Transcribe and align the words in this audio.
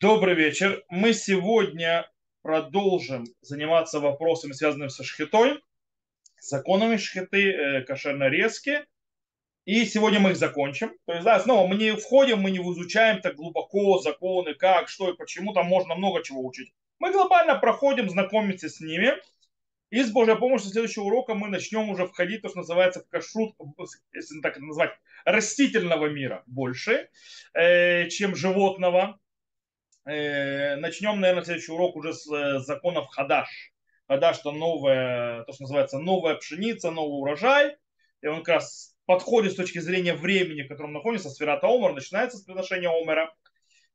Добрый 0.00 0.36
вечер. 0.36 0.84
Мы 0.88 1.12
сегодня 1.12 2.08
продолжим 2.42 3.24
заниматься 3.40 3.98
вопросами, 3.98 4.52
связанными 4.52 4.90
со 4.90 5.02
шхитой, 5.02 5.58
законами 6.40 6.98
шхиты, 6.98 7.50
э, 7.50 7.82
кошерно-резки. 7.82 8.86
И 9.64 9.84
сегодня 9.86 10.20
мы 10.20 10.30
их 10.30 10.36
закончим. 10.36 10.92
То 11.04 11.14
есть, 11.14 11.24
да, 11.24 11.40
снова 11.40 11.66
мы 11.66 11.74
не 11.74 11.96
входим, 11.96 12.38
мы 12.40 12.52
не 12.52 12.58
изучаем 12.58 13.20
так 13.20 13.34
глубоко 13.34 13.98
законы, 13.98 14.54
как, 14.54 14.88
что 14.88 15.10
и 15.10 15.16
почему. 15.16 15.52
Там 15.52 15.66
можно 15.66 15.96
много 15.96 16.22
чего 16.22 16.46
учить. 16.46 16.72
Мы 17.00 17.10
глобально 17.10 17.56
проходим, 17.56 18.08
знакомимся 18.08 18.68
с 18.68 18.78
ними. 18.78 19.14
И 19.90 20.00
с 20.04 20.12
Божьей 20.12 20.36
помощью 20.36 20.70
следующего 20.70 21.06
урока 21.06 21.34
мы 21.34 21.48
начнем 21.48 21.90
уже 21.90 22.06
входить, 22.06 22.42
то, 22.42 22.50
что 22.50 22.58
называется, 22.58 23.00
в 23.00 23.08
кашрут, 23.08 23.56
если 24.12 24.40
так 24.42 24.58
это 24.58 24.64
назвать, 24.64 24.92
растительного 25.24 26.06
мира 26.06 26.44
больше, 26.46 27.08
э, 27.52 28.08
чем 28.10 28.36
животного 28.36 29.18
начнем, 30.08 31.20
наверное, 31.20 31.44
следующий 31.44 31.72
урок 31.72 31.96
уже 31.96 32.14
с 32.14 32.30
э, 32.32 32.60
законов 32.60 33.08
Хадаш. 33.08 33.48
Хадаш 34.08 34.38
это 34.38 34.52
новая, 34.52 35.44
то, 35.44 35.52
что 35.52 35.64
называется 35.64 35.98
новая 35.98 36.36
пшеница, 36.36 36.90
новый 36.90 37.20
урожай. 37.20 37.76
И 38.22 38.26
он 38.26 38.42
как 38.42 38.56
раз 38.56 38.96
подходит 39.04 39.52
с 39.52 39.56
точки 39.56 39.78
зрения 39.78 40.14
времени, 40.14 40.62
в 40.62 40.68
котором 40.68 40.92
находится, 40.92 41.30
сферата 41.30 41.66
Омар, 41.66 41.92
начинается 41.92 42.38
с 42.38 42.42
приношения 42.42 42.88
Омера. 42.88 43.34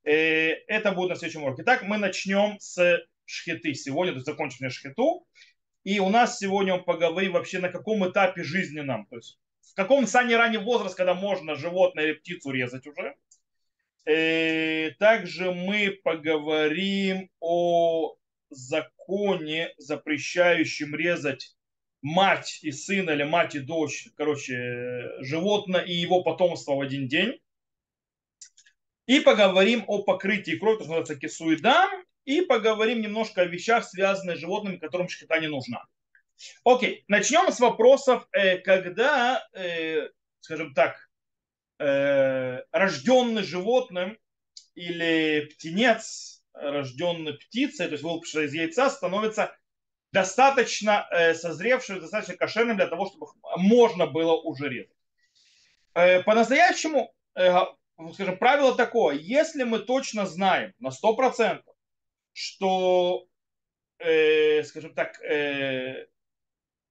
Э, 0.04 0.52
это 0.68 0.92
будет 0.92 1.10
на 1.10 1.16
следующем 1.16 1.44
уроке. 1.44 1.64
Итак, 1.64 1.84
мы 1.84 1.98
начнем 1.98 2.58
с 2.60 3.00
шхиты 3.26 3.74
сегодня, 3.74 4.14
то 4.14 4.18
есть 4.18 4.28
закончим 4.28 4.70
шхиту. 4.70 5.26
И 5.84 6.00
у 6.00 6.10
нас 6.10 6.38
сегодня 6.38 6.76
он 6.76 6.84
поговорит 6.84 7.32
вообще 7.32 7.60
на 7.60 7.70
каком 7.70 8.08
этапе 8.10 8.44
жизни 8.44 8.82
нам. 8.82 9.06
То 9.08 9.18
есть 9.18 9.40
в 9.62 9.76
каком 9.76 10.06
самый 10.06 10.36
ранний 10.38 10.60
возраст, 10.60 10.96
когда 10.96 11.16
можно 11.16 11.56
животное 11.56 12.06
или 12.06 12.14
птицу 12.14 12.52
резать 12.52 12.86
уже. 12.86 13.16
Э, 14.06 14.92
также 15.00 15.52
мы 15.52 16.00
поговорим 16.04 17.30
о 17.40 18.16
законе, 18.50 19.74
запрещающем 19.78 20.96
резать 20.96 21.56
мать 22.02 22.60
и 22.62 22.72
сына 22.72 23.12
или 23.12 23.24
мать 23.24 23.56
и 23.56 23.60
дочь, 23.60 24.10
короче, 24.16 25.10
животное 25.22 25.82
и 25.82 25.94
его 25.94 26.22
потомство 26.22 26.76
в 26.76 26.82
один 26.82 27.08
день. 27.08 27.40
И 29.06 29.20
поговорим 29.20 29.84
о 29.88 30.04
покрытии 30.04 30.58
крови, 30.58 30.78
то, 30.78 30.84
что 30.84 30.94
называется 30.94 31.16
кисуидам, 31.16 31.90
и 32.26 32.42
поговорим 32.42 33.02
немножко 33.02 33.42
о 33.42 33.46
вещах, 33.46 33.86
связанных 33.86 34.38
с 34.38 34.40
животными, 34.40 34.78
которым 34.78 35.10
шкита 35.10 35.40
не 35.40 35.48
нужна. 35.48 35.86
Окей, 36.64 37.04
начнем 37.08 37.52
с 37.52 37.60
вопросов, 37.60 38.28
э, 38.32 38.58
когда, 38.60 39.46
э, 39.54 40.10
скажем 40.42 40.74
так, 40.74 41.10
рожденный 42.84 43.44
животным 43.44 44.18
или 44.76 45.48
птенец, 45.52 46.44
рожденный 46.54 47.34
птицей, 47.34 47.86
то 47.86 47.94
есть 47.94 48.04
вылупивший 48.04 48.46
из 48.46 48.54
яйца, 48.54 48.90
становится 48.90 49.56
достаточно 50.12 51.08
э, 51.12 51.34
созревшим, 51.34 52.02
достаточно 52.02 52.36
кошерным 52.36 52.76
для 52.76 52.88
того, 52.88 53.08
чтобы 53.08 53.28
можно 53.58 54.06
было 54.06 54.34
уже 54.34 54.68
резать. 54.68 54.96
Э, 55.94 56.22
по-настоящему, 56.24 57.14
э, 57.36 57.54
скажем, 58.14 58.38
правило 58.38 58.76
такое, 58.76 59.16
если 59.16 59.64
мы 59.64 59.80
точно 59.80 60.26
знаем 60.26 60.74
на 60.80 60.90
100%, 60.90 61.64
что, 62.36 63.28
скажем 64.00 64.96
так, 64.96 65.22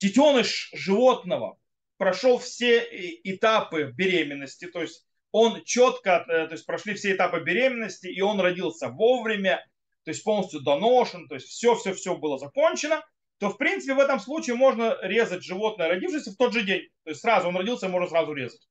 детеныш 0.01 0.71
животного 0.73 1.59
прошел 1.99 2.39
все 2.39 2.79
этапы 3.25 3.93
беременности, 3.95 4.67
то 4.67 4.81
есть 4.81 5.05
он 5.33 5.65
четко, 5.65 6.25
э, 6.29 6.47
то 6.47 6.53
есть 6.53 6.67
прошли 6.67 6.95
все 6.95 7.13
этапы 7.13 7.41
беременности, 7.41 8.07
и 8.07 8.21
он 8.21 8.39
родился 8.39 8.89
вовремя, 8.89 9.67
то 10.05 10.11
есть 10.11 10.23
полностью 10.23 10.61
доношен, 10.61 11.27
то 11.27 11.35
есть 11.35 11.49
все-все-все 11.49 12.17
было 12.17 12.39
закончено, 12.39 13.03
то 13.39 13.49
в 13.49 13.57
принципе 13.57 13.95
в 13.95 13.99
этом 13.99 14.21
случае 14.21 14.57
можно 14.57 14.97
резать 15.03 15.43
животное, 15.43 15.89
родившееся 15.89 16.33
в 16.33 16.37
тот 16.37 16.53
же 16.53 16.63
день. 16.63 16.89
То 17.05 17.11
есть 17.11 17.23
сразу 17.23 17.49
он 17.49 17.57
родился, 17.57 17.89
можно 17.89 18.09
сразу 18.09 18.33
резать. 18.35 18.69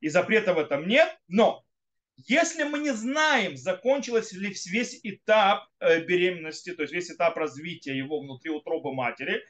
И 0.00 0.08
запрета 0.08 0.54
в 0.54 0.58
этом 0.58 0.86
нет. 0.86 1.08
Но 1.28 1.64
если 2.16 2.64
мы 2.64 2.78
не 2.78 2.92
знаем, 2.92 3.56
закончился 3.56 4.36
ли 4.38 4.54
весь 4.66 5.00
этап 5.02 5.66
э, 5.80 6.00
беременности, 6.04 6.74
то 6.74 6.82
есть 6.82 6.92
весь 6.92 7.10
этап 7.10 7.36
развития 7.36 7.96
его 7.96 8.20
внутри 8.20 8.50
утробы 8.50 8.94
матери, 8.94 9.42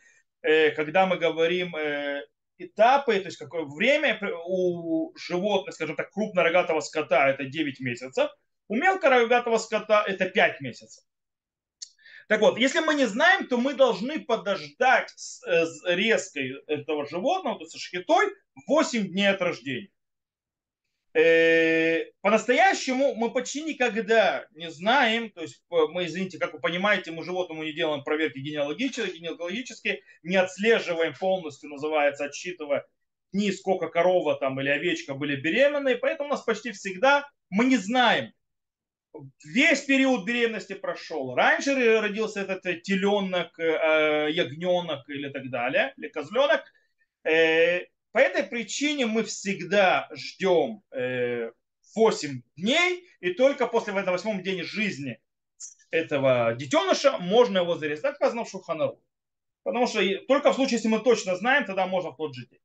э, 0.42 0.70
когда 0.70 1.06
мы 1.06 1.18
говорим 1.18 1.74
этапы, 2.66 3.18
то 3.18 3.26
есть 3.26 3.38
какое 3.38 3.64
время 3.64 4.18
у 4.46 5.16
животных, 5.16 5.74
скажем 5.74 5.96
так, 5.96 6.10
крупнорогатого 6.10 6.80
скота 6.80 7.28
это 7.28 7.44
9 7.44 7.80
месяцев, 7.80 8.30
у 8.68 8.76
мелкорогатого 8.76 9.58
скота 9.58 10.04
это 10.06 10.28
5 10.28 10.60
месяцев. 10.60 11.04
Так 12.28 12.40
вот, 12.40 12.58
если 12.58 12.80
мы 12.80 12.94
не 12.94 13.06
знаем, 13.06 13.46
то 13.46 13.58
мы 13.58 13.74
должны 13.74 14.20
подождать 14.20 15.10
с, 15.16 15.42
э, 15.46 15.66
резкой 15.94 16.62
этого 16.66 17.06
животного, 17.06 17.58
то 17.58 17.64
есть 17.64 17.78
шхитой, 17.78 18.28
8 18.66 19.08
дней 19.08 19.28
от 19.28 19.42
рождения. 19.42 19.90
Э, 21.14 22.04
по-настоящему 22.22 23.14
мы 23.14 23.30
почти 23.32 23.62
никогда 23.62 24.46
не 24.54 24.70
знаем, 24.70 25.30
то 25.30 25.42
есть 25.42 25.62
мы, 25.68 26.06
извините, 26.06 26.38
как 26.38 26.54
вы 26.54 26.60
понимаете, 26.60 27.10
мы 27.10 27.22
животному 27.22 27.62
не 27.64 27.72
делаем 27.72 28.02
проверки 28.02 28.38
генеалогические, 28.38 29.18
генеалогические, 29.18 30.00
не 30.22 30.36
отслеживаем 30.36 31.14
полностью, 31.18 31.68
называется, 31.68 32.24
отсчитывая 32.24 32.86
дни, 33.32 33.52
сколько 33.52 33.88
корова 33.88 34.36
там 34.36 34.58
или 34.60 34.70
овечка 34.70 35.14
были 35.14 35.36
беременные, 35.36 35.96
поэтому 35.96 36.30
у 36.30 36.32
нас 36.32 36.42
почти 36.42 36.72
всегда 36.72 37.28
мы 37.50 37.66
не 37.66 37.76
знаем, 37.76 38.32
весь 39.44 39.82
период 39.82 40.24
беременности 40.24 40.74
прошел. 40.74 41.34
Раньше 41.34 42.00
родился 42.00 42.40
этот 42.40 42.82
теленок, 42.82 43.58
э, 43.58 44.28
ягненок 44.30 45.06
или 45.08 45.28
так 45.28 45.50
далее, 45.50 45.92
или 45.98 46.08
козленок, 46.08 46.64
э, 47.24 47.82
по 48.12 48.18
этой 48.18 48.44
причине 48.44 49.06
мы 49.06 49.24
всегда 49.24 50.08
ждем 50.12 50.82
8 50.90 50.92
э, 50.94 52.42
дней, 52.56 53.08
и 53.20 53.32
только 53.32 53.66
после 53.66 53.92
этого 53.92 54.12
восьмом 54.12 54.42
день 54.42 54.62
жизни 54.62 55.18
этого 55.90 56.54
детеныша 56.54 57.18
можно 57.18 57.58
его 57.58 57.76
зарезать. 57.76 58.18
Так 58.18 58.18
в 58.44 58.48
Шуханару. 58.48 59.02
Потому 59.62 59.86
что 59.86 60.00
только 60.26 60.52
в 60.52 60.56
случае, 60.56 60.76
если 60.76 60.88
мы 60.88 61.00
точно 61.00 61.36
знаем, 61.36 61.64
тогда 61.64 61.86
можно 61.86 62.10
в 62.10 62.16
тот 62.16 62.34
же 62.34 62.46
день. 62.46 62.60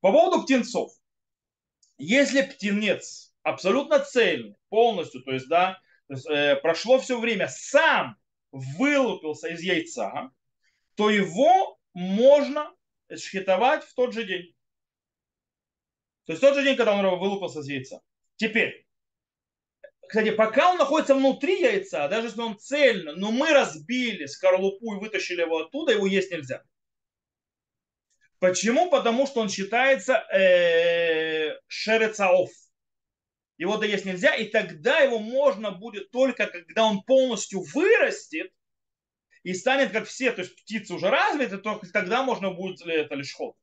По 0.00 0.12
поводу 0.12 0.42
птенцов. 0.42 0.92
Если 1.98 2.42
птенец 2.42 3.34
абсолютно 3.42 3.98
цельный, 3.98 4.56
полностью, 4.68 5.22
то 5.22 5.32
есть, 5.32 5.48
да, 5.48 5.80
то 6.06 6.14
есть, 6.14 6.30
э, 6.30 6.56
прошло 6.62 6.98
все 6.98 7.18
время, 7.18 7.48
сам 7.48 8.16
вылупился 8.52 9.48
из 9.48 9.60
яйца, 9.60 10.30
то 10.94 11.10
его 11.10 11.78
можно 11.92 12.72
шхитовать 13.14 13.84
в 13.84 13.94
тот 13.94 14.14
же 14.14 14.24
день. 14.24 14.54
То 16.28 16.32
есть 16.32 16.42
тот 16.42 16.54
же 16.54 16.62
день, 16.62 16.76
когда 16.76 16.92
он 16.92 17.18
вылупился 17.18 17.60
из 17.60 17.68
яйца. 17.68 18.02
Теперь, 18.36 18.86
кстати, 20.06 20.30
пока 20.30 20.72
он 20.72 20.76
находится 20.76 21.14
внутри 21.14 21.58
яйца, 21.58 22.06
даже 22.06 22.26
если 22.26 22.42
он 22.42 22.58
цельно, 22.58 23.14
но 23.14 23.32
мы 23.32 23.50
разбили 23.54 24.26
скорлупу 24.26 24.94
и 24.94 25.00
вытащили 25.00 25.40
его 25.40 25.60
оттуда, 25.60 25.92
его 25.92 26.06
есть 26.06 26.30
нельзя. 26.30 26.62
Почему? 28.40 28.90
Потому 28.90 29.26
что 29.26 29.40
он 29.40 29.48
считается 29.48 30.16
э, 30.30 31.58
шерецаоф. 31.66 32.50
Его 33.56 33.78
доесть 33.78 34.04
нельзя, 34.04 34.34
и 34.34 34.48
тогда 34.48 34.98
его 34.98 35.20
можно 35.20 35.70
будет 35.70 36.10
только, 36.10 36.46
когда 36.46 36.84
он 36.84 37.02
полностью 37.04 37.62
вырастет 37.72 38.52
и 39.44 39.54
станет 39.54 39.92
как 39.92 40.06
все, 40.06 40.30
то 40.32 40.42
есть 40.42 40.54
птицы 40.56 40.92
уже 40.92 41.08
развиты, 41.08 41.56
только 41.56 41.90
тогда 41.90 42.22
можно 42.22 42.50
будет 42.50 42.86
это 42.86 43.14
лишь 43.14 43.32
ход. 43.32 43.56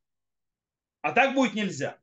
А 1.01 1.11
так 1.11 1.35
будет 1.35 1.53
нельзя. 1.53 1.99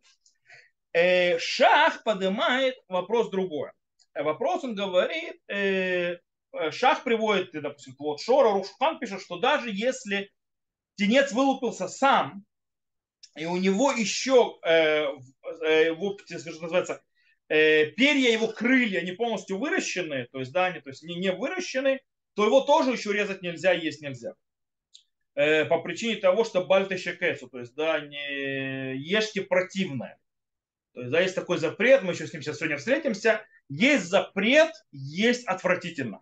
Э, 0.93 1.39
Шах 1.39 2.03
поднимает 2.03 2.77
вопрос 2.89 3.31
другой. 3.31 3.71
Э, 4.15 4.23
вопрос 4.23 4.63
он 4.65 4.75
говорит, 4.75 5.41
э, 5.49 6.19
Шах 6.71 7.03
приводит, 7.03 7.51
допустим, 7.53 7.95
вот 7.99 8.21
Шора, 8.21 8.53
Рушхан 8.53 8.99
пишет, 8.99 9.23
что 9.23 9.39
даже 9.39 9.71
если 9.73 10.31
тенец 10.97 11.33
вылупился 11.33 11.89
сам, 11.89 12.45
и 13.35 13.47
у 13.47 13.57
него 13.57 13.91
еще, 13.93 14.59
его, 14.63 16.19
что 16.19 16.61
называется, 16.61 17.03
перья 17.49 18.31
его 18.31 18.49
крылья 18.49 19.01
не 19.01 19.13
полностью 19.13 19.57
выращены, 19.57 20.29
то 20.31 20.41
есть, 20.41 20.53
да, 20.53 20.67
они, 20.67 20.81
то 20.81 20.91
есть 20.91 21.03
не, 21.03 21.15
не 21.15 21.33
выращены, 21.33 22.03
то 22.35 22.45
его 22.45 22.61
тоже 22.61 22.91
еще 22.93 23.15
резать 23.15 23.41
нельзя, 23.41 23.73
есть 23.73 24.03
нельзя. 24.03 24.35
По 25.35 25.79
причине 25.79 26.17
того, 26.17 26.45
что 26.45 26.67
бальта 26.67 26.99
шекесу, 26.99 27.49
то 27.49 27.61
есть, 27.61 27.75
да, 27.75 28.01
не 28.01 28.95
ешьте 28.99 29.41
противное. 29.41 30.19
То 30.95 31.01
есть, 31.01 31.13
да, 31.13 31.21
есть 31.21 31.35
такой 31.35 31.59
запрет, 31.59 32.03
мы 32.03 32.13
еще 32.13 32.27
с 32.27 32.33
ним 32.33 32.43
сейчас 32.43 32.59
сегодня 32.59 32.77
встретимся. 32.77 33.45
Есть 33.69 34.07
запрет, 34.07 34.73
есть 34.91 35.47
отвратительно. 35.47 36.21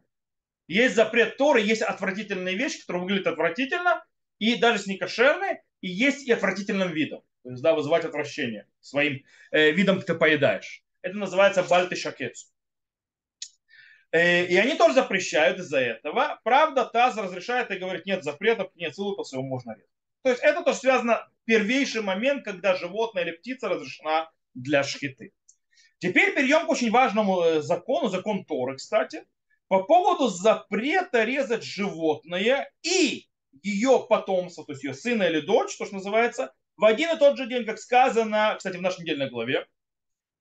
Есть 0.68 0.94
запрет 0.94 1.36
Торы, 1.36 1.60
есть 1.60 1.82
отвратительные 1.82 2.56
вещи, 2.56 2.80
которые 2.80 3.02
выглядят 3.02 3.26
отвратительно, 3.26 4.04
и 4.38 4.54
даже 4.54 4.78
с 4.78 4.86
некошерной, 4.86 5.60
и 5.80 5.88
есть 5.88 6.26
и 6.28 6.32
отвратительным 6.32 6.92
видом. 6.92 7.22
То 7.42 7.50
есть, 7.50 7.62
да, 7.62 7.74
вызывать 7.74 8.04
отвращение 8.04 8.68
своим 8.80 9.24
э, 9.50 9.72
видом, 9.72 10.00
ты 10.00 10.14
поедаешь. 10.14 10.84
Это 11.02 11.16
называется 11.16 11.64
бальты 11.64 11.96
шакец. 11.96 12.52
Э, 14.12 14.44
и 14.44 14.56
они 14.56 14.74
тоже 14.76 14.94
запрещают 14.94 15.58
из-за 15.58 15.80
этого. 15.80 16.40
Правда, 16.44 16.84
ТАЗ 16.84 17.16
разрешает 17.16 17.70
и 17.70 17.78
говорит, 17.78 18.06
нет 18.06 18.22
запретов, 18.22 18.70
нет 18.76 18.94
целуются, 18.94 19.36
его 19.36 19.44
можно 19.44 19.74
резать. 19.74 19.90
То 20.22 20.30
есть 20.30 20.42
это 20.42 20.62
тоже 20.62 20.78
связано 20.78 21.28
первейший 21.44 22.02
момент, 22.02 22.44
когда 22.44 22.76
животное 22.76 23.24
или 23.24 23.32
птица 23.32 23.68
разрешена 23.68 24.30
для 24.54 24.82
шхиты. 24.82 25.32
Теперь 25.98 26.34
перейдем 26.34 26.66
к 26.66 26.70
очень 26.70 26.90
важному 26.90 27.42
э, 27.42 27.62
закону, 27.62 28.08
закон 28.08 28.44
Торы, 28.44 28.76
кстати, 28.76 29.24
по 29.68 29.82
поводу 29.84 30.28
запрета 30.28 31.24
резать 31.24 31.62
животное 31.62 32.72
и 32.82 33.26
ее 33.62 34.06
потомство, 34.08 34.64
то 34.64 34.72
есть 34.72 34.82
ее 34.82 34.94
сына 34.94 35.24
или 35.24 35.40
дочь, 35.40 35.76
то, 35.76 35.84
что 35.84 35.96
называется, 35.96 36.52
в 36.76 36.84
один 36.84 37.14
и 37.14 37.18
тот 37.18 37.36
же 37.36 37.46
день, 37.46 37.66
как 37.66 37.78
сказано, 37.78 38.54
кстати, 38.56 38.76
в 38.78 38.82
нашей 38.82 39.02
недельной 39.02 39.28
главе, 39.28 39.66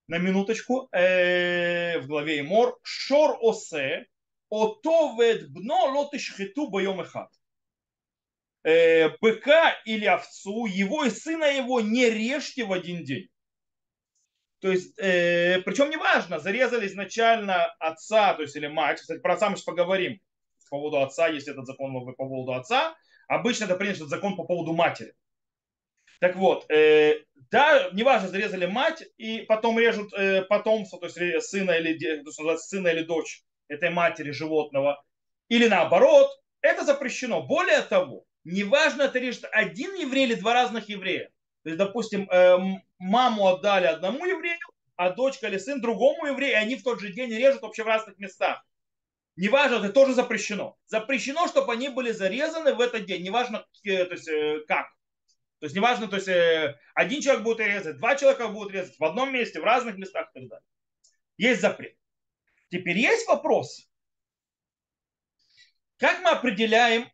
на 0.07 0.17
минуточку, 0.17 0.87
э, 0.91 1.99
в 1.99 2.07
главе 2.07 2.39
Имор, 2.39 2.79
Шор 2.81 3.37
Осе, 3.41 4.07
Ото 4.49 5.15
вед 5.19 5.51
бно 5.51 5.85
лотишхиту 5.93 6.69
боем 6.69 7.01
эхат. 7.01 7.29
Э, 8.63 9.09
быка 9.21 9.75
или 9.85 10.05
овцу, 10.05 10.65
его 10.65 11.05
и 11.05 11.09
сына 11.09 11.45
его 11.45 11.81
не 11.81 12.09
режьте 12.09 12.65
в 12.65 12.73
один 12.73 13.03
день. 13.03 13.29
То 14.61 14.71
есть, 14.71 14.97
э, 14.99 15.61
причем 15.61 15.89
неважно, 15.89 16.39
зарезали 16.39 16.87
изначально 16.87 17.65
отца, 17.79 18.33
то 18.33 18.41
есть 18.41 18.55
или 18.55 18.67
мать. 18.67 18.99
Кстати, 18.99 19.19
про 19.19 19.33
отца 19.33 19.49
мы 19.49 19.55
сейчас 19.55 19.65
поговорим 19.65 20.19
по 20.69 20.77
поводу 20.77 21.01
отца, 21.01 21.27
если 21.27 21.53
этот 21.53 21.65
закон 21.65 21.93
по 22.15 22.27
поводу 22.27 22.53
отца. 22.53 22.95
Обычно 23.27 23.65
это 23.65 23.75
принято 23.75 24.05
закон 24.05 24.35
по 24.35 24.43
поводу 24.43 24.73
матери. 24.73 25.13
Так 26.19 26.35
вот, 26.35 26.69
э, 26.69 27.23
да, 27.51 27.89
неважно, 27.93 28.27
зарезали 28.27 28.65
мать 28.65 29.03
и 29.17 29.41
потом 29.41 29.79
режут 29.79 30.11
э, 30.13 30.41
потомство, 30.41 30.99
то 30.99 31.05
есть 31.05 31.49
сына 31.49 31.71
или, 31.71 31.97
то 31.97 32.23
называется, 32.23 32.67
сына 32.67 32.89
или 32.89 33.03
дочь 33.03 33.43
этой 33.69 33.89
матери 33.89 34.31
животного, 34.31 35.01
или 35.47 35.67
наоборот, 35.67 36.29
это 36.61 36.83
запрещено. 36.83 37.41
Более 37.41 37.81
того, 37.81 38.25
неважно, 38.43 39.03
это 39.03 39.19
режет 39.19 39.45
один 39.51 39.95
еврей 39.95 40.25
или 40.25 40.35
два 40.35 40.53
разных 40.53 40.89
еврея. 40.89 41.31
То 41.63 41.69
есть, 41.69 41.77
допустим, 41.77 42.29
э, 42.29 42.57
маму 42.99 43.47
отдали 43.47 43.85
одному 43.85 44.25
еврею, 44.25 44.59
а 44.95 45.11
дочка 45.11 45.47
или 45.47 45.57
сын 45.57 45.81
другому 45.81 46.27
еврею, 46.27 46.53
и 46.53 46.55
они 46.55 46.75
в 46.75 46.83
тот 46.83 46.99
же 46.99 47.11
день 47.11 47.31
режут 47.31 47.61
вообще 47.61 47.83
в 47.83 47.87
разных 47.87 48.17
местах. 48.17 48.63
Неважно, 49.35 49.75
это 49.75 49.93
тоже 49.93 50.13
запрещено. 50.13 50.77
Запрещено, 50.85 51.47
чтобы 51.47 51.71
они 51.73 51.89
были 51.89 52.11
зарезаны 52.11 52.73
в 52.73 52.81
этот 52.81 53.05
день. 53.05 53.23
Неважно, 53.23 53.65
э, 53.83 54.05
то 54.05 54.13
есть, 54.13 54.27
э, 54.27 54.59
как. 54.67 54.87
То 55.59 55.65
есть 55.65 55.75
неважно, 55.75 56.07
то 56.07 56.15
есть 56.15 56.29
один 56.93 57.21
человек 57.21 57.43
будет 57.43 57.59
резать, 57.59 57.97
два 57.97 58.15
человека 58.15 58.47
будут 58.47 58.71
резать 58.71 58.97
в 58.97 59.03
одном 59.03 59.33
месте, 59.33 59.59
в 59.59 59.63
разных 59.65 59.97
местах 59.97 60.29
и 60.33 60.39
так 60.39 60.49
далее. 60.49 60.65
Есть 61.37 61.61
запрет. 61.61 61.97
Теперь 62.69 62.97
есть 62.97 63.27
вопрос. 63.27 63.89
Как 65.97 66.21
мы 66.21 66.29
определяем 66.29 67.09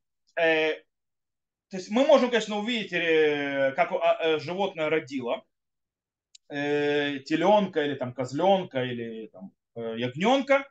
то 1.76 1.78
есть 1.78 1.90
мы 1.90 2.06
можем, 2.06 2.30
конечно, 2.30 2.58
увидеть, 2.58 2.94
э, 2.94 3.74
как 3.76 3.92
а, 3.92 4.18
э, 4.22 4.40
животное 4.40 4.90
родило, 4.90 5.44
э, 6.50 7.20
теленка 7.26 7.84
или 7.84 7.96
там 7.96 8.14
козленка 8.14 8.84
или 8.84 9.28
там 9.28 9.52
ягненка, 9.76 10.66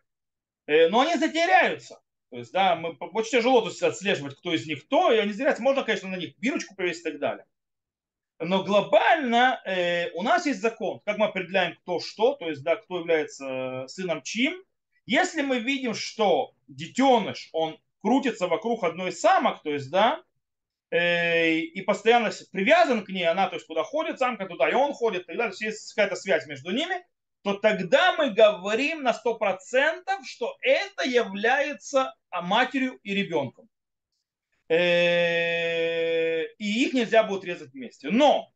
но 0.67 1.01
они 1.01 1.17
затеряются. 1.17 2.01
То 2.31 2.39
есть, 2.39 2.53
да, 2.53 2.75
мы 2.75 2.97
очень 3.13 3.39
тяжело 3.39 3.61
то 3.61 3.69
есть, 3.69 3.83
отслеживать, 3.83 4.37
кто 4.37 4.55
из 4.55 4.67
них 4.67 4.87
кто, 4.87 5.13
и 5.13 5.19
они 5.19 5.33
затеряются. 5.33 5.63
Можно, 5.63 5.85
конечно, 5.85 6.09
на 6.09 6.17
них 6.17 6.39
бирочку 6.39 6.75
повесить 6.75 7.03
и 7.03 7.11
так 7.11 7.21
далее. 7.21 7.47
Но 8.41 8.65
глобально 8.65 9.61
э, 9.67 10.11
у 10.13 10.23
нас 10.23 10.47
есть 10.47 10.61
закон, 10.61 11.01
как 11.05 11.19
мы 11.19 11.27
определяем, 11.27 11.77
кто 11.77 12.01
что, 12.01 12.35
то 12.35 12.49
есть, 12.49 12.65
да, 12.65 12.77
кто 12.77 13.01
является 13.01 13.85
сыном 13.89 14.23
чьим. 14.23 14.55
Если 15.07 15.43
мы 15.43 15.61
видим, 15.61 15.95
что 15.95 16.55
детеныш, 16.67 17.51
он 17.53 17.79
крутится 18.01 18.49
вокруг 18.49 18.85
одной 18.85 19.11
из 19.11 19.21
самок, 19.21 19.63
то 19.63 19.71
есть, 19.71 19.91
да, 19.91 20.25
Э, 20.25 20.34
и 20.97 21.83
постоянно 21.83 22.31
привязан 22.53 23.05
к 23.05 23.09
ней, 23.09 23.27
она 23.27 23.49
то 23.49 23.57
есть 23.57 23.67
куда 23.67 23.83
ходит 23.83 24.19
самка, 24.19 24.47
туда 24.47 24.69
и 24.69 24.75
он 24.75 24.93
ходит, 24.93 25.29
и 25.29 25.37
далее, 25.37 25.55
есть 25.59 25.93
какая-то 25.93 26.15
связь 26.15 26.47
между 26.47 26.71
ними, 26.71 27.05
то 27.43 27.55
тогда 27.55 28.15
мы 28.17 28.31
говорим 28.31 29.03
на 29.03 29.11
100%, 29.11 30.05
что 30.25 30.57
это 30.63 31.07
является 31.07 32.15
матерью 32.31 32.99
и 33.03 33.15
ребенком. 33.15 33.69
Э, 34.69 36.45
и 36.59 36.85
их 36.85 36.95
нельзя 36.95 37.23
будет 37.23 37.45
резать 37.45 37.73
вместе. 37.73 38.11
Но 38.11 38.51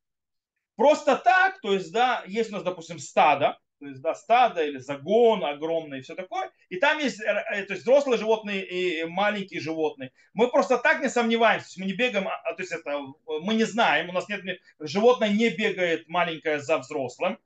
просто 0.77 1.17
так, 1.17 1.61
то 1.61 1.75
есть, 1.75 1.93
да, 1.93 2.25
есть 2.27 2.51
у 2.51 2.55
нас, 2.55 2.63
допустим, 2.63 2.99
стадо, 2.99 3.59
то 3.79 3.87
есть 3.87 4.01
да, 4.01 4.15
стадо 4.15 4.65
или 4.65 4.79
загон 4.79 5.45
огромный 5.45 5.99
и 5.99 6.03
все 6.03 6.15
такое. 6.15 6.51
И 6.69 6.77
там 6.77 6.99
есть 6.99 7.21
э, 7.21 7.45
э, 7.53 7.63
то 7.63 7.75
есть, 7.75 7.85
взрослые 7.85 8.19
животные 8.19 8.65
и 8.67 9.05
маленькие 9.05 9.61
животные. 9.61 10.13
Мы 10.35 10.49
просто 10.51 10.79
так 10.79 11.01
не 11.01 11.09
сомневаемся, 11.09 11.81
мы 11.81 11.87
не 11.87 11.93
бегаем, 11.93 12.29
а, 12.29 12.35
а, 12.45 12.55
то 12.55 12.63
есть 12.63 12.73
это, 12.73 12.99
мы 13.27 13.55
не 13.55 13.65
знаем, 13.65 14.09
у 14.11 14.13
нас 14.13 14.29
нет, 14.29 14.43
животное 14.81 15.29
не 15.29 15.51
бегает 15.51 16.09
маленькое 16.09 16.61
за 16.61 16.79
взрослым. 16.79 17.39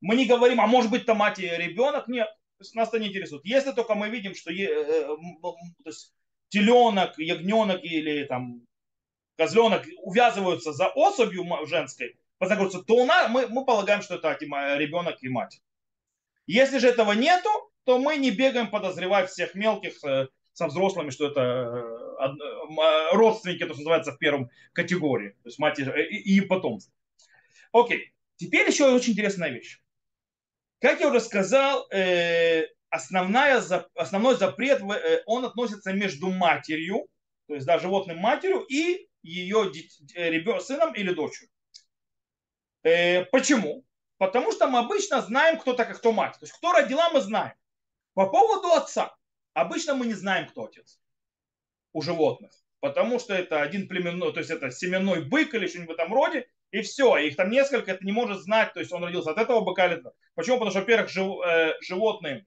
Мы 0.00 0.16
не 0.16 0.26
говорим, 0.26 0.60
а 0.60 0.66
может 0.66 0.90
быть 0.90 1.06
там 1.06 1.18
мать 1.18 1.38
и 1.38 1.48
ребенок, 1.48 2.08
нет, 2.08 2.28
нас 2.74 2.88
это 2.88 2.98
не 2.98 3.08
интересует. 3.08 3.44
Если 3.44 3.72
только 3.72 3.94
мы 3.94 4.08
видим, 4.08 4.34
что 4.34 4.52
э, 4.52 4.66
то 4.66 5.56
есть, 5.86 6.12
теленок, 6.48 7.18
ягненок 7.18 7.84
или 7.84 8.24
там 8.24 8.62
козленок 9.36 9.86
увязываются 10.02 10.72
за 10.72 10.88
особью 10.88 11.44
женской, 11.66 12.16
то 12.38 12.94
у 12.94 13.04
нас, 13.04 13.30
мы, 13.30 13.46
мы 13.48 13.64
полагаем, 13.64 14.02
что 14.02 14.16
это 14.16 14.36
ребенок 14.40 15.22
и 15.22 15.28
мать. 15.28 15.60
Если 16.48 16.78
же 16.78 16.88
этого 16.88 17.12
нету, 17.12 17.50
то 17.84 17.98
мы 17.98 18.16
не 18.16 18.30
бегаем 18.30 18.70
подозревать 18.70 19.28
всех 19.28 19.54
мелких 19.54 20.02
э, 20.02 20.28
со 20.54 20.66
взрослыми, 20.66 21.10
что 21.10 21.28
это 21.28 21.40
э, 21.40 22.24
э, 22.24 23.12
родственники, 23.12 23.64
то, 23.64 23.74
что 23.74 23.82
называется, 23.82 24.12
в 24.12 24.18
первом 24.18 24.50
категории, 24.72 25.36
то 25.42 25.48
есть 25.48 25.58
мать 25.58 25.78
и, 25.78 25.82
и 25.84 26.40
потомство. 26.40 26.92
Окей, 27.72 28.14
теперь 28.36 28.66
еще 28.66 28.90
очень 28.90 29.12
интересная 29.12 29.50
вещь. 29.50 29.78
Как 30.80 31.00
я 31.00 31.08
уже 31.08 31.20
сказал, 31.20 31.86
основная, 32.88 33.62
основной 33.94 34.36
запрет, 34.36 34.80
он 35.26 35.44
относится 35.44 35.92
между 35.92 36.30
матерью, 36.30 37.08
то 37.46 37.54
есть 37.54 37.66
да, 37.66 37.78
животным 37.78 38.18
матерью 38.18 38.60
и 38.60 39.08
ее 39.22 39.70
сыном 40.60 40.94
или 40.94 41.12
дочерью. 41.12 41.50
Почему? 43.32 43.84
Потому 44.18 44.52
что 44.52 44.66
мы 44.66 44.80
обычно 44.80 45.22
знаем, 45.22 45.58
кто 45.58 45.72
такая, 45.72 45.94
кто 45.94 46.12
мать. 46.12 46.34
То 46.34 46.44
есть, 46.44 46.52
кто 46.52 46.72
родила, 46.72 47.10
мы 47.10 47.20
знаем. 47.20 47.54
По 48.14 48.28
поводу 48.28 48.72
отца. 48.72 49.16
Обычно 49.54 49.94
мы 49.94 50.06
не 50.06 50.14
знаем, 50.14 50.48
кто 50.48 50.64
отец 50.64 51.00
у 51.92 52.02
животных. 52.02 52.52
Потому 52.80 53.18
что 53.18 53.34
это 53.34 53.62
один 53.62 53.88
племенной, 53.88 54.32
то 54.32 54.38
есть 54.38 54.50
это 54.50 54.70
семенной 54.70 55.24
бык 55.24 55.54
или 55.54 55.66
что-нибудь 55.66 55.96
в 55.96 55.98
этом 55.98 56.12
роде. 56.14 56.48
И 56.70 56.82
все, 56.82 57.16
их 57.16 57.36
там 57.36 57.50
несколько, 57.50 57.92
это 57.92 58.04
не 58.04 58.12
может 58.12 58.42
знать, 58.42 58.74
то 58.74 58.80
есть 58.80 58.92
он 58.92 59.02
родился 59.02 59.30
от 59.30 59.38
этого 59.38 59.60
быка 59.60 59.86
или 59.86 60.02
Почему? 60.34 60.56
Потому 60.56 60.70
что, 60.70 60.80
во-первых, 60.80 61.08
жив, 61.08 61.40
э, 61.44 61.72
животные 61.80 62.46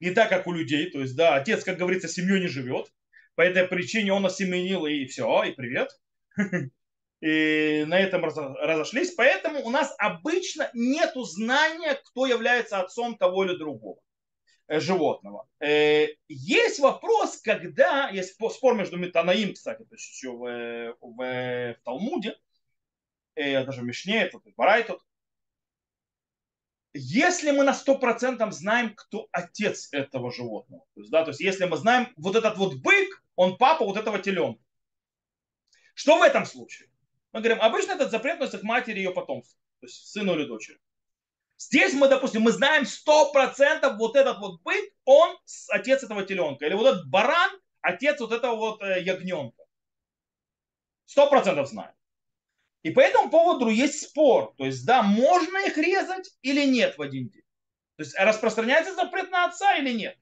не 0.00 0.10
так, 0.10 0.28
как 0.28 0.46
у 0.46 0.52
людей. 0.52 0.90
То 0.90 1.00
есть, 1.00 1.16
да, 1.16 1.34
отец, 1.34 1.64
как 1.64 1.78
говорится, 1.78 2.08
семьей 2.08 2.40
не 2.40 2.48
живет. 2.48 2.92
По 3.34 3.42
этой 3.42 3.66
причине 3.66 4.12
он 4.12 4.26
осеменил 4.26 4.86
и 4.86 5.06
все, 5.06 5.44
и 5.44 5.52
привет. 5.52 5.98
и 7.20 7.84
на 7.86 7.98
этом 7.98 8.24
разошлись. 8.24 9.12
Поэтому 9.14 9.62
у 9.64 9.70
нас 9.70 9.94
обычно 9.98 10.70
нет 10.72 11.12
знания, 11.14 12.00
кто 12.06 12.26
является 12.26 12.80
отцом 12.80 13.16
того 13.16 13.44
или 13.44 13.56
другого 13.56 14.00
э, 14.68 14.80
животного. 14.80 15.46
Э, 15.60 16.08
есть 16.28 16.78
вопрос, 16.80 17.40
когда, 17.42 18.08
есть 18.08 18.34
спор 18.34 18.74
между 18.74 18.96
Метанаим, 18.96 19.54
кстати, 19.54 19.84
то 19.84 19.94
есть 19.94 20.08
еще 20.08 20.32
в, 20.32 20.96
в, 21.00 21.16
в 21.16 21.76
Талмуде, 21.84 22.36
э, 23.34 23.64
даже 23.64 23.82
в 23.82 23.84
Мишне, 23.84 24.26
тут 24.28 24.42
Барай 24.56 24.84
тут, 24.84 25.00
если 26.92 27.52
мы 27.52 27.62
на 27.62 27.72
100% 27.72 28.50
знаем, 28.50 28.94
кто 28.96 29.28
отец 29.30 29.92
этого 29.92 30.32
животного, 30.32 30.84
то 30.94 31.00
есть, 31.00 31.12
да, 31.12 31.22
то 31.22 31.30
есть 31.30 31.40
если 31.40 31.66
мы 31.66 31.76
знаем, 31.76 32.08
вот 32.16 32.34
этот 32.34 32.56
вот 32.56 32.76
бык, 32.76 33.22
он 33.36 33.58
папа 33.58 33.84
вот 33.84 33.96
этого 33.96 34.18
теленка, 34.18 34.60
что 35.94 36.18
в 36.18 36.22
этом 36.22 36.46
случае? 36.46 36.89
Мы 37.32 37.40
говорим, 37.40 37.62
обычно 37.62 37.92
этот 37.92 38.10
запрет 38.10 38.34
относится 38.34 38.58
к 38.58 38.62
матери 38.62 38.98
и 38.98 39.02
ее 39.02 39.12
потомству, 39.12 39.58
то 39.80 39.86
есть 39.86 40.08
сыну 40.08 40.34
или 40.34 40.46
дочери. 40.46 40.78
Здесь 41.58 41.92
мы, 41.92 42.08
допустим, 42.08 42.42
мы 42.42 42.52
знаем 42.52 42.84
100% 42.84 43.96
вот 43.96 44.16
этот 44.16 44.38
вот 44.38 44.62
бык, 44.62 44.92
он 45.04 45.36
отец 45.68 46.02
этого 46.02 46.24
теленка. 46.24 46.64
Или 46.64 46.74
вот 46.74 46.86
этот 46.86 47.08
баран, 47.08 47.50
отец 47.82 48.18
вот 48.20 48.32
этого 48.32 48.56
вот 48.56 48.82
ягненка. 48.82 49.62
Сто 51.04 51.28
процентов 51.28 51.68
знаем. 51.68 51.92
И 52.82 52.90
по 52.90 53.00
этому 53.00 53.30
поводу 53.30 53.68
есть 53.68 54.00
спор. 54.00 54.54
То 54.56 54.64
есть, 54.64 54.86
да, 54.86 55.02
можно 55.02 55.58
их 55.66 55.76
резать 55.76 56.30
или 56.40 56.64
нет 56.64 56.96
в 56.96 57.02
один 57.02 57.28
день. 57.28 57.44
То 57.96 58.04
есть, 58.04 58.18
распространяется 58.18 58.94
запрет 58.94 59.30
на 59.30 59.44
отца 59.44 59.76
или 59.76 59.92
нет 59.92 60.16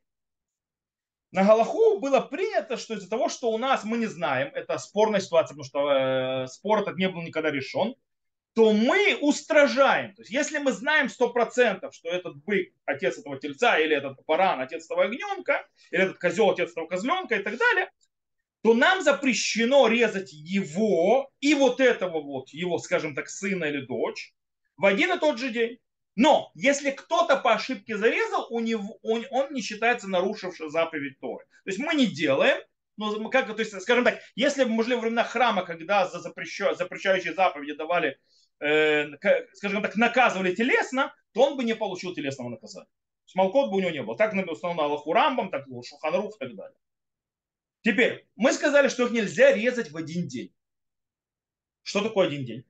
на 1.30 1.44
Галаху 1.44 2.00
было 2.00 2.20
принято, 2.20 2.76
что 2.76 2.94
из-за 2.94 3.10
того, 3.10 3.28
что 3.28 3.50
у 3.50 3.58
нас 3.58 3.84
мы 3.84 3.98
не 3.98 4.06
знаем, 4.06 4.50
это 4.54 4.78
спорная 4.78 5.20
ситуация, 5.20 5.54
потому 5.54 5.64
что 5.64 5.92
э, 5.92 6.46
спор 6.46 6.80
этот 6.80 6.96
не 6.96 7.08
был 7.08 7.22
никогда 7.22 7.50
решен, 7.50 7.94
то 8.54 8.72
мы 8.72 9.16
устражаем. 9.20 10.14
То 10.14 10.22
есть 10.22 10.32
если 10.32 10.58
мы 10.58 10.72
знаем 10.72 11.06
100%, 11.06 11.92
что 11.92 12.08
этот 12.08 12.42
бык 12.44 12.72
отец 12.86 13.18
этого 13.18 13.38
тельца, 13.38 13.78
или 13.78 13.94
этот 13.94 14.18
баран 14.26 14.60
отец 14.60 14.86
этого 14.86 15.04
огненка, 15.04 15.66
или 15.90 16.02
этот 16.02 16.18
козел 16.18 16.50
отец 16.50 16.72
этого 16.72 16.86
козленка 16.86 17.36
и 17.36 17.42
так 17.42 17.56
далее, 17.56 17.90
то 18.62 18.74
нам 18.74 19.02
запрещено 19.02 19.86
резать 19.86 20.32
его 20.32 21.30
и 21.40 21.54
вот 21.54 21.80
этого 21.80 22.20
вот, 22.20 22.48
его, 22.48 22.78
скажем 22.78 23.14
так, 23.14 23.28
сына 23.28 23.66
или 23.66 23.82
дочь 23.82 24.34
в 24.76 24.86
один 24.86 25.12
и 25.12 25.20
тот 25.20 25.38
же 25.38 25.50
день. 25.50 25.78
Но 26.18 26.50
если 26.56 26.90
кто-то 26.90 27.36
по 27.36 27.52
ошибке 27.52 27.96
зарезал, 27.96 28.48
у 28.50 28.58
него, 28.58 28.98
он, 29.02 29.24
он 29.30 29.52
не 29.52 29.62
считается 29.62 30.08
нарушившим 30.08 30.68
заповедь 30.68 31.20
Торы. 31.20 31.44
То 31.62 31.70
есть 31.70 31.78
мы 31.78 31.94
не 31.94 32.06
делаем, 32.06 32.60
но 32.96 33.30
как, 33.30 33.46
то 33.54 33.62
есть, 33.62 33.80
скажем 33.80 34.02
так, 34.02 34.18
если 34.34 34.64
может, 34.64 34.92
во 34.92 35.00
времена 35.00 35.22
храма, 35.22 35.64
когда 35.64 36.08
за 36.08 36.18
запрещающие, 36.18 37.34
заповеди 37.34 37.74
давали, 37.74 38.18
э, 38.58 39.06
скажем 39.52 39.80
так, 39.80 39.94
наказывали 39.94 40.56
телесно, 40.56 41.14
то 41.34 41.42
он 41.44 41.56
бы 41.56 41.62
не 41.62 41.76
получил 41.76 42.12
телесного 42.12 42.48
наказания. 42.48 42.90
Смолкот 43.26 43.70
бы 43.70 43.76
у 43.76 43.80
него 43.80 43.90
не 43.90 44.02
было. 44.02 44.18
Так 44.18 44.32
на 44.32 44.42
Аллаху 44.42 45.12
Рамбам, 45.12 45.52
так 45.52 45.66
Шуханрух 45.88 46.34
и 46.34 46.38
так 46.40 46.56
далее. 46.56 46.78
Теперь, 47.82 48.26
мы 48.34 48.52
сказали, 48.52 48.88
что 48.88 49.04
их 49.04 49.12
нельзя 49.12 49.52
резать 49.52 49.92
в 49.92 49.96
один 49.96 50.26
день. 50.26 50.52
Что 51.84 52.02
такое 52.02 52.26
один 52.26 52.44
день? 52.44 52.64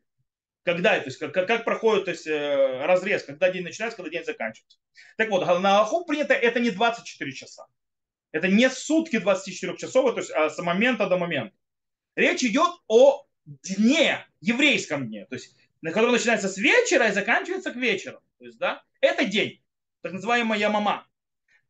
Когда, 0.65 0.99
то 0.99 1.07
есть, 1.07 1.19
как, 1.19 1.33
как 1.33 1.65
проходит 1.65 2.05
то 2.05 2.11
есть, 2.11 2.27
э, 2.27 2.85
разрез, 2.85 3.25
когда 3.25 3.51
день 3.51 3.63
начинается, 3.63 3.97
когда 3.97 4.11
день 4.11 4.25
заканчивается. 4.25 4.79
Так 5.17 5.31
вот, 5.31 5.47
на 5.47 5.79
Аллаху 5.79 6.05
принято 6.05 6.35
это 6.35 6.61
не 6.61 6.71
24 6.71 7.33
часа. 7.33 7.67
Это 8.33 8.49
не 8.49 8.69
сутки 8.69 9.19
24 9.19 9.77
часов, 9.77 10.15
то 10.15 10.21
есть 10.21 10.31
а 10.31 10.51
с 10.51 10.59
момента 10.59 11.09
до 11.09 11.17
момента. 11.17 11.57
Речь 12.17 12.43
идет 12.43 12.71
о 12.87 13.27
дне, 13.47 14.27
еврейском 14.41 15.09
дне, 15.09 15.27
то 15.27 15.37
есть 15.37 15.57
на 15.81 15.93
который 15.93 16.13
начинается 16.13 16.49
с 16.49 16.59
вечера 16.59 17.09
и 17.09 17.13
заканчивается 17.13 17.73
к 17.73 17.77
вечеру. 17.77 18.21
То 18.39 18.45
есть, 18.45 18.59
да, 18.59 18.83
это 19.01 19.25
день, 19.25 19.63
так 20.03 20.13
называемая 20.13 20.59
ямама. 20.59 21.07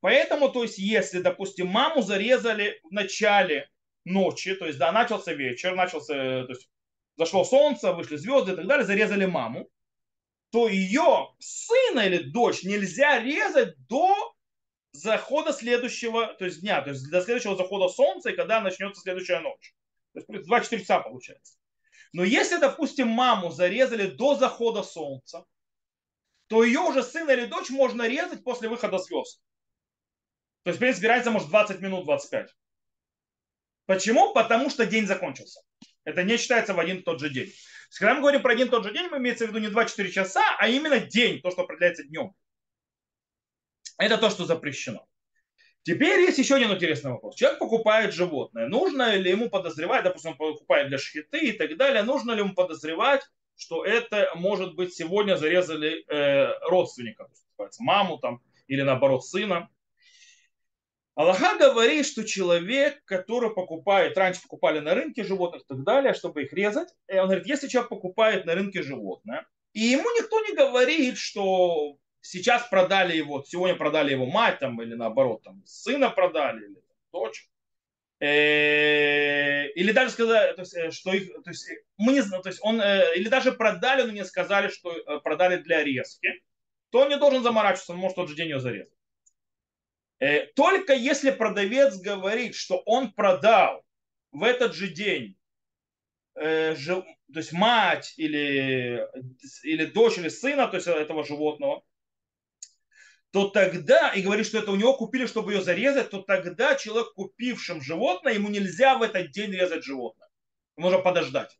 Поэтому, 0.01 0.49
то 0.49 0.63
есть, 0.63 0.79
если, 0.79 1.21
допустим, 1.21 1.67
маму 1.67 2.03
зарезали 2.03 2.81
в 2.85 2.93
начале 2.93 3.69
ночи, 4.05 4.55
то 4.55 4.67
есть, 4.67 4.79
да, 4.79 4.93
начался 4.93 5.33
вечер, 5.33 5.75
начался, 5.75 6.45
то 6.45 6.53
есть, 6.53 6.71
зашло 7.19 7.45
солнце, 7.45 7.93
вышли 7.93 8.17
звезды 8.17 8.53
и 8.53 8.57
так 8.57 8.67
далее, 8.67 8.87
зарезали 8.87 9.27
маму, 9.27 9.69
то 10.51 10.69
ее 10.69 11.35
сына 11.41 12.01
или 12.01 12.19
дочь 12.19 12.63
нельзя 12.63 13.21
резать 13.21 13.75
до 13.89 14.15
захода 14.93 15.53
следующего, 15.53 16.35
то 16.35 16.47
есть 16.47 16.61
дня, 16.61 16.81
то 16.81 16.91
есть 16.91 17.11
до 17.11 17.21
следующего 17.21 17.57
захода 17.57 17.89
солнца, 17.89 18.31
и 18.31 18.37
когда 18.37 18.61
начнется 18.61 19.03
следующая 19.03 19.41
ночь. 19.41 19.75
То 20.15 20.21
есть 20.33 20.47
24 20.47 20.81
часа 20.81 21.01
получается. 21.01 21.59
Но 22.13 22.25
если, 22.25 22.57
допустим, 22.57 23.09
маму 23.09 23.51
зарезали 23.51 24.07
до 24.07 24.35
захода 24.37 24.83
солнца, 24.83 25.45
то 26.47 26.65
ее 26.65 26.81
уже 26.81 27.03
сына 27.03 27.33
или 27.33 27.45
дочь 27.45 27.69
можно 27.69 28.09
резать 28.09 28.43
после 28.43 28.69
выхода 28.71 28.99
звезд. 28.99 29.43
То 30.63 30.71
есть, 30.71 30.79
в 30.79 30.81
принципе, 30.81 31.09
разница 31.09 31.31
может 31.31 31.49
20 31.49 31.81
минут, 31.81 32.05
25. 32.07 32.55
Почему? 33.85 34.33
Потому 34.33 34.71
что 34.71 34.87
день 34.87 35.07
закончился. 35.07 35.61
Это 36.09 36.25
не 36.25 36.39
считается 36.39 36.73
в 36.73 36.81
один 36.81 36.99
и 36.99 37.03
тот 37.03 37.21
же 37.21 37.29
день. 37.29 37.53
Когда 37.99 38.15
мы 38.15 38.21
говорим 38.21 38.41
про 38.41 38.53
один 38.53 38.69
и 38.69 38.71
тот 38.71 38.85
же 38.85 38.93
день, 38.93 39.09
мы 39.11 39.19
имеется 39.19 39.45
в 39.45 39.49
виду 39.49 39.59
не 39.59 39.69
24 39.69 40.11
часа, 40.11 40.43
а 40.59 40.67
именно 40.69 40.99
день, 40.99 41.43
то, 41.43 41.51
что 41.51 41.63
определяется 41.63 42.03
днем. 42.05 42.33
Это 43.99 44.17
то, 44.17 44.31
что 44.31 44.47
запрещено. 44.47 45.07
Теперь 45.83 46.21
есть 46.21 46.39
еще 46.39 46.55
один 46.55 46.73
интересный 46.73 47.11
вопрос. 47.11 47.37
Человек 47.37 47.59
покупает 47.59 48.15
животное. 48.15 48.69
Нужно 48.69 49.17
ли 49.17 49.31
ему 49.31 49.51
подозревать, 49.51 50.05
допустим, 50.05 50.31
он 50.31 50.37
покупает 50.37 50.89
для 50.89 50.97
шхиты 50.97 51.41
и 51.41 51.53
так 51.53 51.77
далее, 51.77 52.03
нужно 52.03 52.33
ли 52.33 52.39
ему 52.39 52.55
подозревать, 52.55 53.23
что 53.55 53.85
это, 53.85 54.31
может 54.35 54.77
быть, 54.77 54.95
сегодня 54.95 55.37
зарезали 55.37 56.05
э, 56.09 56.59
родственника, 56.69 57.29
маму 57.81 58.17
там, 58.19 58.41
или 58.67 58.81
наоборот 58.81 59.27
сына. 59.27 59.69
Аллаха 61.19 61.59
говорит, 61.59 62.07
что 62.07 62.23
человек, 62.23 63.03
который 63.05 63.51
покупает, 63.51 64.17
раньше 64.17 64.41
покупали 64.41 64.79
на 64.79 64.95
рынке 64.95 65.25
животных 65.25 65.63
и 65.63 65.67
так 65.67 65.83
далее, 65.83 66.15
чтобы 66.15 66.45
их 66.45 66.53
резать, 66.53 66.91
он 67.09 67.25
говорит, 67.25 67.47
если 67.47 67.67
человек 67.67 67.89
покупает 67.89 68.45
на 68.45 68.55
рынке 68.55 68.85
животное, 68.85 69.45
и 69.73 69.81
ему 69.81 70.05
никто 70.05 70.41
не 70.47 70.55
говорит, 70.55 71.19
что 71.19 71.97
сейчас 72.21 72.69
продали 72.69 73.17
его, 73.17 73.43
сегодня 73.43 73.75
продали 73.75 74.13
его 74.13 74.27
мать 74.27 74.61
там, 74.61 74.81
или 74.81 74.95
наоборот, 74.95 75.43
там, 75.43 75.61
сына 75.67 76.09
продали, 76.09 76.67
или 76.67 76.77
дочь. 77.13 77.49
Э, 78.21 79.67
или 79.71 79.91
даже 79.91 80.11
сказали, 80.11 80.55
то 80.55 80.63
есть, 80.63 80.77
э, 80.77 80.93
что 80.93 81.13
их, 81.13 81.33
то 81.43 81.51
есть, 81.51 81.69
мы 81.97 82.13
не 82.13 82.21
знаем, 82.21 82.45
то 82.45 82.49
есть 82.49 82.61
он, 82.63 82.81
э, 82.81 83.17
или 83.17 83.29
даже 83.29 83.51
продали, 83.51 84.03
но 84.03 84.13
не 84.13 84.25
сказали, 84.25 84.69
что 84.69 85.21
продали 85.25 85.57
для 85.57 85.83
резки, 85.83 86.29
то 86.91 87.01
он 87.01 87.09
не 87.09 87.17
должен 87.17 87.43
заморачиваться, 87.43 87.93
он 87.93 87.99
может 87.99 88.15
тот 88.15 88.29
же 88.29 88.37
день 88.37 88.51
ее 88.51 88.61
зарезать. 88.61 88.98
Только 90.55 90.95
если 90.95 91.31
продавец 91.31 91.97
говорит, 91.97 92.55
что 92.55 92.79
он 92.87 93.13
продал 93.13 93.85
в 94.33 94.43
этот 94.43 94.75
же 94.75 94.89
день 94.89 95.37
то 97.33 97.41
есть 97.41 97.53
мать 97.53 98.15
или, 98.17 99.07
или 99.63 99.85
дочь 99.85 100.19
или 100.19 100.29
сына 100.29 100.67
то 100.69 100.77
есть 100.77 100.87
этого 100.87 101.25
животного, 101.25 101.83
то 103.31 103.51
тогда, 103.51 104.13
и 104.15 104.23
говорит, 104.23 104.47
что 104.47 104.59
это 104.59 104.71
у 104.71 104.77
него 104.77 104.97
купили, 104.97 105.27
чтобы 105.27 105.53
ее 105.53 105.61
зарезать, 105.61 106.11
то 106.11 106.23
тогда 106.23 106.77
человек, 106.77 107.13
купившим 107.13 107.83
животное, 107.83 108.33
ему 108.33 108.49
нельзя 108.49 108.97
в 108.97 109.03
этот 109.03 109.31
день 109.33 109.53
резать 109.53 109.85
животное. 109.85 110.29
Ему 110.77 110.89
нужно 110.89 111.03
подождать. 111.03 111.59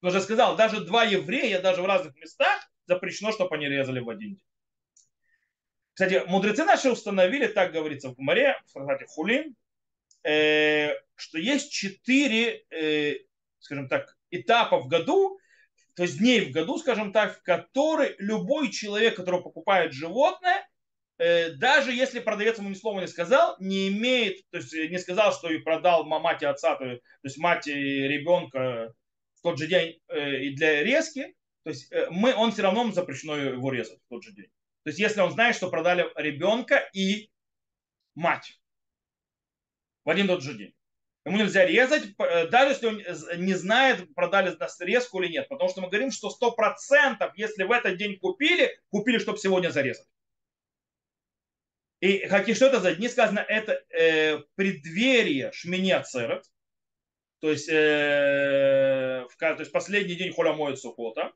Он 0.00 0.08
уже 0.08 0.22
сказал, 0.22 0.56
даже 0.56 0.80
два 0.80 1.04
еврея, 1.04 1.60
даже 1.60 1.82
в 1.82 1.86
разных 1.86 2.16
местах 2.16 2.70
запрещено, 2.86 3.32
чтобы 3.32 3.54
они 3.56 3.68
резали 3.68 4.00
в 4.00 4.08
один 4.08 4.36
день. 4.36 4.49
Кстати, 6.00 6.22
мудрецы 6.28 6.64
наши 6.64 6.90
установили, 6.90 7.46
так 7.46 7.72
говорится 7.72 8.08
в 8.08 8.14
Гумаре, 8.14 8.56
в 8.64 8.72
трактате 8.72 9.04
Хулин, 9.04 9.54
э, 10.24 10.94
что 11.14 11.38
есть 11.38 11.70
четыре, 11.70 12.64
э, 12.70 13.18
скажем 13.58 13.86
так, 13.86 14.16
этапа 14.30 14.78
в 14.78 14.88
году, 14.88 15.38
то 15.94 16.04
есть 16.04 16.16
дней 16.16 16.40
в 16.46 16.52
году, 16.52 16.78
скажем 16.78 17.12
так, 17.12 17.36
в 17.36 17.42
которые 17.42 18.14
любой 18.16 18.70
человек, 18.70 19.14
который 19.14 19.42
покупает 19.42 19.92
животное, 19.92 20.66
Э, 21.18 21.50
даже 21.50 21.92
если 21.92 22.18
продавец 22.20 22.56
ему 22.56 22.70
ни 22.70 22.74
слова 22.74 22.98
не 23.02 23.06
сказал, 23.06 23.54
не 23.60 23.88
имеет, 23.88 24.38
то 24.48 24.56
есть 24.56 24.72
не 24.72 24.98
сказал, 24.98 25.34
что 25.34 25.50
и 25.50 25.58
продал 25.58 26.06
мать 26.06 26.40
и 26.40 26.46
отца, 26.46 26.76
то 26.76 26.98
есть 27.22 27.36
мать 27.36 27.66
и 27.66 27.74
ребенка 27.74 28.94
в 29.34 29.42
тот 29.42 29.58
же 29.58 29.66
день 29.66 30.00
э, 30.08 30.44
и 30.44 30.54
для 30.56 30.82
резки, 30.82 31.36
то 31.62 31.68
есть 31.68 31.92
э, 31.92 32.06
мы, 32.10 32.34
он 32.34 32.52
все 32.52 32.62
равно 32.62 32.90
запрещено 32.90 33.36
его 33.36 33.70
резать 33.70 33.98
в 33.98 34.08
тот 34.08 34.24
же 34.24 34.32
день. 34.32 34.48
То 34.82 34.90
есть 34.90 34.98
если 34.98 35.20
он 35.20 35.30
знает, 35.30 35.56
что 35.56 35.70
продали 35.70 36.10
ребенка 36.16 36.88
и 36.92 37.30
мать 38.14 38.60
в 40.04 40.10
один 40.10 40.26
тот 40.26 40.42
же 40.42 40.54
день. 40.54 40.74
Ему 41.26 41.36
нельзя 41.36 41.66
резать, 41.66 42.16
даже 42.16 42.72
если 42.72 42.86
он 42.86 43.44
не 43.44 43.52
знает, 43.54 44.14
продали 44.14 44.56
резку 44.80 45.20
или 45.20 45.32
нет. 45.32 45.48
Потому 45.48 45.68
что 45.68 45.82
мы 45.82 45.88
говорим, 45.88 46.10
что 46.10 46.28
100%, 46.28 47.30
если 47.34 47.64
в 47.64 47.72
этот 47.72 47.98
день 47.98 48.18
купили, 48.18 48.78
купили, 48.88 49.18
чтобы 49.18 49.38
сегодня 49.38 49.68
зарезать. 49.68 50.08
И 52.00 52.26
хаки, 52.26 52.54
что 52.54 52.66
это 52.66 52.80
за 52.80 52.94
дни 52.94 53.08
сказано? 53.08 53.40
Это 53.40 53.84
э, 53.90 54.38
преддверие 54.54 55.52
Шмини 55.52 55.90
Ацерет, 55.90 56.50
то 57.40 57.50
есть, 57.50 57.68
э, 57.68 59.26
в, 59.30 59.36
то 59.36 59.56
есть 59.58 59.72
последний 59.72 60.14
день 60.14 60.32
Холя 60.32 60.52
моет 60.52 60.78
Сукота. 60.78 61.32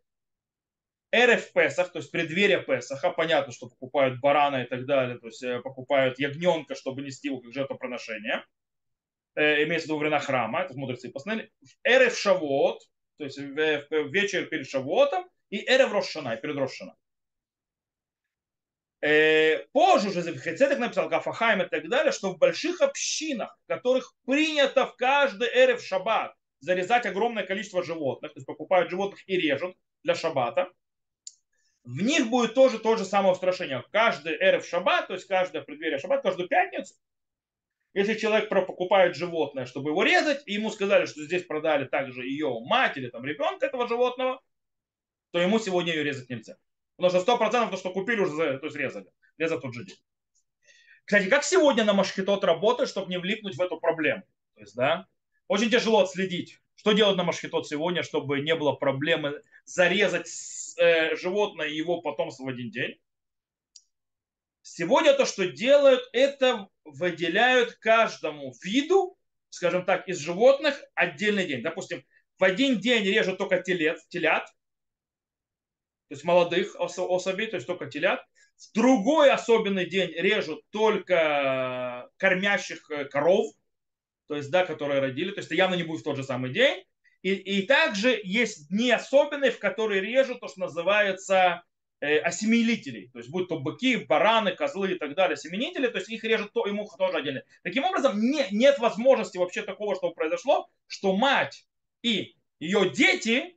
РФ 1.14 1.52
Песах, 1.52 1.92
то 1.92 1.98
есть 1.98 2.10
преддверие 2.10 2.62
Песаха, 2.62 3.10
понятно, 3.10 3.52
что 3.52 3.68
покупают 3.68 4.20
барана 4.20 4.62
и 4.62 4.66
так 4.66 4.84
далее, 4.84 5.18
то 5.18 5.26
есть 5.26 5.42
э, 5.42 5.60
покупают 5.60 6.18
ягненка, 6.18 6.74
чтобы 6.74 7.02
нести 7.02 7.28
его 7.28 7.40
как 7.40 7.52
жертвоприношение. 7.52 8.44
Э, 9.36 9.62
имеется 9.64 9.86
в 9.86 9.90
виду 9.90 9.98
время 9.98 10.18
храма, 10.18 10.62
это 10.62 10.74
мудрецы 10.74 11.10
постановили. 11.10 11.52
РФ 11.86 12.16
Шавот, 12.16 12.82
то 13.18 13.24
есть 13.24 13.38
в 13.38 14.08
вечер 14.10 14.46
перед 14.46 14.68
Шавотом, 14.68 15.28
и 15.50 15.64
РФ 15.70 15.92
Рошана, 15.92 16.36
перед 16.36 16.56
Рошана. 16.56 16.96
Э, 19.04 19.66
позже 19.72 20.08
уже 20.08 20.22
Зевхецедек 20.22 20.78
написал 20.78 21.10
Гафахайм 21.10 21.60
и 21.60 21.68
так 21.68 21.88
далее, 21.90 22.10
что 22.10 22.30
в 22.32 22.38
больших 22.38 22.80
общинах, 22.80 23.54
в 23.64 23.66
которых 23.68 24.14
принято 24.24 24.86
в 24.86 24.96
каждый 24.96 25.48
эрев 25.48 25.82
шаббат 25.82 26.34
зарезать 26.60 27.04
огромное 27.04 27.44
количество 27.44 27.82
животных, 27.82 28.32
то 28.32 28.38
есть 28.38 28.46
покупают 28.46 28.88
животных 28.88 29.22
и 29.28 29.36
режут 29.36 29.76
для 30.04 30.14
шаббата, 30.14 30.72
в 31.84 32.02
них 32.02 32.28
будет 32.28 32.54
тоже 32.54 32.78
то 32.78 32.96
же 32.96 33.04
самое 33.04 33.32
устрашение. 33.32 33.84
Каждый 33.92 34.34
эрев 34.36 34.66
шаббат, 34.66 35.08
то 35.08 35.14
есть 35.14 35.26
каждое 35.26 35.62
преддверие 35.62 35.98
шаббат, 35.98 36.22
каждую 36.22 36.48
пятницу, 36.48 36.94
если 37.92 38.14
человек 38.14 38.48
покупает 38.48 39.14
животное, 39.14 39.66
чтобы 39.66 39.90
его 39.90 40.02
резать, 40.02 40.42
и 40.46 40.54
ему 40.54 40.70
сказали, 40.70 41.06
что 41.06 41.22
здесь 41.22 41.44
продали 41.44 41.84
также 41.84 42.26
ее 42.26 42.58
мать 42.64 42.96
или 42.96 43.08
там 43.08 43.24
ребенка 43.24 43.66
этого 43.66 43.86
животного, 43.86 44.40
то 45.30 45.38
ему 45.38 45.58
сегодня 45.58 45.92
ее 45.92 46.02
резать 46.02 46.28
нельзя. 46.28 46.56
Потому 46.96 47.10
что 47.10 47.20
сто 47.20 47.38
процентов 47.38 47.70
то, 47.70 47.76
что 47.76 47.90
купили, 47.90 48.20
уже 48.20 48.58
то 48.58 48.66
есть 48.66 48.76
резали. 48.76 49.06
Резать 49.36 49.60
тот 49.60 49.74
же 49.74 49.84
день. 49.84 49.96
Кстати, 51.04 51.28
как 51.28 51.44
сегодня 51.44 51.84
на 51.84 51.92
Машхитот 51.92 52.44
работает, 52.44 52.88
чтобы 52.88 53.10
не 53.10 53.18
влипнуть 53.18 53.56
в 53.56 53.60
эту 53.60 53.78
проблему? 53.78 54.22
То 54.54 54.60
есть, 54.60 54.74
да, 54.74 55.06
очень 55.48 55.70
тяжело 55.70 56.00
отследить, 56.00 56.60
что 56.76 56.92
делать 56.92 57.16
на 57.16 57.24
Машхитот 57.24 57.68
сегодня, 57.68 58.02
чтобы 58.02 58.40
не 58.40 58.54
было 58.54 58.72
проблемы 58.72 59.42
зарезать 59.64 60.28
э, 60.78 61.16
животное 61.16 61.68
и 61.68 61.76
его 61.76 62.00
потомство 62.00 62.44
в 62.44 62.48
один 62.48 62.70
день. 62.70 62.98
Сегодня 64.62 65.12
то, 65.14 65.26
что 65.26 65.46
делают, 65.46 66.08
это 66.12 66.68
выделяют 66.84 67.74
каждому 67.74 68.54
виду, 68.62 69.16
скажем 69.50 69.84
так, 69.84 70.08
из 70.08 70.18
животных 70.18 70.82
отдельный 70.94 71.46
день. 71.46 71.62
Допустим, 71.62 72.04
в 72.38 72.44
один 72.44 72.80
день 72.80 73.04
режут 73.04 73.38
только 73.38 73.62
телет, 73.62 73.98
телят, 74.08 74.46
то 76.08 76.14
есть 76.14 76.24
молодых 76.24 76.76
особей, 76.78 77.46
то 77.46 77.56
есть 77.56 77.66
только 77.66 77.86
телят. 77.86 78.24
В 78.56 78.72
другой 78.74 79.30
особенный 79.30 79.86
день 79.86 80.10
режут 80.12 80.60
только 80.70 82.08
кормящих 82.16 82.90
э, 82.90 83.04
коров, 83.06 83.52
то 84.28 84.36
есть, 84.36 84.50
да, 84.50 84.64
которые 84.64 85.00
родили, 85.00 85.30
то 85.30 85.38
есть 85.38 85.48
это 85.48 85.56
явно 85.56 85.74
не 85.74 85.82
будет 85.82 86.00
в 86.00 86.04
тот 86.04 86.16
же 86.16 86.24
самый 86.24 86.52
день. 86.52 86.84
И, 87.24 87.32
и 87.32 87.62
также 87.62 88.20
есть 88.22 88.68
дни 88.68 88.90
особенные, 88.90 89.50
в 89.50 89.58
которые 89.58 90.02
режут 90.02 90.40
то, 90.40 90.48
что 90.48 90.60
называется 90.60 91.64
э, 92.00 92.18
осеменителей. 92.18 93.08
То 93.14 93.18
есть 93.18 93.30
будут 93.30 93.48
то 93.48 93.58
быки, 93.58 93.96
бараны, 93.96 94.54
козлы 94.54 94.92
и 94.92 94.98
так 94.98 95.14
далее, 95.14 95.32
осеменители, 95.32 95.86
то 95.86 95.96
есть 95.96 96.10
их 96.10 96.22
режут 96.22 96.52
то, 96.52 96.66
ему 96.66 96.86
тоже 96.98 97.16
отдельно. 97.16 97.42
Таким 97.62 97.84
образом, 97.84 98.20
не, 98.20 98.46
нет 98.50 98.78
возможности 98.78 99.38
вообще 99.38 99.62
такого, 99.62 99.94
что 99.94 100.10
произошло, 100.10 100.68
что 100.86 101.16
мать 101.16 101.66
и 102.02 102.36
ее 102.60 102.90
дети, 102.90 103.56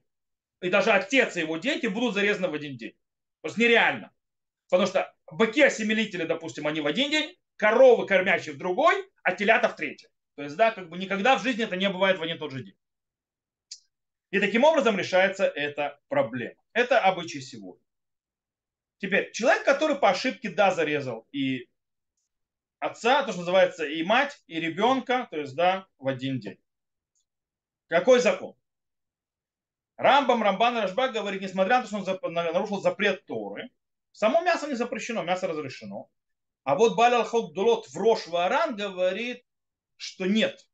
и 0.62 0.70
даже 0.70 0.92
отец 0.92 1.36
и 1.36 1.42
его 1.42 1.58
дети 1.58 1.88
будут 1.88 2.14
зарезаны 2.14 2.48
в 2.48 2.54
один 2.54 2.78
день. 2.78 2.94
Просто 3.42 3.60
нереально. 3.60 4.14
Потому 4.70 4.88
что 4.88 5.14
быки-осемелители, 5.30 6.24
допустим, 6.24 6.68
они 6.68 6.80
в 6.80 6.88
один 6.88 7.12
день, 7.12 7.36
коровы 7.58 8.06
кормящие 8.06 8.56
в 8.56 8.58
другой, 8.58 8.96
а 9.24 9.34
телята 9.34 9.68
в 9.68 9.76
третий. 9.76 10.08
То 10.38 10.44
есть, 10.44 10.56
да, 10.56 10.72
как 10.72 10.88
бы 10.88 10.98
никогда 10.98 11.38
в 11.38 11.44
жизни 11.44 11.66
это 11.66 11.76
не 11.76 11.90
бывает 11.90 12.18
в 12.18 12.24
один 12.24 12.38
и 12.38 12.40
тот 12.40 12.54
же 12.54 12.64
день. 12.64 12.76
И 14.30 14.40
таким 14.40 14.64
образом 14.64 14.98
решается 14.98 15.46
эта 15.46 16.00
проблема. 16.10 16.62
Это 16.74 17.00
обычай 17.00 17.42
сегодня. 17.42 17.84
Теперь, 19.00 19.32
человек, 19.32 19.64
который 19.64 19.96
по 19.96 20.10
ошибке, 20.10 20.50
да, 20.50 20.72
зарезал 20.72 21.28
и 21.32 21.70
отца, 22.80 23.24
то, 23.24 23.32
что 23.32 23.42
называется, 23.42 23.86
и 23.86 24.04
мать, 24.04 24.42
и 24.48 24.60
ребенка, 24.60 25.28
то 25.30 25.38
есть, 25.38 25.56
да, 25.56 25.88
в 25.98 26.08
один 26.08 26.40
день. 26.40 26.60
Какой 27.88 28.20
закон? 28.20 28.56
Рамбам, 29.96 30.44
Рамбан 30.44 30.78
и 30.78 30.82
Рашбак 30.82 31.14
говорит, 31.14 31.42
несмотря 31.42 31.78
на 31.78 31.88
то, 31.88 31.88
что 31.88 32.20
он 32.22 32.34
нарушил 32.34 32.82
запрет 32.82 33.26
Торы, 33.26 33.72
само 34.12 34.42
мясо 34.42 34.68
не 34.68 34.76
запрещено, 34.76 35.24
мясо 35.24 35.48
разрешено. 35.48 36.10
А 36.64 36.76
вот 36.76 36.96
Балял 36.96 37.24
Ходдулот 37.24 37.88
в 37.88 37.98
Рош 37.98 38.28
Варан 38.28 38.76
говорит, 38.76 39.44
что 39.96 40.26
нет. 40.26 40.68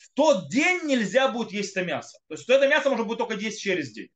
В 0.00 0.08
тот 0.14 0.48
день 0.48 0.86
нельзя 0.86 1.28
будет 1.28 1.52
есть 1.52 1.76
это 1.76 1.84
мясо. 1.84 2.18
То 2.26 2.34
есть 2.34 2.48
это 2.48 2.66
мясо 2.66 2.88
можно 2.88 3.04
будет 3.04 3.18
только 3.18 3.34
есть 3.34 3.60
через 3.60 3.92
день. 3.92 4.08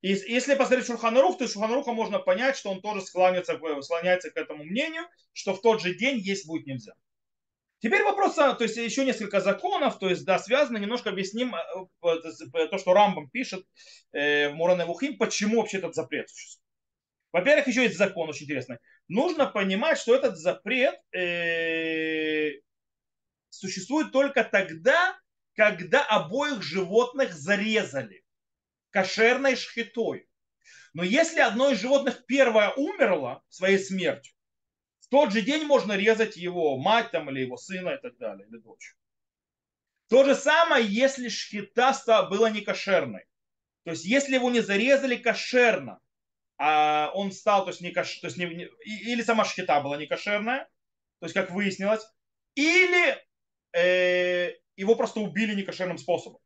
И 0.00 0.08
если 0.08 0.56
посмотреть 0.56 0.88
Шурханарух, 0.88 1.38
то 1.38 1.46
Шурханаруха 1.46 1.92
можно 1.92 2.18
понять, 2.18 2.56
что 2.56 2.72
он 2.72 2.80
тоже 2.80 3.02
склоняется, 3.02 3.60
склоняется 3.82 4.32
к 4.32 4.36
этому 4.36 4.64
мнению, 4.64 5.04
что 5.32 5.54
в 5.54 5.60
тот 5.60 5.80
же 5.80 5.94
день 5.94 6.18
есть 6.18 6.44
будет 6.48 6.66
нельзя. 6.66 6.94
Теперь 7.78 8.02
вопрос, 8.02 8.36
а, 8.38 8.54
то 8.54 8.64
есть 8.64 8.76
еще 8.76 9.04
несколько 9.04 9.40
законов, 9.40 10.00
то 10.00 10.08
есть, 10.08 10.24
да, 10.24 10.40
связано, 10.40 10.78
немножко 10.78 11.10
объясним 11.10 11.54
э, 11.54 12.68
то, 12.68 12.78
что 12.78 12.94
Рамбам 12.94 13.30
пишет 13.30 13.64
э, 14.12 14.48
в 14.48 14.54
Муране 14.54 14.86
Вухим, 14.86 15.18
почему 15.18 15.58
вообще 15.58 15.78
этот 15.78 15.94
запрет 15.94 16.28
существует. 16.30 16.62
Во-первых, 17.32 17.66
еще 17.68 17.84
есть 17.84 17.96
закон 17.96 18.28
очень 18.28 18.44
интересный. 18.44 18.78
Нужно 19.08 19.46
понимать, 19.46 19.98
что 19.98 20.14
этот 20.14 20.36
запрет 20.36 20.96
э, 21.12 22.60
существует 23.52 24.12
только 24.12 24.44
тогда, 24.44 25.18
когда 25.54 26.04
обоих 26.04 26.62
животных 26.62 27.32
зарезали 27.32 28.24
кошерной 28.90 29.56
шхитой. 29.56 30.28
Но 30.94 31.02
если 31.02 31.40
одно 31.40 31.70
из 31.70 31.80
животных 31.80 32.24
первое 32.26 32.70
умерло 32.70 33.42
своей 33.48 33.78
смертью, 33.78 34.34
в 35.00 35.08
тот 35.08 35.32
же 35.32 35.42
день 35.42 35.64
можно 35.64 35.92
резать 35.96 36.36
его 36.36 36.78
мать 36.78 37.10
там, 37.10 37.30
или 37.30 37.40
его 37.40 37.56
сына 37.56 37.90
и 37.90 38.00
так 38.00 38.16
далее, 38.16 38.46
или 38.48 38.58
дочь. 38.58 38.96
То 40.08 40.24
же 40.24 40.34
самое, 40.34 40.86
если 40.86 41.28
шхита 41.28 41.94
была 42.30 42.50
не 42.50 42.62
кошерной. 42.62 43.24
То 43.84 43.90
есть, 43.90 44.04
если 44.04 44.34
его 44.34 44.50
не 44.50 44.60
зарезали 44.60 45.16
кошерно, 45.16 46.00
а 46.58 47.10
он 47.14 47.32
стал, 47.32 47.64
то 47.64 47.70
есть, 47.70 47.80
не 47.80 47.90
кош... 47.90 48.18
то 48.20 48.28
есть 48.28 48.36
не... 48.36 48.68
или 48.84 49.22
сама 49.22 49.44
шхита 49.44 49.80
была 49.80 49.96
не 49.96 50.06
кошерная, 50.06 50.68
то 51.18 51.26
есть, 51.26 51.34
как 51.34 51.50
выяснилось, 51.50 52.06
или 52.54 53.18
э, 53.72 54.52
его 54.76 54.94
просто 54.94 55.20
убили 55.20 55.54
некошерным 55.54 55.98
способом. 55.98 56.40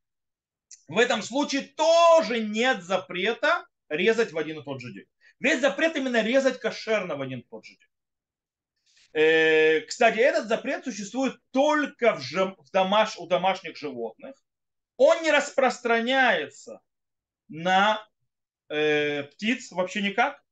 В 0.88 0.98
этом 0.98 1.22
случае 1.22 1.62
тоже 1.62 2.40
нет 2.40 2.82
запрета 2.82 3.66
резать 3.88 4.32
в 4.32 4.38
один 4.38 4.60
и 4.60 4.64
тот 4.64 4.80
же 4.80 4.92
день. 4.92 5.06
Весь 5.40 5.60
запрет 5.60 5.96
именно 5.96 6.22
резать 6.22 6.60
кошерно 6.60 7.16
в 7.16 7.22
один 7.22 7.40
и 7.40 7.48
тот 7.48 7.64
же 7.64 7.74
день. 7.74 7.88
Э, 9.12 9.80
кстати, 9.82 10.18
этот 10.18 10.46
запрет 10.46 10.84
существует 10.84 11.36
только 11.50 12.14
в, 12.14 12.20
жем... 12.20 12.56
в 12.58 12.70
домаш... 12.70 13.16
у 13.16 13.26
домашних 13.26 13.76
животных. 13.76 14.36
Он 14.96 15.22
не 15.22 15.30
распространяется 15.30 16.80
на 17.48 18.06
э, 18.68 19.24
птиц 19.24 19.72
вообще 19.72 20.02
никак. 20.02 20.42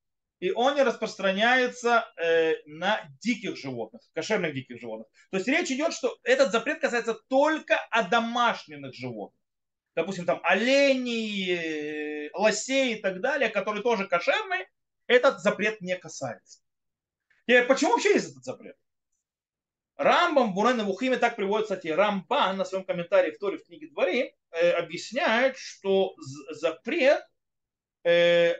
И 0.45 0.53
он 0.53 0.75
не 0.75 0.83
распространяется 0.83 2.05
э, 2.19 2.57
на 2.67 3.01
диких 3.23 3.57
животных, 3.57 4.03
кошерных 4.13 4.53
диких 4.53 4.79
животных. 4.79 5.09
То 5.31 5.39
есть 5.39 5.49
речь 5.49 5.71
идет, 5.71 5.95
что 5.95 6.19
этот 6.23 6.53
запрет 6.53 6.81
касается 6.81 7.15
только 7.15 7.79
домашних 8.11 8.93
животных. 8.93 9.41
Допустим, 9.95 10.27
там 10.27 10.41
оленей, 10.43 12.27
э, 12.27 12.31
лосей 12.35 12.97
и 12.97 13.01
так 13.01 13.23
далее, 13.23 13.49
которые 13.49 13.83
тоже 13.83 14.07
кошерные, 14.07 14.69
этот 15.07 15.41
запрет 15.41 15.81
не 15.81 15.97
касается. 15.97 16.61
И 17.47 17.59
почему 17.63 17.93
вообще 17.93 18.13
есть 18.13 18.33
этот 18.33 18.45
запрет? 18.45 18.77
Рамбам 19.97 20.53
Бурен 20.53 20.85
в 20.85 20.91
Ухиме 20.91 21.17
так 21.17 21.37
приводит, 21.37 21.69
кстати, 21.69 21.87
Рамбан 21.87 22.59
на 22.59 22.67
своем 22.67 22.85
комментарии 22.85 23.31
в 23.31 23.39
Торе 23.39 23.57
в 23.57 23.65
книге 23.65 23.89
Двори 23.89 24.37
э, 24.51 24.73
объясняет, 24.73 25.57
что 25.57 26.15
запрет 26.51 27.25
Э, 28.05 28.57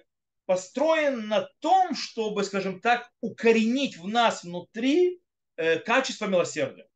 построен 0.47 1.29
на 1.29 1.43
том, 1.61 1.95
чтобы, 1.95 2.45
скажем 2.45 2.81
так, 2.81 3.11
укоренить 3.21 3.97
в 3.97 4.07
нас 4.07 4.45
внутри 4.45 5.23
э, 5.57 5.79
качество 5.79 6.27
милосердия. 6.27 6.89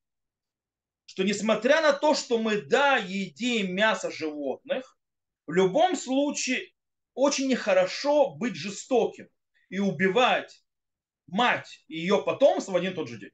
Что 1.07 1.25
несмотря 1.25 1.81
на 1.81 1.93
то, 1.93 2.15
что 2.15 2.39
мы, 2.39 2.61
да, 2.61 2.97
едим 2.97 3.75
мясо 3.75 4.11
животных, 4.11 4.99
в 5.47 5.53
любом 5.53 5.97
случае 5.97 6.73
очень 7.15 7.49
нехорошо 7.49 8.35
быть 8.35 8.55
жестоким 8.55 9.29
и 9.71 9.79
убивать 9.79 10.63
мать 11.27 11.85
и 11.89 11.99
ее 11.99 12.23
потомство 12.23 12.73
в 12.73 12.77
один 12.77 12.93
и 12.93 12.95
тот 12.95 13.09
же 13.09 13.19
день. 13.19 13.31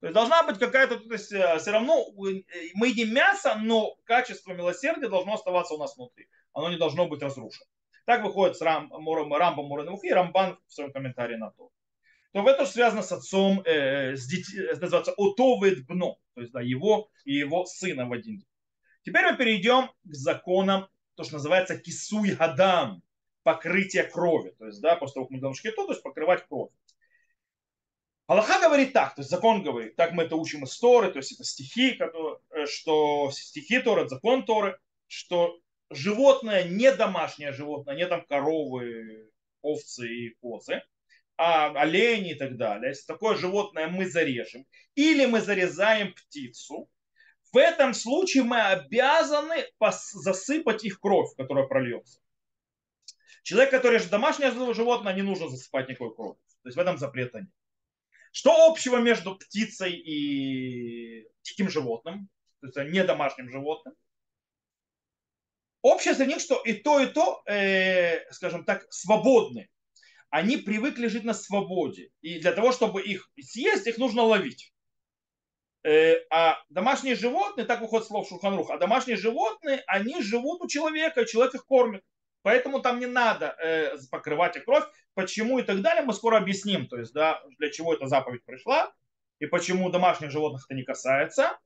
То 0.00 0.06
есть 0.06 0.14
должна 0.14 0.42
быть 0.42 0.58
какая-то, 0.58 0.98
то 0.98 1.12
есть 1.12 1.32
э, 1.32 1.58
все 1.58 1.70
равно 1.70 2.06
мы 2.12 2.88
едим 2.88 3.14
мясо, 3.14 3.54
но 3.56 3.94
качество 4.04 4.52
милосердия 4.52 5.08
должно 5.08 5.34
оставаться 5.34 5.74
у 5.74 5.78
нас 5.78 5.96
внутри. 5.96 6.28
Оно 6.52 6.70
не 6.70 6.76
должно 6.76 7.06
быть 7.06 7.22
разрушено. 7.22 7.66
Так 8.04 8.24
выходит 8.24 8.56
с 8.56 8.60
Рам, 8.60 8.92
Рамбом 8.92 9.66
Муранухи 9.66 10.06
и 10.06 10.12
Рамбан 10.12 10.58
в 10.66 10.72
своем 10.72 10.92
комментарии 10.92 11.36
на 11.36 11.50
то. 11.50 11.70
То 12.32 12.42
в 12.42 12.46
этом 12.46 12.66
связано 12.66 13.02
с 13.02 13.12
отцом, 13.12 13.62
э, 13.64 14.16
с 14.16 14.26
деть, 14.26 14.54
э, 14.54 14.74
называется 14.80 15.12
Отовет 15.16 15.86
Бно, 15.86 16.18
то 16.34 16.40
есть 16.40 16.52
да, 16.52 16.62
его 16.62 17.10
и 17.24 17.34
его 17.34 17.66
сына 17.66 18.06
в 18.06 18.12
один 18.12 18.38
день. 18.38 18.46
Теперь 19.04 19.30
мы 19.30 19.36
перейдем 19.36 19.90
к 20.02 20.14
законам, 20.14 20.88
то, 21.14 21.24
что 21.24 21.34
называется 21.34 21.78
кисуй 21.78 22.30
гадам, 22.30 23.02
покрытие 23.42 24.04
крови. 24.04 24.54
То 24.58 24.66
есть, 24.66 24.80
да, 24.80 24.96
после 24.96 25.14
того, 25.14 25.26
как 25.26 25.32
мы 25.32 25.38
делаем 25.38 25.54
шкету, 25.54 25.84
то 25.84 25.92
есть 25.92 26.02
покрывать 26.02 26.46
кровь. 26.48 26.70
Аллаха 28.26 28.60
говорит 28.60 28.94
так, 28.94 29.14
то 29.14 29.20
есть 29.20 29.30
закон 29.30 29.62
говорит, 29.62 29.96
так 29.96 30.12
мы 30.12 30.22
это 30.22 30.36
учим 30.36 30.64
из 30.64 30.78
Торы, 30.78 31.10
то 31.10 31.18
есть 31.18 31.32
это 31.32 31.44
стихи, 31.44 31.92
которые, 31.92 32.38
э, 32.50 32.66
что 32.66 33.30
стихи 33.30 33.80
Торы, 33.80 34.08
закон 34.08 34.46
Торы, 34.46 34.78
что 35.06 35.58
животное 35.94 36.64
не 36.64 36.92
домашнее 36.92 37.52
животное, 37.52 37.96
не 37.96 38.06
там 38.06 38.24
коровы, 38.26 39.30
овцы 39.60 40.08
и 40.08 40.34
козы, 40.40 40.82
а 41.36 41.70
олени 41.80 42.32
и 42.32 42.34
так 42.34 42.56
далее. 42.56 42.90
Если 42.90 43.06
такое 43.06 43.36
животное 43.36 43.88
мы 43.88 44.08
зарежем, 44.08 44.66
или 44.94 45.26
мы 45.26 45.40
зарезаем 45.40 46.12
птицу, 46.14 46.88
в 47.52 47.56
этом 47.56 47.94
случае 47.94 48.44
мы 48.44 48.60
обязаны 48.60 49.66
засыпать 49.80 50.84
их 50.84 51.00
кровь, 51.00 51.34
которая 51.36 51.66
прольется. 51.66 52.20
Человек, 53.42 53.70
который 53.70 53.94
режет 53.94 54.10
домашнее 54.10 54.50
животное, 54.72 55.14
не 55.14 55.22
нужно 55.22 55.48
засыпать 55.48 55.88
никакой 55.88 56.14
кровь. 56.14 56.36
То 56.62 56.68
есть 56.68 56.76
в 56.76 56.80
этом 56.80 56.96
запрета 56.96 57.40
нет. 57.40 57.50
Что 58.30 58.66
общего 58.66 58.96
между 58.98 59.36
птицей 59.36 59.92
и 59.92 61.28
диким 61.42 61.68
животным, 61.68 62.30
то 62.60 62.66
есть 62.68 62.92
не 62.92 63.04
домашним 63.04 63.50
животным? 63.50 63.94
Общее 65.82 66.14
среди 66.14 66.34
них, 66.34 66.40
что 66.40 66.60
и 66.62 66.74
то, 66.74 67.00
и 67.00 67.06
то, 67.06 67.42
э, 67.46 68.30
скажем 68.32 68.64
так, 68.64 68.86
свободны. 68.90 69.68
Они 70.30 70.56
привыкли 70.56 71.08
жить 71.08 71.24
на 71.24 71.34
свободе. 71.34 72.10
И 72.22 72.40
для 72.40 72.52
того, 72.52 72.72
чтобы 72.72 73.02
их 73.02 73.30
съесть, 73.40 73.86
их 73.86 73.98
нужно 73.98 74.22
ловить. 74.22 74.72
Э, 75.84 76.16
а 76.30 76.58
домашние 76.70 77.16
животные, 77.16 77.66
так 77.66 77.80
выходит 77.80 78.06
слово 78.06 78.24
Шуханрух, 78.24 78.70
а 78.70 78.78
домашние 78.78 79.16
животные, 79.16 79.82
они 79.86 80.22
живут 80.22 80.62
у 80.62 80.68
человека, 80.68 81.22
и 81.22 81.26
человек 81.26 81.54
их 81.54 81.66
кормит. 81.66 82.04
Поэтому 82.42 82.80
там 82.80 83.00
не 83.00 83.06
надо 83.06 83.56
э, 83.62 83.96
покрывать 84.10 84.56
их 84.56 84.64
кровь. 84.64 84.84
Почему 85.14 85.58
и 85.58 85.62
так 85.62 85.80
далее, 85.80 86.04
мы 86.04 86.12
скоро 86.12 86.38
объясним. 86.38 86.86
То 86.86 86.96
есть, 86.96 87.12
да, 87.12 87.42
для 87.58 87.70
чего 87.70 87.92
эта 87.92 88.06
заповедь 88.06 88.44
пришла 88.44 88.92
и 89.38 89.46
почему 89.46 89.90
домашних 89.90 90.30
животных 90.30 90.64
это 90.66 90.74
не 90.74 90.84
касается. 90.84 91.58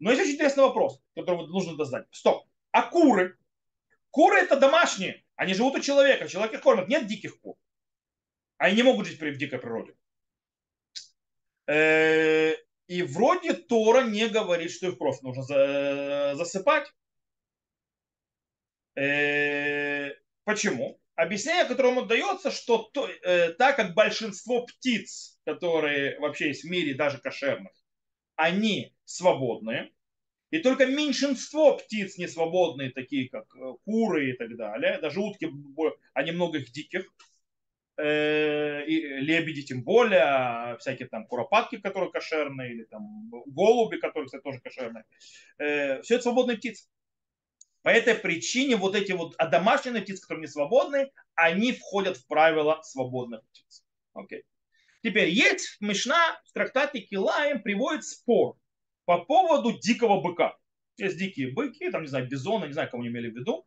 Но 0.00 0.10
есть 0.10 0.22
очень 0.22 0.34
интересный 0.34 0.64
вопрос, 0.64 1.00
который 1.14 1.46
нужно 1.46 1.76
дознать. 1.76 2.06
Стоп. 2.10 2.44
А 2.72 2.82
куры? 2.82 3.38
Куры 4.14 4.36
это 4.36 4.56
домашние. 4.56 5.24
Они 5.34 5.54
живут 5.54 5.74
у 5.74 5.80
человека. 5.80 6.28
Человек 6.28 6.54
их 6.54 6.60
кормит. 6.60 6.86
Нет 6.86 7.08
диких 7.08 7.40
кур. 7.40 7.56
Они 8.58 8.76
не 8.76 8.84
могут 8.84 9.08
жить 9.08 9.18
в 9.20 9.36
дикой 9.36 9.58
природе. 9.58 9.96
Э, 11.66 12.52
и 12.86 13.02
вроде 13.02 13.54
Тора 13.54 14.04
не 14.04 14.28
говорит, 14.28 14.70
что 14.70 14.86
их 14.86 14.98
кровь 14.98 15.20
нужно 15.22 16.36
засыпать. 16.36 16.94
Э, 18.94 20.12
почему? 20.44 21.00
Объяснение, 21.16 21.64
которое 21.64 21.88
ему 21.88 22.02
дается, 22.02 22.52
что 22.52 22.84
то, 22.94 23.08
э, 23.08 23.54
так 23.54 23.74
как 23.74 23.94
большинство 23.94 24.64
птиц, 24.64 25.40
которые 25.44 26.20
вообще 26.20 26.48
есть 26.48 26.62
в 26.62 26.70
мире, 26.70 26.94
даже 26.94 27.18
кошерных, 27.18 27.72
они 28.36 28.94
свободные, 29.04 29.92
и 30.54 30.60
только 30.60 30.86
меньшинство 30.86 31.76
птиц 31.78 32.16
не 32.16 32.28
свободные, 32.28 32.92
такие 32.92 33.28
как 33.28 33.44
э, 33.56 33.74
куры 33.84 34.30
и 34.30 34.32
так 34.34 34.56
далее, 34.56 35.00
даже 35.00 35.18
утки, 35.20 35.50
они 36.12 36.30
много 36.30 36.58
их 36.58 36.70
диких, 36.70 37.12
э, 37.96 38.86
и 38.86 39.00
лебеди 39.18 39.62
тем 39.62 39.82
более, 39.82 40.22
а 40.22 40.76
всякие 40.78 41.08
там 41.08 41.26
куропатки, 41.26 41.78
которые 41.78 42.12
кошерные, 42.12 42.72
или 42.72 42.84
там 42.84 43.30
голуби, 43.46 43.96
которые, 43.96 44.26
кстати, 44.26 44.42
тоже 44.42 44.60
кошерные. 44.60 45.04
Э, 45.58 46.02
все 46.02 46.14
это 46.14 46.22
свободные 46.22 46.56
птицы. 46.56 46.86
По 47.82 47.88
этой 47.88 48.14
причине 48.14 48.76
вот 48.76 48.94
эти 48.94 49.10
вот 49.10 49.34
одомашненные 49.38 50.02
птицы, 50.02 50.22
которые 50.22 50.42
не 50.42 50.46
свободные, 50.46 51.10
они 51.34 51.72
входят 51.72 52.16
в 52.16 52.28
правила 52.28 52.80
свободных 52.84 53.44
птиц. 53.46 53.84
Okay. 54.16 54.42
Теперь 55.02 55.30
есть 55.30 55.78
Мишна 55.80 56.40
в 56.44 56.52
трактате 56.52 57.00
Килаем 57.00 57.60
приводит 57.60 58.04
спор 58.04 58.56
по 59.04 59.24
поводу 59.24 59.78
дикого 59.78 60.20
быка. 60.20 60.56
Есть 60.96 61.18
дикие 61.18 61.52
быки, 61.52 61.90
там, 61.90 62.02
не 62.02 62.08
знаю, 62.08 62.28
бизоны, 62.28 62.66
не 62.66 62.72
знаю, 62.72 62.90
кого 62.90 63.02
они 63.02 63.10
имели 63.10 63.30
в 63.30 63.36
виду. 63.36 63.66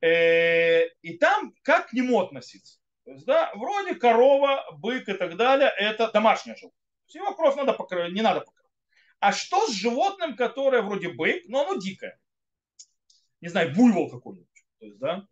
Э, 0.00 0.86
и 1.02 1.18
там 1.18 1.54
как 1.62 1.88
к 1.88 1.92
нему 1.92 2.20
относиться. 2.20 2.78
То 3.04 3.12
есть, 3.12 3.24
да, 3.24 3.52
вроде 3.54 3.94
корова, 3.94 4.64
бык 4.78 5.08
и 5.08 5.14
так 5.14 5.36
далее, 5.36 5.72
это 5.76 6.10
домашнее 6.12 6.56
животное. 6.56 6.78
Его 7.08 7.34
кровь 7.34 7.56
надо 7.56 7.72
покрывать, 7.72 8.12
не 8.12 8.22
надо 8.22 8.40
покрывать. 8.40 8.72
А 9.18 9.32
что 9.32 9.66
с 9.66 9.72
животным, 9.72 10.36
которое 10.36 10.82
вроде 10.82 11.08
бык, 11.08 11.44
но 11.48 11.62
оно 11.62 11.80
дикое? 11.80 12.20
не 13.40 13.48
знаю, 13.48 13.74
буйвол 13.74 14.10
какой-нибудь. 14.10 14.64
То 14.78 14.86
есть, 14.86 14.98
да, 14.98 15.26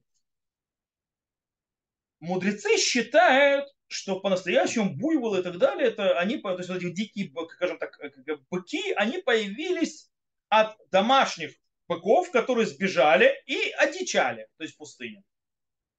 мудрецы 2.21 2.77
считают, 2.79 3.69
что 3.89 4.21
по-настоящему 4.21 4.95
буйволы 4.95 5.41
и 5.41 5.43
так 5.43 5.59
далее, 5.59 5.89
это 5.89 6.19
они, 6.19 6.39
то 6.39 6.57
есть 6.57 6.69
вот 6.69 6.79
эти 6.79 6.91
дикие, 6.91 7.33
скажем 7.55 7.79
так, 7.79 7.99
э, 8.01 8.11
быки, 8.51 8.93
они 8.93 9.19
появились 9.19 10.11
от 10.49 10.77
домашних 10.91 11.53
быков, 11.89 12.31
которые 12.31 12.67
сбежали 12.67 13.33
и 13.47 13.71
одичали, 13.79 14.49
то 14.57 14.65
есть 14.65 14.75
в 14.75 14.79
пустыне. 14.79 15.23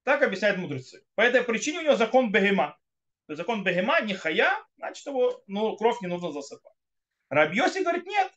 Так 0.04 0.22
объясняют 0.22 0.58
мудрецы. 0.58 1.04
По 1.14 1.22
этой 1.22 1.42
причине 1.42 1.80
у 1.80 1.82
него 1.82 1.96
закон 1.96 2.30
Бегема. 2.30 2.78
То 3.26 3.32
есть 3.32 3.38
закон 3.38 3.62
Бегема 3.62 4.00
не 4.00 4.14
хая, 4.14 4.50
значит 4.76 5.06
его 5.06 5.42
ну, 5.46 5.76
кровь 5.76 6.00
не 6.00 6.08
нужно 6.08 6.32
засыпать. 6.32 6.72
Рабьоси 7.28 7.80
говорит, 7.80 8.06
нет. 8.06 8.32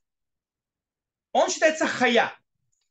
Он 1.31 1.49
считается 1.49 1.87
хая. 1.87 2.33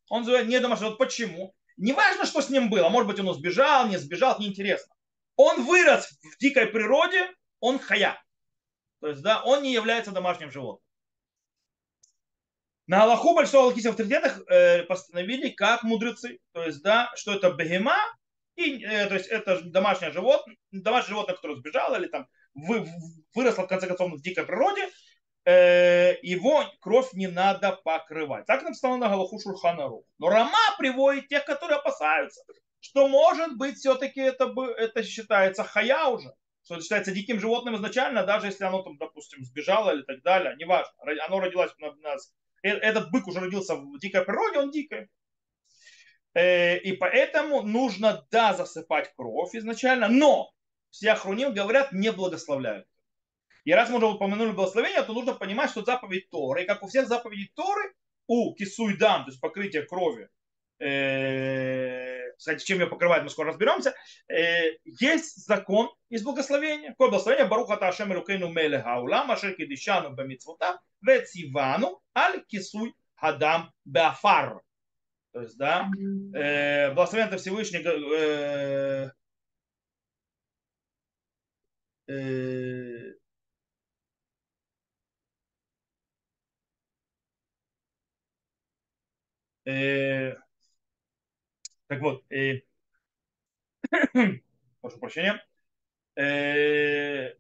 Он 0.09 0.25
не 0.49 0.61
домашний. 0.61 0.89
Вот 0.89 0.99
почему? 0.99 1.55
Не 1.77 1.93
важно, 1.93 2.25
что 2.25 2.41
с 2.41 2.49
ним 2.49 2.71
было. 2.71 2.89
Может 2.89 3.09
быть, 3.09 3.21
он 3.21 3.35
сбежал, 3.35 3.87
не 3.87 3.99
сбежал, 3.99 4.39
неинтересно. 4.39 4.95
Он 5.43 5.65
вырос 5.65 6.11
в 6.23 6.39
дикой 6.39 6.67
природе, 6.67 7.31
он 7.61 7.79
хая. 7.79 8.23
То 9.01 9.09
есть, 9.09 9.23
да, 9.23 9.43
он 9.43 9.63
не 9.63 9.73
является 9.73 10.11
домашним 10.11 10.51
животным. 10.51 10.85
На 12.87 13.05
Аллаху 13.05 13.35
большинство 13.35 13.63
аллахийских 13.63 13.93
авторитетах 13.93 14.41
э, 14.49 14.83
постановили 14.83 15.49
как 15.51 15.83
мудрецы. 15.83 16.41
То 16.53 16.65
есть, 16.65 16.83
да, 16.83 17.11
что 17.15 17.33
это 17.33 17.53
бегема, 17.53 17.97
и, 18.57 18.85
э, 18.85 19.07
то 19.07 19.15
есть 19.15 19.29
это 19.29 19.63
домашнее 19.63 20.13
животное, 20.13 20.57
домашнее 20.73 21.11
животное, 21.11 21.37
которое 21.37 21.57
сбежало 21.57 21.97
или 21.97 22.09
там 22.09 22.27
вы, 22.53 22.87
выросло 23.35 23.63
в 23.63 23.69
конце 23.69 23.87
концов 23.87 24.13
в 24.13 24.23
дикой 24.23 24.45
природе, 24.45 24.91
Э, 25.47 26.17
его 26.23 26.65
кровь 26.81 27.13
не 27.15 27.27
надо 27.27 27.73
покрывать. 27.73 28.45
Так 28.47 28.63
написано 28.63 28.99
на 28.99 29.09
Галаху 29.09 29.41
Шурханару. 29.41 30.05
Но 30.19 30.29
Рама 30.29 30.59
приводит 30.79 31.29
тех, 31.29 31.45
которые 31.47 31.79
опасаются, 31.79 32.45
что 32.81 33.09
может 33.09 33.57
быть 33.57 33.77
все-таки 33.77 34.21
это, 34.21 34.53
это 34.77 35.03
считается 35.03 35.65
хая 35.65 36.07
уже, 36.07 36.35
что 36.65 36.75
это 36.75 36.83
считается 36.83 37.13
диким 37.13 37.41
животным 37.41 37.77
изначально, 37.77 38.25
даже 38.25 38.47
если 38.47 38.65
оно 38.65 38.83
там, 38.83 38.97
допустим, 38.97 39.45
сбежало 39.45 39.95
или 39.95 40.03
так 40.03 40.23
далее, 40.23 40.57
неважно, 40.59 40.93
оно 41.27 41.41
родилось 41.41 41.73
на 41.79 41.93
нас. 41.97 42.33
Э, 42.63 42.71
этот 42.71 43.11
бык 43.11 43.27
уже 43.27 43.41
родился 43.41 43.77
в 43.77 43.99
дикой 43.99 44.25
природе, 44.25 44.59
он 44.59 44.71
дикий. 44.71 45.09
Э, 46.35 46.79
и 46.79 46.93
поэтому 46.93 47.63
нужно, 47.63 48.27
да, 48.31 48.55
засыпать 48.55 49.13
кровь 49.17 49.55
изначально, 49.55 50.09
но 50.09 50.53
все 50.91 51.13
охруним 51.13 51.53
говорят, 51.55 51.93
не 51.93 52.13
благословляют. 52.13 52.87
И 53.65 53.73
раз 53.73 53.91
мы 53.91 53.99
уже 53.99 54.07
упомянули 54.07 54.53
благословение, 54.53 55.03
то 55.03 55.13
нужно 55.13 55.35
понимать, 55.35 55.71
что 55.71 55.85
заповедь 55.85 56.31
Торы, 56.31 56.65
как 56.65 56.83
у 56.83 56.89
всех 56.89 57.09
заповедей 57.09 57.53
Торы, 57.55 57.95
у 58.27 58.55
кисуйдам, 58.55 59.25
то 59.25 59.31
есть 59.31 59.41
покрытие 59.41 59.83
крови, 59.83 60.29
э, 60.79 62.20
кстати, 62.41 62.65
чем 62.65 62.81
ее 62.81 62.87
покрывает, 62.87 63.23
мы 63.23 63.29
скоро 63.29 63.49
разберемся, 63.49 63.95
э, 64.29 64.73
есть 64.85 65.47
закон 65.47 65.91
из 66.09 66.23
благословения. 66.23 66.93
Какое 66.93 67.11
благословение? 67.11 67.47
Баруха 67.47 67.77
Ташем 67.77 68.11
Рукейну 68.15 68.51
Меле 68.51 68.81
Хаулам, 68.81 69.31
Ашер 69.31 69.55
Кедишану 69.55 70.15
Бамитсвута, 70.15 70.81
Вецивану, 71.03 72.01
Аль 72.17 72.43
Кисуй 72.47 72.95
Хадам 73.15 73.71
Беафар. 73.85 74.63
То 75.33 75.43
есть, 75.43 75.59
да, 75.59 75.91
э, 76.35 76.95
благословение 76.95 77.37
Всевышний 77.37 77.83
э, 77.85 79.11
э, 82.09 83.13
Э, 89.67 90.35
так 91.91 92.01
вот, 92.03 92.23
э, 92.31 92.61
прошу 94.81 94.99
прощения, 95.01 95.45
э, 96.15 97.35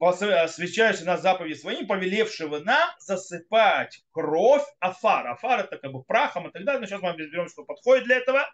освящающий 0.00 1.04
нас 1.04 1.20
заповеди 1.20 1.58
своим, 1.58 1.86
повелевшего 1.86 2.60
нам 2.60 2.90
засыпать 2.98 4.02
кровь 4.10 4.64
афар. 4.80 5.26
Афар 5.28 5.66
это 5.66 5.76
как 5.76 5.92
бы 5.92 6.02
прахом 6.02 6.48
и 6.48 6.50
так 6.50 6.64
далее. 6.64 6.80
Но 6.80 6.86
сейчас 6.86 7.02
мы 7.02 7.10
разберем, 7.10 7.46
что 7.46 7.64
подходит 7.64 8.04
для 8.04 8.16
этого. 8.16 8.50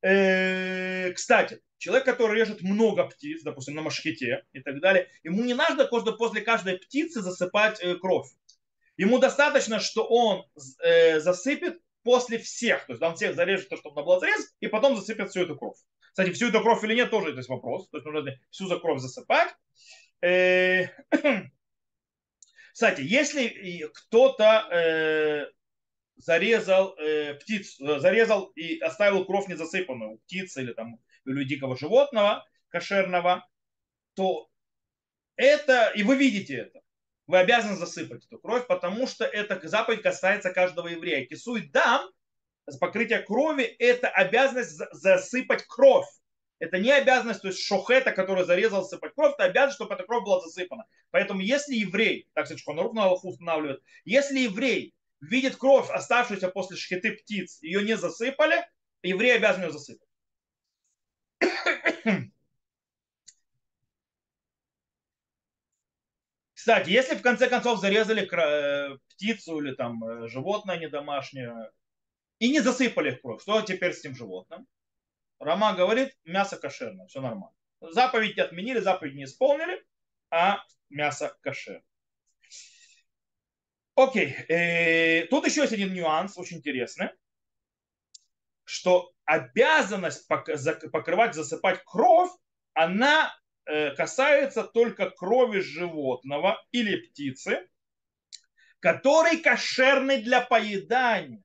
Э, 0.00 1.12
кстати, 1.12 1.60
человек, 1.78 2.04
который 2.04 2.38
режет 2.38 2.62
много 2.62 3.08
птиц, 3.08 3.42
допустим, 3.42 3.74
на 3.74 3.82
машкете 3.82 4.44
и 4.52 4.60
так 4.60 4.80
далее, 4.80 5.08
ему 5.24 5.42
не 5.42 5.54
надо 5.54 5.86
после 5.86 6.40
каждой 6.42 6.78
птицы 6.78 7.20
засыпать 7.20 7.82
кровь. 8.00 8.28
Ему 8.96 9.18
достаточно, 9.18 9.80
что 9.80 10.06
он 10.06 10.46
засыпет 11.18 11.80
после 12.02 12.38
всех. 12.38 12.86
То 12.86 12.92
есть 12.92 13.02
он 13.02 13.14
всех 13.16 13.34
зарежет, 13.34 13.68
то, 13.68 13.76
чтобы 13.76 13.96
на 13.96 14.02
было 14.02 14.20
зарез, 14.20 14.54
и 14.60 14.68
потом 14.68 14.96
засыпет 14.96 15.30
всю 15.30 15.42
эту 15.42 15.56
кровь. 15.56 15.76
Кстати, 16.10 16.32
всю 16.32 16.48
эту 16.48 16.60
кровь 16.60 16.82
или 16.84 16.94
нет, 16.94 17.10
тоже 17.10 17.30
есть 17.30 17.48
вопрос. 17.48 17.88
То 17.90 17.98
есть 17.98 18.06
нужно 18.06 18.32
всю 18.50 18.66
за 18.66 18.78
кровь 18.78 19.00
засыпать. 19.00 19.54
Э, 20.22 20.86
кстати, 22.72 23.02
если 23.02 23.88
кто-то 23.94 24.68
э, 24.70 25.46
зарезал 26.16 26.94
э, 26.98 27.34
птицу, 27.34 27.98
зарезал 28.00 28.46
и 28.54 28.78
оставил 28.80 29.24
кровь 29.24 29.48
не 29.48 29.56
засыпанную 29.56 30.12
у 30.12 30.18
птицы 30.18 30.62
или 30.62 30.72
там 30.72 30.98
у 31.24 31.32
дикого 31.44 31.76
животного 31.76 32.46
кошерного, 32.68 33.48
то 34.14 34.48
это, 35.36 35.92
и 35.94 36.02
вы 36.02 36.16
видите 36.16 36.56
это, 36.56 36.79
вы 37.30 37.38
обязаны 37.38 37.76
засыпать 37.76 38.26
эту 38.26 38.38
кровь, 38.38 38.66
потому 38.66 39.06
что 39.06 39.24
эта 39.24 39.66
заповедь 39.68 40.02
касается 40.02 40.50
каждого 40.52 40.88
еврея. 40.88 41.26
Кисуй 41.26 41.68
дам, 41.68 42.10
покрытие 42.80 43.20
крови, 43.20 43.62
это 43.62 44.08
обязанность 44.08 44.80
засыпать 44.92 45.64
кровь. 45.66 46.06
Это 46.58 46.78
не 46.78 46.90
обязанность, 46.90 47.40
то 47.40 47.48
есть 47.48 47.62
шохета, 47.62 48.12
который 48.12 48.44
зарезал 48.44 48.84
сыпать 48.84 49.14
кровь, 49.14 49.32
это 49.34 49.44
обязанность, 49.44 49.76
чтобы 49.76 49.94
эта 49.94 50.02
кровь 50.02 50.24
была 50.24 50.40
засыпана. 50.40 50.84
Поэтому 51.10 51.40
если 51.40 51.74
еврей, 51.74 52.28
так 52.34 52.46
сказать, 52.46 52.60
Шхонарух 52.60 52.92
на 52.92 53.04
Аллаху 53.04 53.30
устанавливает, 53.30 53.80
если 54.04 54.40
еврей 54.40 54.94
видит 55.20 55.56
кровь, 55.56 55.88
оставшуюся 55.88 56.48
после 56.48 56.76
шхеты 56.76 57.12
птиц, 57.12 57.62
ее 57.62 57.82
не 57.82 57.96
засыпали, 57.96 58.68
еврей 59.02 59.36
обязан 59.36 59.62
ее 59.62 59.70
засыпать. 59.70 60.08
Кстати, 66.60 66.90
если 66.90 67.14
в 67.14 67.22
конце 67.22 67.48
концов 67.48 67.80
зарезали 67.80 68.28
э, 68.30 68.98
птицу 69.08 69.60
или 69.60 69.74
там 69.74 70.04
э, 70.04 70.28
животное 70.28 70.76
недомашнее 70.76 71.70
и 72.38 72.50
не 72.50 72.60
засыпали 72.60 73.12
их 73.12 73.22
кровь, 73.22 73.40
что 73.40 73.62
теперь 73.62 73.94
с 73.94 74.00
этим 74.00 74.14
животным? 74.14 74.66
Рама 75.38 75.72
говорит, 75.72 76.14
мясо 76.24 76.58
кошерное, 76.58 77.06
все 77.06 77.22
нормально. 77.22 77.56
Заповедь 77.80 78.36
не 78.36 78.42
отменили, 78.42 78.78
заповедь 78.78 79.14
не 79.14 79.24
исполнили, 79.24 79.82
а 80.28 80.62
мясо 80.90 81.34
кошерное. 81.40 81.82
Окей, 83.94 84.30
э, 84.50 85.28
тут 85.28 85.46
еще 85.46 85.62
есть 85.62 85.72
один 85.72 85.94
нюанс, 85.94 86.36
очень 86.36 86.58
интересный, 86.58 87.08
что 88.64 89.14
обязанность 89.24 90.28
покрывать, 90.28 91.34
засыпать 91.34 91.82
кровь, 91.86 92.32
она 92.74 93.34
касается 93.64 94.64
только 94.64 95.10
крови 95.10 95.60
животного 95.60 96.62
или 96.72 96.96
птицы, 96.96 97.68
который 98.80 99.38
кошерный 99.38 100.22
для 100.22 100.40
поедания. 100.40 101.42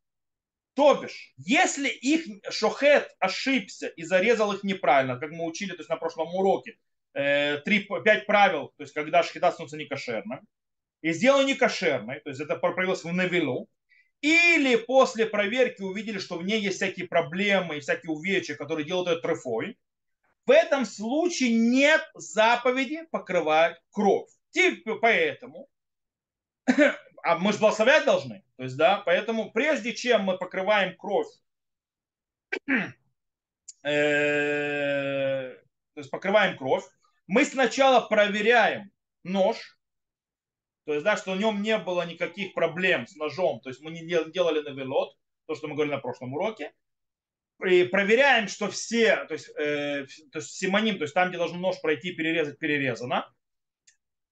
То 0.74 0.96
бишь, 0.96 1.34
если 1.38 1.88
их 1.88 2.26
шохет 2.50 3.16
ошибся 3.20 3.88
и 3.88 4.04
зарезал 4.04 4.52
их 4.54 4.64
неправильно, 4.64 5.18
как 5.18 5.32
мы 5.32 5.46
учили 5.46 5.72
то 5.72 5.78
есть 5.78 5.90
на 5.90 5.96
прошлом 5.96 6.34
уроке, 6.36 6.78
3, 7.14 7.62
э, 7.64 8.04
5 8.04 8.26
правил, 8.26 8.74
то 8.76 8.84
есть 8.84 8.94
когда 8.94 9.24
шхита 9.24 9.52
становится 9.52 9.78
некошерным, 9.78 10.42
и 11.02 11.14
сделал 11.14 11.46
некошерной, 11.46 12.20
то 12.20 12.30
есть 12.30 12.42
это 12.42 12.58
проявилось 12.58 13.04
в 13.04 13.14
Навилу, 13.14 13.70
или 14.22 14.76
после 14.76 15.26
проверки 15.26 15.82
увидели, 15.82 16.18
что 16.18 16.38
в 16.38 16.44
ней 16.44 16.60
есть 16.60 16.78
всякие 16.78 17.08
проблемы 17.08 17.78
и 17.78 17.80
всякие 17.80 18.12
увечья, 18.12 18.56
которые 18.56 18.86
делают 18.86 19.08
ее 19.08 19.22
трефой, 19.22 19.78
в 20.46 20.52
этом 20.52 20.86
случае 20.86 21.54
нет 21.54 22.02
заповеди 22.14 23.06
покрывать 23.12 23.78
кровь. 23.92 24.30
Типа 24.52 24.96
поэтому, 24.96 25.68
а 27.24 27.38
мы 27.38 27.52
же 27.52 27.60
благословлять 27.60 28.06
должны, 28.06 28.44
то 28.56 28.64
есть, 28.64 28.78
да, 28.78 29.02
поэтому 29.06 29.52
прежде 29.52 29.94
чем 29.94 30.24
мы 30.24 30.38
покрываем 30.38 30.96
кровь, 30.98 31.28
э, 33.84 33.90
то 35.94 36.00
есть 36.00 36.10
покрываем 36.10 36.58
кровь, 36.58 36.86
мы 37.28 37.44
сначала 37.44 38.08
проверяем 38.08 38.92
нож, 39.24 39.78
то 40.86 40.94
есть, 40.94 41.04
да, 41.04 41.18
что 41.18 41.34
в 41.34 41.38
нем 41.38 41.64
не 41.64 41.78
было 41.78 42.06
никаких 42.06 42.54
проблем 42.54 43.08
с 43.08 43.16
ножом, 43.16 43.60
то 43.60 43.70
есть 43.70 43.82
мы 43.82 43.92
не 43.92 44.02
делали 44.32 44.62
навелот, 44.62 45.18
то, 45.48 45.56
что 45.56 45.68
мы 45.68 45.74
говорили 45.74 45.96
на 45.96 46.02
прошлом 46.02 46.34
уроке, 46.34 46.74
и 47.64 47.86
проверяем, 47.86 48.48
что 48.48 48.70
все, 48.70 49.26
то 49.26 49.34
есть, 49.34 49.50
э, 49.58 50.06
то 50.32 50.40
есть 50.40 50.56
симоним, 50.56 50.98
то 50.98 51.04
есть 51.04 51.14
там, 51.14 51.30
где 51.30 51.38
должен 51.38 51.62
нож 51.62 51.80
пройти, 51.82 52.14
перерезать, 52.14 52.60
перерезано. 52.60 53.32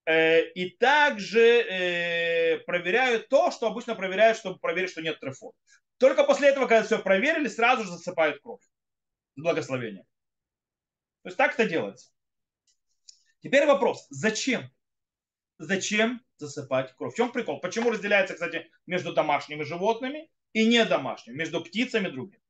Э, 0.05 0.41
и 0.51 0.71
также 0.71 1.39
э, 1.39 2.57
проверяют 2.65 3.29
то, 3.29 3.51
что 3.51 3.67
обычно 3.67 3.95
проверяют, 3.95 4.37
чтобы 4.37 4.59
проверить, 4.59 4.89
что 4.91 5.01
нет 5.01 5.19
трефо. 5.19 5.53
Только 5.97 6.25
после 6.25 6.49
этого, 6.49 6.67
когда 6.67 6.83
все 6.83 6.99
проверили, 6.99 7.47
сразу 7.47 7.83
же 7.83 7.91
засыпают 7.91 8.41
кровь. 8.41 8.61
С 9.35 9.41
благословением. 9.41 10.03
То 11.23 11.29
есть 11.29 11.37
так 11.37 11.53
это 11.53 11.65
делается. 11.65 12.11
Теперь 13.41 13.65
вопрос, 13.65 14.05
зачем? 14.09 14.69
Зачем 15.57 16.21
засыпать 16.37 16.93
кровь? 16.97 17.13
В 17.13 17.17
чем 17.17 17.31
прикол? 17.31 17.61
Почему 17.61 17.89
разделяется, 17.89 18.33
кстати, 18.33 18.69
между 18.85 19.13
домашними 19.13 19.63
животными 19.63 20.29
и 20.51 20.65
недомашними, 20.65 21.37
между 21.37 21.63
птицами 21.63 22.09
и 22.09 22.11
другими? 22.11 22.42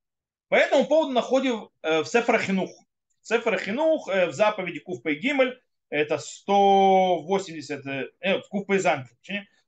По 0.54 0.58
этому 0.58 0.86
поводу 0.86 1.14
находим 1.14 1.70
э, 1.82 2.02
в 2.02 2.06
Сефрахинух. 2.06 2.70
Сефрахинух 3.24 4.08
э, 4.08 4.28
в 4.28 4.34
заповеди 4.34 4.82
Куфпа 4.82 5.16
Гимель, 5.16 5.60
это 5.90 6.20
180, 6.20 7.84
э, 8.20 8.40
Куфпа 8.52 8.78
Изан, 8.78 9.10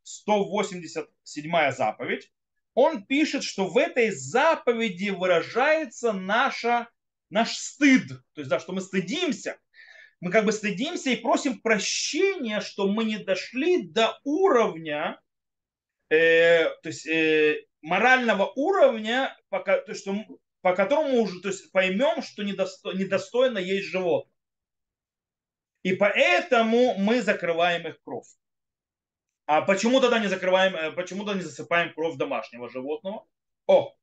187 0.03 1.71
заповедь. 1.71 2.31
Он 2.75 3.03
пишет, 3.03 3.43
что 3.43 3.65
в 3.65 3.79
этой 3.79 4.11
заповеди 4.11 5.09
выражается 5.09 6.13
наша, 6.13 6.87
наш 7.31 7.57
стыд, 7.57 8.07
то 8.35 8.41
есть, 8.41 8.49
да, 8.51 8.59
что 8.59 8.71
мы 8.71 8.81
стыдимся, 8.81 9.57
мы 10.19 10.29
как 10.29 10.45
бы 10.45 10.51
стыдимся 10.51 11.09
и 11.09 11.15
просим 11.15 11.61
прощения, 11.61 12.61
что 12.61 12.87
мы 12.87 13.05
не 13.05 13.17
дошли 13.17 13.87
до 13.87 14.19
уровня, 14.23 15.19
э, 16.11 16.65
то 16.65 16.89
есть 16.89 17.07
э, 17.07 17.65
морального 17.81 18.51
уровня, 18.55 19.35
пока, 19.49 19.79
то, 19.79 19.95
что 19.95 20.15
по 20.65 20.75
которому 20.75 21.21
уже 21.21 21.41
то 21.41 21.49
есть, 21.49 21.71
поймем, 21.71 22.23
что 22.23 22.41
недосто, 22.41 22.91
недостойно 22.93 23.59
есть 23.59 23.85
животное. 23.85 24.33
И 25.83 25.93
поэтому 25.93 26.95
мы 26.97 27.21
закрываем 27.21 27.87
их 27.87 28.01
кровь. 28.03 28.25
А 29.45 29.61
почему 29.61 30.01
тогда 30.01 30.17
не 30.17 30.25
закрываем, 30.25 30.75
э, 30.75 30.91
почему 30.93 31.23
тогда 31.23 31.35
не 31.35 31.45
засыпаем 31.45 31.93
кровь 31.93 32.17
домашнего 32.17 32.67
животного? 32.67 33.27
О, 33.67 33.93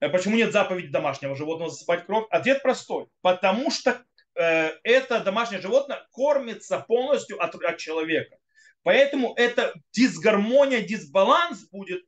э, 0.00 0.08
почему 0.08 0.34
нет 0.34 0.50
заповеди 0.50 0.88
домашнего 0.88 1.36
животного 1.36 1.70
засыпать 1.70 2.04
кровь? 2.04 2.26
Ответ 2.30 2.62
простой. 2.62 3.06
Потому 3.20 3.70
что 3.70 4.04
э, 4.34 4.70
это 4.82 5.20
домашнее 5.20 5.60
животное 5.60 6.04
кормится 6.10 6.80
полностью 6.80 7.40
от, 7.40 7.54
от 7.54 7.78
человека. 7.78 8.38
Поэтому 8.82 9.34
это 9.36 9.72
дисгармония, 9.92 10.80
дисбаланс 10.80 11.68
будет 11.70 12.04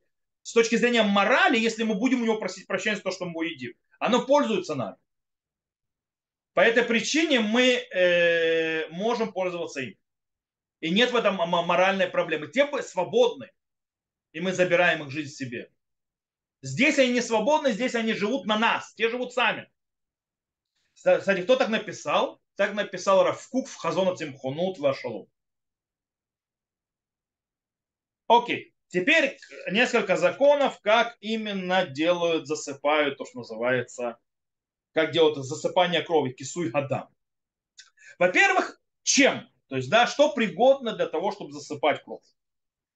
с 0.49 0.51
точки 0.51 0.77
зрения 0.77 1.03
морали, 1.03 1.59
если 1.59 1.83
мы 1.83 1.93
будем 1.93 2.23
у 2.23 2.25
него 2.25 2.39
просить 2.39 2.65
прощения 2.65 2.95
за 2.95 3.03
то, 3.03 3.11
что 3.11 3.25
мы 3.25 3.45
едим. 3.45 3.73
Оно 3.99 4.25
пользуется 4.25 4.73
нами. 4.73 4.97
По 6.53 6.61
этой 6.61 6.81
причине 6.81 7.39
мы 7.39 7.73
э, 7.73 8.89
можем 8.89 9.31
пользоваться 9.31 9.81
им. 9.81 9.95
И 10.79 10.89
нет 10.89 11.11
в 11.11 11.15
этом 11.15 11.35
моральной 11.35 12.07
проблемы. 12.07 12.47
Те 12.47 12.67
свободны, 12.81 13.51
и 14.31 14.39
мы 14.39 14.51
забираем 14.51 15.03
их 15.03 15.11
жизнь 15.11 15.35
себе. 15.35 15.71
Здесь 16.63 16.97
они 16.97 17.11
не 17.11 17.21
свободны, 17.21 17.71
здесь 17.71 17.93
они 17.93 18.13
живут 18.13 18.47
на 18.47 18.57
нас, 18.57 18.95
те 18.95 19.07
живут 19.07 19.33
сами. 19.33 19.69
Кстати, 20.95 21.43
кто 21.43 21.57
так 21.57 21.69
написал? 21.69 22.41
Так 22.55 22.73
написал 22.73 23.23
Равкук 23.23 23.67
в 23.67 23.75
Хазона 23.75 24.15
Цимхунут 24.15 24.79
Вашалу. 24.79 25.29
Окей. 28.25 28.73
Теперь 28.89 29.37
несколько 29.69 30.17
законов, 30.17 30.79
как 30.81 31.15
именно 31.19 31.85
делают, 31.85 32.47
засыпают 32.47 33.17
то, 33.17 33.25
что 33.25 33.39
называется, 33.39 34.17
как 34.93 35.11
делают 35.11 35.37
засыпание 35.37 36.01
крови, 36.01 36.31
кисуй 36.31 36.71
гадам. 36.71 37.07
Во-первых, 38.17 38.81
чем? 39.03 39.47
То 39.67 39.77
есть, 39.77 39.89
да, 39.89 40.07
что 40.07 40.33
пригодно 40.33 40.93
для 40.95 41.05
того, 41.05 41.31
чтобы 41.31 41.51
засыпать 41.51 42.03
кровь? 42.03 42.23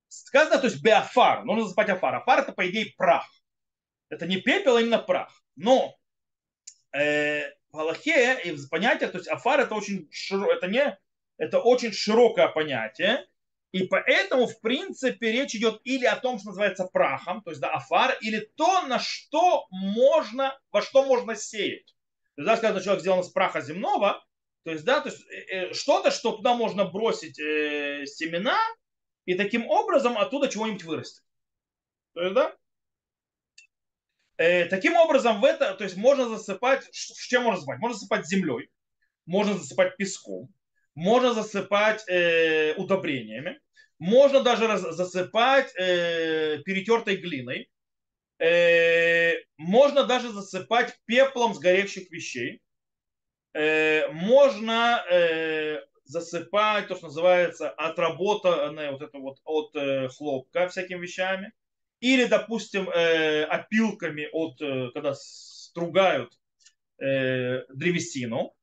Сказано, 0.08 0.60
то 0.60 0.68
есть 0.68 0.82
биофар, 0.82 1.46
нужно 1.46 1.64
засыпать 1.64 1.90
афар. 1.90 2.16
Афар 2.16 2.40
это, 2.40 2.54
по 2.54 2.68
идее, 2.68 2.94
прах. 2.98 3.28
Это 4.10 4.26
не 4.26 4.38
пепел, 4.38 4.78
а 4.78 4.82
именно 4.82 4.98
прах. 4.98 5.32
Но 5.56 5.96
э, 6.92 7.44
в 7.72 7.80
Аллахе 7.80 8.40
и 8.44 8.52
в 8.52 8.68
понятиях, 8.70 9.12
то 9.12 9.20
есть 9.20 9.30
афар 9.30 9.60
это 9.60 9.76
очень, 9.76 10.08
широ, 10.12 10.52
это 10.52 10.68
не, 10.68 10.98
это 11.38 11.60
очень 11.60 11.92
широкое 11.92 12.48
понятие, 12.48 13.28
и 13.74 13.88
поэтому, 13.88 14.46
в 14.46 14.62
принципе, 14.62 15.32
речь 15.32 15.56
идет 15.56 15.82
или 15.84 16.06
о 16.06 16.16
том, 16.16 16.38
что 16.38 16.50
называется 16.50 16.86
прахом, 16.86 17.42
то 17.42 17.50
есть 17.50 17.60
да, 17.60 17.72
афар, 17.72 18.16
или 18.22 18.40
то, 18.56 18.84
на 18.84 19.00
что 19.00 19.66
можно, 19.72 20.56
во 20.72 20.84
что 20.84 21.04
можно 21.04 21.36
сеять. 21.36 21.88
То 22.36 22.44
есть, 22.44 22.46
да, 22.46 22.58
сказано, 22.58 22.82
человек 22.82 23.02
сделан 23.02 23.22
из 23.22 23.30
праха 23.30 23.62
земного, 23.62 24.24
то 24.64 24.72
есть, 24.72 24.86
да, 24.86 25.02
то 25.02 25.10
есть 25.10 25.26
э, 25.28 25.70
э, 25.70 25.74
что-то, 25.74 26.12
что 26.12 26.34
туда 26.34 26.54
можно 26.54 26.86
бросить 26.86 27.40
э, 27.40 28.06
семена, 28.06 28.60
и 29.26 29.34
таким 29.34 29.68
образом 29.68 30.20
оттуда 30.20 30.50
чего-нибудь 30.50 30.84
вырастет. 30.84 31.24
То 32.14 32.22
есть, 32.22 32.36
да, 32.36 32.56
э, 34.38 34.66
таким 34.66 34.96
образом 34.98 35.42
в 35.42 35.46
это, 35.46 35.74
то 35.74 35.84
есть 35.84 35.98
можно 35.98 36.30
засыпать, 36.30 36.84
с 36.92 37.26
чем 37.26 37.46
можно 37.46 37.58
засыпать? 37.58 37.80
Можно 37.80 37.96
засыпать 37.96 38.28
землей, 38.28 38.70
можно 39.26 39.56
засыпать 39.56 39.98
песком, 39.98 40.54
можно 40.94 41.34
засыпать 41.34 42.08
э, 42.08 42.76
удобрениями, 42.76 43.60
можно 44.04 44.42
даже 44.42 44.78
засыпать 44.78 45.74
э, 45.78 46.58
перетертой 46.66 47.16
глиной, 47.16 47.70
э, 48.38 49.36
можно 49.56 50.04
даже 50.04 50.30
засыпать 50.34 51.00
пеплом 51.06 51.54
сгоревших 51.54 52.12
вещей, 52.12 52.62
э, 53.54 54.10
можно 54.10 55.06
э, 55.10 55.86
засыпать 56.04 56.90
то, 56.90 56.98
что 56.98 57.06
называется 57.06 57.70
отработанное 57.70 58.92
вот 58.92 59.02
это 59.04 59.18
вот 59.20 59.38
от 59.46 59.74
э, 59.78 60.10
хлопка 60.10 60.68
всякими 60.68 61.00
вещами, 61.00 61.54
или, 62.02 62.26
допустим, 62.26 62.90
э, 62.90 63.46
опилками 63.46 64.28
от, 64.34 64.62
э, 64.62 64.90
когда 64.94 65.14
стругают 65.16 66.38
э, 67.02 67.64
древесину, 67.70 68.54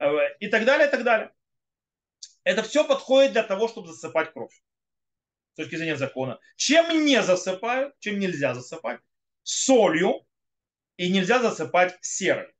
э, 0.00 0.06
и 0.40 0.48
так 0.48 0.66
далее, 0.66 0.88
и 0.88 0.90
так 0.90 1.02
далее. 1.02 1.32
Это 2.44 2.62
все 2.62 2.86
подходит 2.86 3.32
для 3.32 3.42
того, 3.42 3.68
чтобы 3.68 3.88
засыпать 3.88 4.34
кровь. 4.34 4.52
С 5.56 5.62
точки 5.62 5.76
зрения 5.76 5.96
закона. 5.96 6.38
Чем 6.56 7.06
не 7.06 7.22
засыпают, 7.22 7.98
чем 7.98 8.18
нельзя 8.18 8.52
засыпать? 8.52 9.00
Солью 9.42 10.26
и 10.98 11.10
нельзя 11.10 11.40
засыпать 11.40 11.96
серой. 12.02 12.52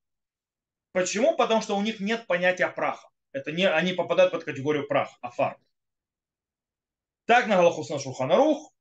Почему? 0.93 1.37
Потому 1.37 1.61
что 1.61 1.77
у 1.77 1.83
них 1.83 2.01
нет 2.01 2.27
понятия 2.27 2.69
праха. 2.69 3.07
Это 3.33 3.53
не, 3.53 3.69
они 3.69 3.93
попадают 3.93 4.33
под 4.33 4.45
категорию 4.45 4.89
прах, 4.89 5.11
афар. 5.21 5.59
Так 7.27 7.49
на 7.49 7.57
Галахус 7.57 7.91
на 7.91 7.99
Шуханарух, 7.99 8.73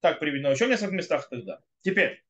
так 0.00 0.20
приведено 0.20 0.52
еще 0.52 0.64
в 0.64 0.70
нескольких 0.70 0.94
местах 0.94 1.28
тогда. 1.28 1.60
Теперь, 1.82 2.24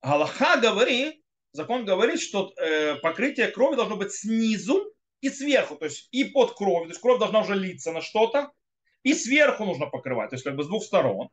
Галаха 0.00 0.58
говорит, 0.58 1.22
закон 1.52 1.84
говорит, 1.84 2.18
что 2.18 2.54
э, 2.56 2.94
покрытие 2.94 3.48
крови 3.48 3.76
должно 3.76 3.96
быть 3.96 4.14
снизу 4.14 4.90
и 5.20 5.28
сверху, 5.28 5.76
то 5.76 5.84
есть 5.84 6.08
и 6.12 6.24
под 6.24 6.54
кровью, 6.54 6.86
то 6.86 6.92
есть 6.92 7.02
кровь 7.02 7.18
должна 7.18 7.40
уже 7.40 7.56
литься 7.56 7.92
на 7.92 8.00
что-то, 8.00 8.52
и 9.02 9.14
сверху 9.14 9.64
нужно 9.64 9.86
покрывать, 9.86 10.30
то 10.30 10.34
есть 10.34 10.44
как 10.44 10.56
бы 10.56 10.64
с 10.64 10.66
двух 10.66 10.84
сторон. 10.84 11.30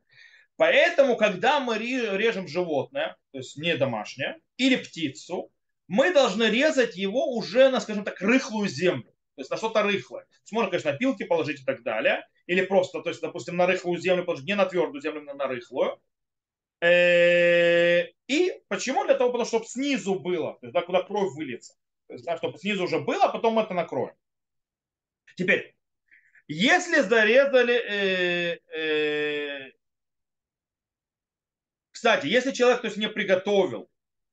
Поэтому, 0.56 1.15
когда 1.17 1.60
мы 1.60 1.77
режем 1.77 2.47
животное, 2.47 3.15
то 3.32 3.38
есть 3.38 3.58
не 3.58 3.75
домашнее, 3.77 4.38
или 4.58 4.75
птицу, 4.75 5.51
мы 5.88 6.12
должны 6.12 6.43
резать 6.45 6.95
его 6.95 7.34
уже 7.34 7.69
на, 7.69 7.80
скажем 7.80 8.03
так, 8.03 8.19
рыхлую 8.21 8.67
землю. 8.67 9.13
То 9.36 9.41
есть 9.41 9.51
на 9.51 9.58
что-то 9.58 9.84
рыхлое. 9.84 10.23
То 10.23 10.56
можно, 10.56 10.71
конечно, 10.71 10.91
на 10.91 10.97
пилки 10.97 11.23
положить 11.23 11.62
и 11.62 11.63
так 11.63 11.84
далее. 11.84 12.27
Или 12.47 12.65
просто, 12.65 13.01
то 13.01 13.10
есть, 13.10 13.21
допустим, 13.21 13.56
на 13.56 13.67
рыхлую 13.67 13.99
землю 13.99 14.25
положить, 14.25 14.47
не 14.47 14.56
на 14.56 14.65
твердую 14.65 14.99
землю, 14.99 15.23
а 15.30 15.36
на 15.36 15.47
рыхлую. 15.47 16.01
Э, 16.82 18.08
и 18.27 18.60
почему? 18.67 19.06
Для 19.06 19.13
того, 19.13 19.32
потому, 19.32 19.45
чтобы 19.45 19.65
снизу 19.65 20.19
было, 20.19 20.53
то 20.53 20.65
есть, 20.65 20.73
да, 20.73 20.82
куда 20.82 21.03
кровь 21.03 21.34
выльется. 21.36 21.75
То 22.08 22.13
есть, 22.13 22.25
да, 22.25 22.38
чтобы 22.38 22.58
снизу 22.58 22.86
уже 22.86 22.99
было, 22.99 23.25
а 23.25 23.32
потом 23.32 23.60
это 23.60 23.75
накроем. 23.75 24.15
Теперь, 25.36 25.77
если 26.47 27.01
зарезали... 27.01 27.73
Э, 27.75 28.60
э, 28.75 29.71
кстати, 31.91 32.27
если 32.27 32.51
человек 32.51 32.81
то 32.81 32.88
есть, 32.88 32.97
не 32.97 33.10
приготовил 33.10 33.89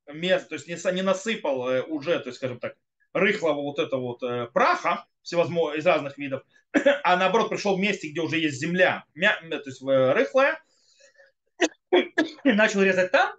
место, 0.07 0.50
то 0.50 0.55
есть 0.57 0.68
не, 0.68 0.92
не 0.94 1.03
насыпал 1.03 1.68
э, 1.68 1.83
уже, 1.83 2.18
то 2.20 2.29
есть, 2.29 2.37
скажем 2.37 2.61
так, 2.61 2.77
рыхлого 3.12 3.62
вот 3.62 3.79
этого 3.79 4.00
вот 4.00 4.22
э, 4.22 4.46
праха 4.53 5.07
всевозможных 5.22 5.79
из 5.79 5.87
разных 5.87 6.18
видов, 6.18 6.42
а 7.03 7.16
наоборот 7.16 7.48
пришел 7.48 7.77
в 7.77 7.81
месте, 7.81 8.09
где 8.11 8.20
уже 8.20 8.38
есть 8.38 8.59
земля, 8.59 9.05
мя, 9.14 9.38
то 9.50 9.62
есть 9.64 9.83
э, 9.83 10.12
рыхлая, 10.12 10.62
и 11.90 12.53
начал 12.53 12.83
резать 12.83 13.12
там, 13.12 13.35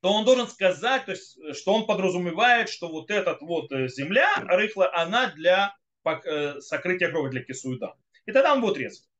то 0.00 0.12
он 0.12 0.24
должен 0.24 0.48
сказать, 0.48 1.04
то 1.04 1.12
есть, 1.12 1.36
что 1.54 1.74
он 1.74 1.86
подразумевает, 1.86 2.68
что 2.68 2.88
вот 2.88 3.10
этот 3.10 3.40
вот 3.42 3.70
э, 3.72 3.88
земля 3.88 4.32
рыхлая, 4.36 4.90
она 4.94 5.32
для 5.32 5.66
э, 5.66 5.79
сокрытия 6.60 7.10
крови, 7.10 7.30
для 7.30 7.42
кисуида. 7.42 7.96
И 8.26 8.32
тогда 8.32 8.52
он 8.54 8.60
будет 8.60 8.76
резать. 8.78 9.10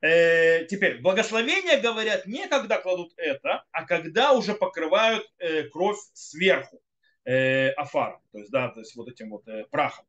Э, 0.00 0.66
теперь, 0.66 1.00
благословения 1.00 1.80
говорят 1.80 2.26
не 2.26 2.46
когда 2.48 2.78
кладут 2.78 3.14
это, 3.16 3.64
а 3.70 3.86
когда 3.86 4.32
уже 4.32 4.54
покрывают 4.54 5.26
э, 5.38 5.62
кровь 5.64 5.98
сверху 6.12 6.82
э, 7.24 7.70
афаром, 7.70 8.20
то 8.32 8.38
есть, 8.38 8.50
да, 8.50 8.68
то 8.68 8.80
есть 8.80 8.94
вот 8.96 9.08
этим 9.08 9.30
вот 9.30 9.48
э, 9.48 9.64
прахом. 9.70 10.04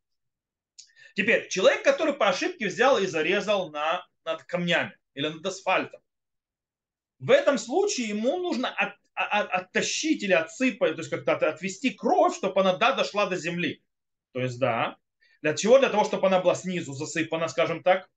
Теперь, 1.15 1.47
человек, 1.47 1.83
который 1.83 2.13
по 2.13 2.27
ошибке 2.27 2.67
взял 2.67 2.97
и 2.97 3.07
зарезал 3.07 3.69
на, 3.69 4.05
над 4.25 4.43
камнями 4.43 4.97
или 5.13 5.29
над 5.29 5.45
асфальтом, 5.45 6.01
в 7.19 7.31
этом 7.31 7.57
случае 7.57 8.09
ему 8.09 8.37
нужно 8.37 8.69
от, 8.69 8.95
от, 9.13 9.49
оттащить 9.49 10.23
или 10.23 10.33
отсыпать, 10.33 10.95
то 10.95 10.99
есть 11.03 11.09
как-то 11.09 11.37
отвести 11.47 11.91
кровь, 11.91 12.35
чтобы 12.35 12.59
она 12.59 12.75
да, 12.75 12.91
дошла 12.91 13.27
до 13.27 13.37
земли. 13.37 13.81
То 14.33 14.41
есть, 14.41 14.59
да. 14.59 14.97
Для 15.41 15.54
чего? 15.54 15.80
Для 15.80 15.89
того, 15.89 16.04
чтобы 16.04 16.28
она 16.28 16.39
была 16.39 16.56
снизу 16.56 16.93
засыпана, 16.93 17.48
скажем 17.48 17.84
так. 17.84 18.10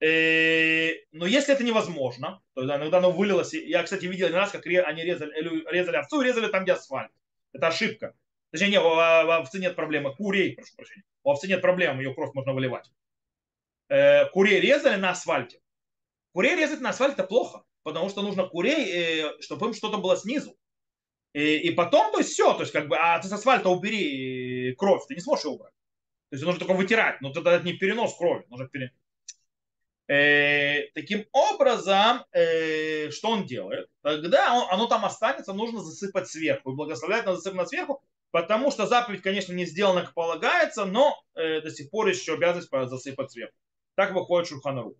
Э, 0.00 0.92
но 1.12 1.26
если 1.26 1.54
это 1.54 1.64
невозможно, 1.64 2.42
то 2.54 2.66
да, 2.66 2.76
иногда 2.76 2.98
оно 2.98 3.10
вылилось. 3.10 3.54
Я, 3.54 3.82
кстати, 3.82 4.06
видел 4.06 4.28
не 4.28 4.34
раз, 4.34 4.50
как 4.50 4.66
они 4.66 5.02
резали, 5.02 5.32
резали 5.70 5.96
овцу 5.96 6.20
и 6.20 6.24
резали 6.24 6.48
там, 6.48 6.64
где 6.64 6.72
асфальт. 6.72 7.10
Это 7.52 7.68
ошибка. 7.68 8.14
Точнее, 8.50 8.68
не, 8.68 8.80
у 8.80 8.86
овцы 8.86 9.58
нет 9.58 9.76
проблемы. 9.76 10.14
Курей, 10.14 10.54
прошу 10.54 10.76
прощения. 10.76 11.04
У 11.22 11.30
овцы 11.30 11.48
нет 11.48 11.60
проблем, 11.60 11.98
ее 11.98 12.14
кровь 12.14 12.34
можно 12.34 12.52
выливать. 12.52 12.90
Э, 13.88 14.26
курей 14.26 14.60
резали 14.60 14.96
на 14.96 15.10
асфальте. 15.10 15.60
Курей 16.32 16.56
резать 16.56 16.80
на 16.80 16.90
асфальте 16.90 17.14
это 17.14 17.24
плохо, 17.24 17.64
потому 17.82 18.08
что 18.08 18.22
нужно 18.22 18.46
курей, 18.46 19.22
э, 19.22 19.40
чтобы 19.40 19.66
им 19.66 19.74
что-то 19.74 19.98
было 19.98 20.16
снизу. 20.16 20.56
И, 21.32 21.56
и 21.58 21.70
потом, 21.72 22.12
то 22.12 22.18
есть 22.18 22.30
все, 22.30 22.54
то 22.54 22.60
есть 22.60 22.72
как 22.72 22.88
бы, 22.88 22.96
а 22.96 23.18
ты 23.18 23.28
с 23.28 23.32
асфальта 23.32 23.68
убери 23.68 24.74
кровь, 24.76 25.04
ты 25.08 25.14
не 25.14 25.20
сможешь 25.20 25.44
ее 25.46 25.52
убрать. 25.52 25.73
То 26.30 26.36
есть 26.36 26.44
нужно 26.44 26.60
только 26.60 26.74
вытирать, 26.74 27.20
но 27.20 27.32
тогда 27.32 27.54
это 27.54 27.64
не 27.64 27.74
перенос 27.74 28.16
крови, 28.16 28.44
нужно 28.48 28.66
пере... 28.68 28.92
Э, 30.06 30.90
таким 30.94 31.24
образом, 31.32 32.24
э, 32.32 33.10
что 33.10 33.30
он 33.30 33.46
делает? 33.46 33.88
Тогда 34.02 34.54
он, 34.54 34.68
оно 34.70 34.86
там 34.86 35.04
останется, 35.04 35.54
нужно 35.54 35.80
засыпать 35.80 36.28
сверху. 36.28 36.72
И 36.72 36.74
благословлять 36.74 37.24
надо 37.24 37.38
засыпать 37.38 37.68
сверху, 37.68 38.02
потому 38.30 38.70
что 38.70 38.86
заповедь, 38.86 39.22
конечно, 39.22 39.54
не 39.54 39.64
сделана 39.64 40.02
как 40.02 40.12
полагается, 40.12 40.84
но 40.84 41.16
э, 41.34 41.62
до 41.62 41.70
сих 41.70 41.90
пор 41.90 42.08
еще 42.08 42.34
обязанность 42.34 42.70
засыпать 42.70 43.30
сверху. 43.30 43.54
Так 43.94 44.12
выходит 44.12 44.48
Шурханару. 44.48 44.96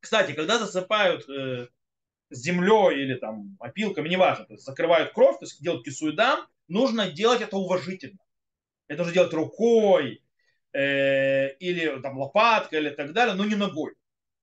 Кстати, 0.00 0.32
когда 0.32 0.58
засыпают 0.58 1.26
э, 1.30 1.68
землей 2.28 3.02
или 3.02 3.14
там 3.14 3.56
опилками, 3.60 4.08
неважно, 4.08 4.44
то 4.44 4.54
есть 4.54 4.64
закрывают 4.64 5.12
кровь, 5.12 5.38
то 5.38 5.44
есть 5.44 5.62
делают 5.62 5.84
кисуидам, 5.84 6.46
нужно 6.68 7.10
делать 7.10 7.40
это 7.40 7.56
уважительно. 7.56 8.18
Это 8.92 9.02
нужно 9.02 9.14
делать 9.14 9.32
рукой 9.32 10.22
э, 10.74 11.54
или 11.56 12.00
там 12.02 12.18
лопаткой 12.18 12.80
или 12.80 12.90
так 12.90 13.12
далее, 13.12 13.34
но 13.34 13.44
не 13.46 13.54
ногой. 13.54 13.94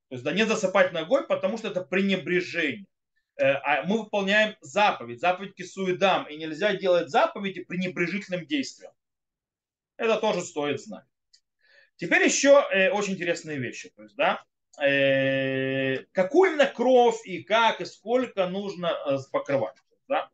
То 0.09 0.15
есть 0.15 0.23
да 0.23 0.31
не 0.31 0.45
засыпать 0.45 0.91
ногой, 0.91 1.27
потому 1.27 1.57
что 1.59 1.67
это 1.67 1.83
пренебрежение. 1.83 2.87
Э, 3.35 3.51
а 3.53 3.83
мы 3.83 3.99
выполняем 3.99 4.55
заповедь, 4.61 5.19
заповедь 5.19 5.53
кисуидам, 5.53 6.25
и 6.25 6.35
нельзя 6.35 6.75
делать 6.75 7.09
заповеди 7.09 7.63
пренебрежительным 7.63 8.47
действием. 8.47 8.91
Это 9.97 10.17
тоже 10.17 10.41
стоит 10.41 10.81
знать. 10.81 11.05
Теперь 11.97 12.23
еще 12.23 12.65
э, 12.71 12.89
очень 12.89 13.13
интересные 13.13 13.59
вещи. 13.59 13.89
То 13.89 14.01
есть, 14.01 14.15
да, 14.15 14.43
э, 14.81 16.05
какую 16.11 16.51
именно 16.51 16.65
кровь 16.65 17.19
и 17.25 17.43
как 17.43 17.81
и 17.81 17.85
сколько 17.85 18.47
нужно 18.47 18.87
э, 18.87 19.17
покрывать. 19.31 19.75
Да? 20.07 20.31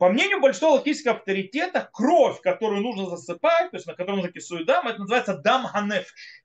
По 0.00 0.08
мнению 0.08 0.40
большого 0.40 0.76
логического 0.76 1.16
авторитета, 1.16 1.90
кровь, 1.92 2.40
которую 2.40 2.80
нужно 2.80 3.10
засыпать, 3.10 3.70
то 3.70 3.76
есть 3.76 3.86
на 3.86 3.92
которую 3.92 4.22
нужно 4.22 4.32
кисуидам, 4.32 4.88
это 4.88 5.00
называется 5.00 5.36
дам 5.36 5.66
ханефиш. 5.66 6.42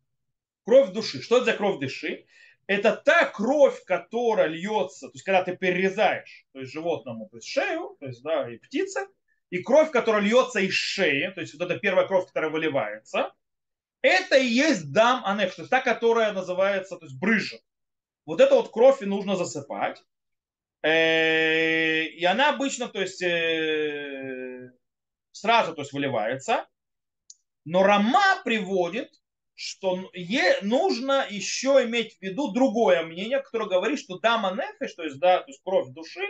Кровь 0.65 0.91
души. 0.91 1.21
Что 1.21 1.37
это 1.37 1.45
за 1.45 1.53
кровь 1.53 1.79
души? 1.79 2.25
Это 2.67 2.91
та 2.97 3.23
кровь, 3.23 3.81
которая 3.85 4.47
льется, 4.47 5.07
то 5.07 5.13
есть 5.13 5.23
когда 5.23 5.41
ты 5.41 5.55
перерезаешь, 5.55 6.45
то 6.51 6.59
есть 6.59 6.73
животному, 6.73 7.29
то 7.29 7.37
есть 7.37 7.47
шею, 7.47 7.95
то 8.01 8.07
есть 8.07 8.21
да, 8.23 8.51
и 8.51 8.57
птице, 8.57 9.07
и 9.49 9.63
кровь, 9.63 9.89
которая 9.89 10.21
льется 10.21 10.59
из 10.59 10.73
шеи, 10.73 11.31
то 11.33 11.39
есть 11.39 11.57
вот 11.57 11.63
эта 11.63 11.79
первая 11.79 12.07
кровь, 12.07 12.27
которая 12.27 12.51
выливается, 12.51 13.31
это 14.01 14.35
и 14.37 14.47
есть 14.47 14.91
дам 14.91 15.23
анеф, 15.23 15.55
то 15.55 15.61
есть 15.61 15.69
та, 15.69 15.79
которая 15.79 16.33
называется, 16.33 16.97
то 16.97 17.05
есть 17.05 17.17
брыжа. 17.17 17.59
Вот 18.25 18.41
эту 18.41 18.55
вот 18.55 18.69
кровь 18.69 19.01
и 19.01 19.05
нужно 19.05 19.37
засыпать. 19.37 20.03
Э, 20.86 22.04
и 22.04 22.24
она 22.26 22.50
обычно, 22.50 22.88
то 22.88 23.02
есть 23.02 23.19
э, 23.24 24.71
сразу, 25.32 25.74
то 25.74 25.82
есть 25.82 25.93
выливается. 25.93 26.67
Но 27.63 27.82
Рама 27.82 28.43
приводит, 28.43 29.12
что 29.56 30.12
нужно 30.62 31.26
еще 31.28 31.84
иметь 31.86 32.19
в 32.19 32.21
виду 32.21 32.52
другое 32.52 33.02
мнение, 33.02 33.41
которое 33.41 33.67
говорит, 33.67 34.00
что 34.00 34.19
дама 34.19 34.52
нефеш, 34.52 34.93
то 34.93 35.04
есть, 35.04 35.17
да, 35.17 35.39
то 35.39 35.48
есть 35.48 35.63
кровь 35.63 35.89
души, 35.89 36.28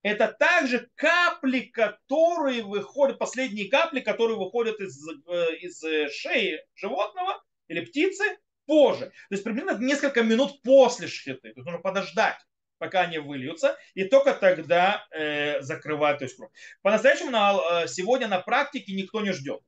это 0.00 0.28
также 0.28 0.88
капли, 0.94 1.60
которые 1.60 2.62
выходят, 2.62 3.18
последние 3.18 3.68
капли, 3.68 4.00
которые 4.00 4.38
выходят 4.38 4.80
из, 4.80 4.98
э, 5.06 5.56
из 5.56 5.78
шеи 6.14 6.64
животного 6.74 7.42
или 7.68 7.84
птицы 7.84 8.38
позже. 8.64 9.12
То 9.28 9.34
есть 9.34 9.44
примерно 9.44 9.76
несколько 9.76 10.22
минут 10.22 10.62
после 10.62 11.06
шхиты. 11.06 11.40
То 11.40 11.48
есть 11.48 11.66
нужно 11.66 11.80
подождать, 11.80 12.38
пока 12.80 13.02
они 13.02 13.18
выльются, 13.18 13.76
и 13.94 14.04
только 14.04 14.32
тогда 14.32 15.06
э, 15.12 15.60
закрывать 15.60 16.18
то 16.18 16.24
есть, 16.24 16.36
кровь. 16.36 16.50
По-настоящему 16.80 17.30
на, 17.30 17.84
э, 17.84 17.88
сегодня 17.88 18.26
на 18.26 18.40
практике 18.40 18.94
никто 18.94 19.20
не 19.20 19.32
ждет. 19.32 19.60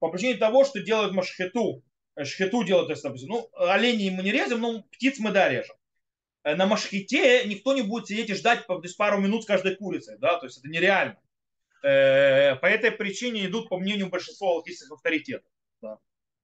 По 0.00 0.10
причине 0.10 0.34
того, 0.34 0.64
что 0.64 0.82
делают 0.82 1.14
машхету, 1.14 1.82
шхету 2.22 2.64
делают, 2.64 2.88
то 2.88 2.92
есть, 2.92 3.04
допустим, 3.04 3.28
ну, 3.28 3.48
оленей 3.54 4.10
мы 4.10 4.24
не 4.24 4.32
режем, 4.32 4.60
но 4.60 4.82
птиц 4.90 5.20
мы 5.20 5.30
да 5.30 5.48
режем. 5.48 5.76
Э, 6.42 6.56
на 6.56 6.66
машхите 6.66 7.44
никто 7.44 7.72
не 7.72 7.82
будет 7.82 8.08
сидеть 8.08 8.30
и 8.30 8.34
ждать 8.34 8.66
то 8.66 8.80
есть, 8.82 8.96
пару 8.96 9.18
минут 9.20 9.44
с 9.44 9.46
каждой 9.46 9.76
курицей, 9.76 10.18
да, 10.18 10.36
то 10.38 10.46
есть 10.46 10.58
это 10.58 10.68
нереально. 10.68 11.18
Э, 11.84 12.56
по 12.56 12.66
этой 12.66 12.90
причине 12.90 13.46
идут, 13.46 13.68
по 13.68 13.78
мнению 13.78 14.08
большинства 14.08 14.54
логических 14.54 14.90
авторитетов, 14.90 15.50
да, 15.80 15.98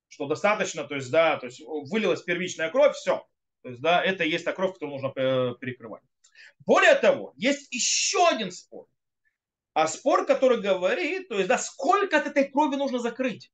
что 0.07 0.28
достаточно, 0.28 0.84
то 0.84 0.94
есть, 0.94 1.11
да, 1.11 1.36
то 1.36 1.46
есть 1.46 1.61
вылилась 1.61 2.22
первичная 2.22 2.70
кровь, 2.70 2.94
все, 2.94 3.26
то 3.62 3.68
есть, 3.68 3.80
да, 3.80 4.03
это 4.03 4.24
и 4.24 4.30
есть 4.30 4.44
та 4.44 4.53
кровь, 4.53 4.74
которую 4.74 5.01
нужно 5.01 5.12
э, 5.16 5.55
перекрывать. 5.61 6.03
Более 6.66 6.95
того, 6.95 7.35
есть 7.37 7.72
еще 7.72 8.26
один 8.28 8.51
спор. 8.51 8.87
А 9.74 9.87
спор, 9.89 10.26
который 10.26 10.61
говорит, 10.61 11.28
то 11.28 11.37
есть, 11.37 11.49
да, 11.49 11.59
сколько 11.59 12.18
от 12.18 12.26
этой 12.26 12.51
крови 12.51 12.76
нужно 12.76 12.99
закрыть. 12.99 13.51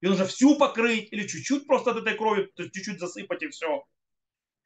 Ее 0.00 0.10
нужно 0.10 0.26
всю 0.26 0.58
покрыть 0.58 1.10
или 1.12 1.26
чуть-чуть 1.26 1.66
просто 1.66 1.92
от 1.92 1.96
этой 1.98 2.16
крови, 2.16 2.50
то 2.54 2.62
есть 2.62 2.74
чуть-чуть 2.74 3.00
засыпать 3.00 3.42
и 3.42 3.48
все. 3.48 3.84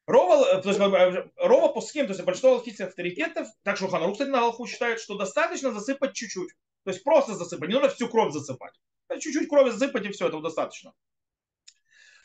Рова, 0.06 0.58
э, 0.58 0.62
то 0.62 0.68
есть, 0.70 0.80
э, 0.80 1.30
Рова 1.36 1.68
Пуским, 1.72 2.06
то 2.06 2.12
есть 2.12 2.24
большинство 2.24 2.54
алхийских 2.54 2.86
авторитетов, 2.86 3.46
так 3.62 3.76
что 3.76 3.88
Ханару, 3.88 4.12
кстати, 4.12 4.30
на 4.30 4.40
Алху 4.40 4.66
считает, 4.66 5.00
что 5.00 5.16
достаточно 5.16 5.70
засыпать 5.70 6.14
чуть-чуть. 6.14 6.50
То 6.84 6.90
есть 6.90 7.04
просто 7.04 7.34
засыпать, 7.34 7.68
не 7.68 7.74
нужно 7.74 7.90
всю 7.90 8.08
кровь 8.08 8.32
засыпать. 8.32 8.72
Чуть-чуть 9.20 9.48
крови 9.48 9.70
засыпать 9.70 10.06
и 10.06 10.08
все, 10.08 10.28
этого 10.28 10.42
достаточно. 10.42 10.92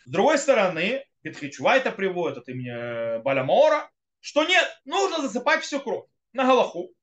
С 0.06 0.10
другой 0.10 0.38
стороны, 0.38 1.06
Петхичува 1.22 1.78
это 1.78 1.92
приводит 1.92 2.38
от 2.38 2.50
имени 2.50 2.72
э, 2.72 3.20
Балямора, 3.20 3.92
что 4.24 4.46
нет, 4.46 4.66
нужно 4.86 5.22
засыпать 5.22 5.66
всю 5.66 5.82
кровь 5.82 6.06
на 6.32 6.46
Галаху. 6.46 6.96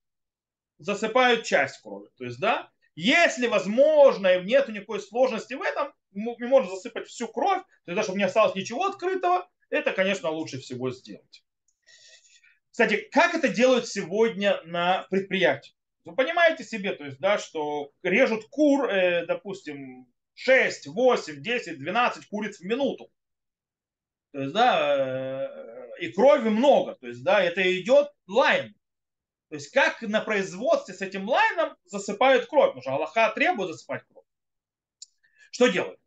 засыпают 0.79 1.45
часть 1.45 1.83
крови. 1.83 2.09
То 2.17 2.25
есть, 2.25 2.41
да, 2.41 2.71
если 2.95 3.47
возможно 3.47 4.27
и 4.29 4.43
нет 4.43 4.69
никакой 4.69 5.01
сложности 5.01 5.53
в 5.53 5.61
этом, 5.61 5.93
мы 6.13 6.35
можем 6.49 6.71
засыпать 6.71 7.09
всю 7.09 7.29
кровь, 7.29 7.63
тогда, 7.85 8.03
чтобы 8.03 8.17
не 8.17 8.25
осталось 8.25 8.55
ничего 8.55 8.87
открытого, 8.87 9.47
это, 9.69 9.93
конечно, 9.93 10.31
лучше 10.31 10.61
всего 10.61 10.91
сделать. 10.91 11.45
Кстати, 12.71 13.07
как 13.13 13.35
это 13.35 13.49
делают 13.49 13.87
сегодня 13.87 14.63
на 14.65 15.07
предприятии? 15.11 15.75
Вы 16.05 16.17
понимаете 16.17 16.65
себе, 16.65 16.95
то 16.95 17.05
есть, 17.05 17.19
да, 17.19 17.37
что 17.37 17.93
режут 18.03 18.47
кур, 18.49 18.89
э, 18.89 19.27
допустим, 19.27 20.11
6, 20.33 20.87
8, 20.87 21.43
10, 21.43 21.79
12 21.79 22.27
куриц 22.29 22.61
в 22.61 22.65
минуту. 22.65 23.13
То 24.33 24.41
есть, 24.41 24.53
да, 24.53 24.97
э, 24.97 25.91
и 26.01 26.13
крови 26.13 26.49
много. 26.49 26.95
То 26.95 27.09
есть, 27.09 27.23
да, 27.25 27.43
это 27.43 27.63
идет 27.81 28.11
лайн. 28.27 28.75
То 29.49 29.57
есть, 29.57 29.71
как 29.73 30.03
на 30.03 30.21
производстве 30.21 30.95
с 30.95 31.01
этим 31.01 31.29
лайном 31.29 31.77
засыпают 31.85 32.47
кровь. 32.47 32.69
Потому 32.69 32.83
что 32.83 32.95
Аллаха 32.95 33.33
требует 33.35 33.71
засыпать 33.73 34.05
кровь. 34.09 34.25
Что 35.51 35.67
делают? 35.67 35.99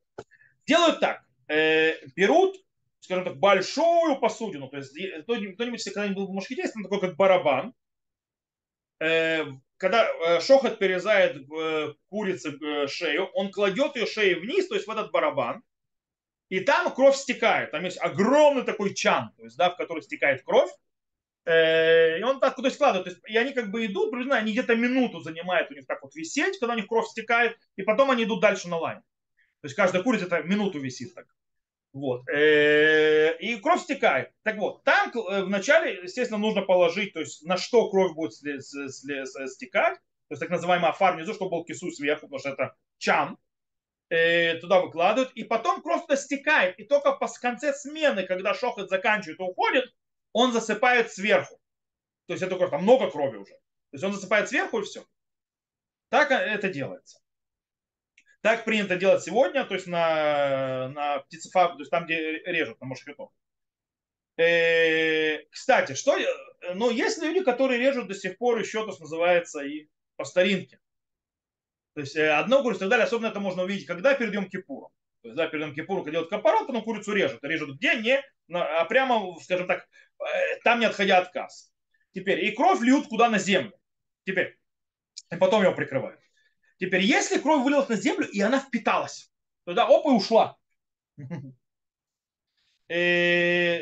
Делают 0.66 1.02
так. 1.02 1.24
Э, 1.50 2.06
берут, 2.16 2.56
скажем 3.02 3.26
так, 3.26 3.38
большую 3.38 4.18
посудину. 4.20 4.70
То 4.70 4.78
есть, 4.78 4.92
кто-нибудь, 5.24 5.80
если 5.80 5.90
когда-нибудь 5.90 6.18
был 6.18 6.32
в 6.32 6.36
Машките, 6.36 6.70
там 6.70 6.84
такой 6.84 7.02
как 7.02 7.18
барабан. 7.18 7.74
Э, 9.02 9.46
когда 9.76 10.40
шохот 10.40 10.80
перерезает 10.80 11.46
курице 12.08 12.88
шею, 12.88 13.26
он 13.34 13.52
кладет 13.52 13.98
ее 13.98 14.06
шею 14.06 14.40
вниз, 14.40 14.70
то 14.70 14.76
есть 14.76 14.88
в 14.88 14.92
этот 14.92 15.12
барабан, 15.12 15.62
и 16.50 16.60
там 16.60 16.94
кровь 16.94 17.16
стекает. 17.16 17.72
Там 17.72 17.84
есть 17.84 18.00
огромный 18.02 18.64
такой 18.64 18.94
чан, 18.94 19.32
то 19.38 19.44
есть, 19.44 19.58
да, 19.58 19.70
в 19.70 19.78
который 19.78 20.04
стекает 20.04 20.44
кровь. 20.44 20.70
И 21.46 22.24
он 22.24 22.40
так 22.40 22.56
куда 22.56 22.70
складывает. 22.70 23.04
То 23.04 23.10
есть, 23.10 23.22
и 23.28 23.36
они 23.36 23.54
как 23.54 23.70
бы 23.70 23.86
идут, 23.86 24.12
приблизительно, 24.12 24.38
они 24.38 24.54
где-то 24.54 24.76
минуту 24.76 25.20
занимают 25.20 25.70
у 25.72 25.74
них 25.74 25.86
так 25.86 26.02
вот 26.02 26.16
висеть, 26.16 26.58
когда 26.58 26.74
у 26.74 26.78
них 26.78 26.88
кровь 26.88 27.08
стекает, 27.08 27.58
и 27.76 27.82
потом 27.84 28.12
они 28.12 28.24
идут 28.24 28.40
дальше 28.40 28.70
на 28.70 28.78
лайн. 28.78 29.02
То 29.64 29.66
есть 29.66 29.76
каждая 29.76 30.04
курица 30.04 30.26
это 30.26 30.44
минуту 30.44 30.80
висит 30.80 31.14
так. 31.16 31.26
Вот. 31.94 32.28
Э, 32.28 33.38
и 33.38 33.56
кровь 33.58 33.82
стекает. 33.82 34.32
Так 34.42 34.58
вот, 34.58 34.84
там 34.84 35.12
э, 35.12 35.44
вначале, 35.44 36.02
естественно, 36.04 36.40
нужно 36.40 36.64
положить, 36.64 37.14
то 37.14 37.20
есть 37.20 37.46
на 37.46 37.56
что 37.56 37.90
кровь 37.90 38.14
будет 38.14 38.34
стекать, 38.34 39.96
то 39.96 40.32
есть 40.32 40.40
так 40.40 40.50
называемый 40.50 40.90
афар 40.90 41.16
внизу, 41.16 41.36
чтобы 41.36 41.52
был 41.52 41.66
кису 41.66 41.92
сверху, 41.92 42.22
потому 42.22 42.40
что 42.40 42.50
это 42.50 42.76
чан, 42.98 43.34
э, 43.34 43.36
туда 44.62 44.82
выкладывают, 44.82 45.32
и 45.34 45.44
потом 45.44 45.82
туда 45.82 46.16
стекает, 46.16 46.80
и 46.80 46.84
только 46.84 47.14
по 47.14 47.28
конце 47.40 47.74
смены, 47.74 48.26
когда 48.28 48.54
шохот 48.54 48.90
заканчивает 48.90 49.40
и 49.40 49.44
уходит, 49.44 49.94
он 50.34 50.52
засыпает 50.52 51.12
сверху. 51.12 51.60
То 52.28 52.34
есть 52.34 52.44
это 52.44 52.56
кровь, 52.56 52.72
там 52.72 52.84
много 52.84 53.10
крови 53.10 53.38
уже. 53.38 53.54
То 53.54 53.94
есть 53.94 54.04
он 54.04 54.14
засыпает 54.14 54.50
сверху 54.50 54.80
и 54.80 54.84
все. 54.84 55.06
Так 56.10 56.32
это 56.32 56.70
делается. 56.70 57.20
Так 58.42 58.66
принято 58.66 58.98
делать 58.98 59.24
сегодня, 59.24 59.64
то 59.64 59.74
есть 59.74 59.88
на, 59.88 60.90
на 60.90 61.20
птицефаб, 61.20 61.74
то 61.74 61.80
есть 61.80 61.92
там, 61.92 62.06
где 62.06 62.40
режут, 62.40 62.80
на 62.82 62.88
мушкетов. 62.88 63.32
Э, 64.36 65.44
кстати, 65.46 65.94
что, 65.94 66.18
ну, 66.74 66.90
есть 66.90 67.22
люди, 67.22 67.44
которые 67.44 67.80
режут 67.80 68.08
до 68.08 68.16
сих 68.16 68.38
пор 68.38 68.60
еще, 68.60 68.86
то, 68.86 68.92
что 68.92 69.04
называется, 69.04 69.62
и 69.64 69.88
по 70.18 70.26
старинке. 70.26 70.80
То 71.94 72.02
есть 72.02 72.16
э, 72.16 72.32
одно 72.32 72.64
курицу 72.64 72.78
и 72.78 72.82
так 72.82 72.90
далее, 72.90 73.06
особенно 73.06 73.28
это 73.28 73.40
можно 73.40 73.64
увидеть, 73.64 73.86
когда 73.86 74.14
перед 74.16 74.34
Йом 74.34 74.50
Кипуром. 74.50 74.90
То 75.22 75.28
есть, 75.30 75.38
да, 75.38 75.48
перед 75.48 75.66
Йом 75.66 75.76
Кипуром, 75.76 76.04
когда 76.04 76.14
делают 76.14 76.30
капорот, 76.30 76.68
потом 76.68 76.84
курицу 76.84 77.14
режут. 77.14 77.44
Режут 77.44 77.78
где? 77.78 77.96
Не, 77.96 78.24
а 78.52 78.86
прямо, 78.86 79.40
скажем 79.42 79.68
так, 79.68 79.88
э, 80.20 80.60
там 80.64 80.80
не 80.80 80.86
отходя 80.86 81.20
от 81.20 81.32
касс. 81.32 81.72
Теперь, 82.14 82.44
и 82.46 82.52
кровь 82.52 82.82
льют 82.82 83.08
куда 83.08 83.30
на 83.30 83.38
землю. 83.38 83.74
Теперь, 84.26 84.58
и 85.32 85.36
потом 85.36 85.64
его 85.64 85.74
прикрывают. 85.74 86.20
Теперь, 86.78 87.02
если 87.02 87.38
кровь 87.38 87.64
вылилась 87.64 87.90
на 87.90 87.96
землю, 87.96 88.28
и 88.28 88.42
она 88.42 88.60
впиталась, 88.60 89.32
тогда 89.66 89.88
оп, 89.88 90.06
и 90.08 90.10
ушла. 90.10 90.58
Э, 92.90 93.82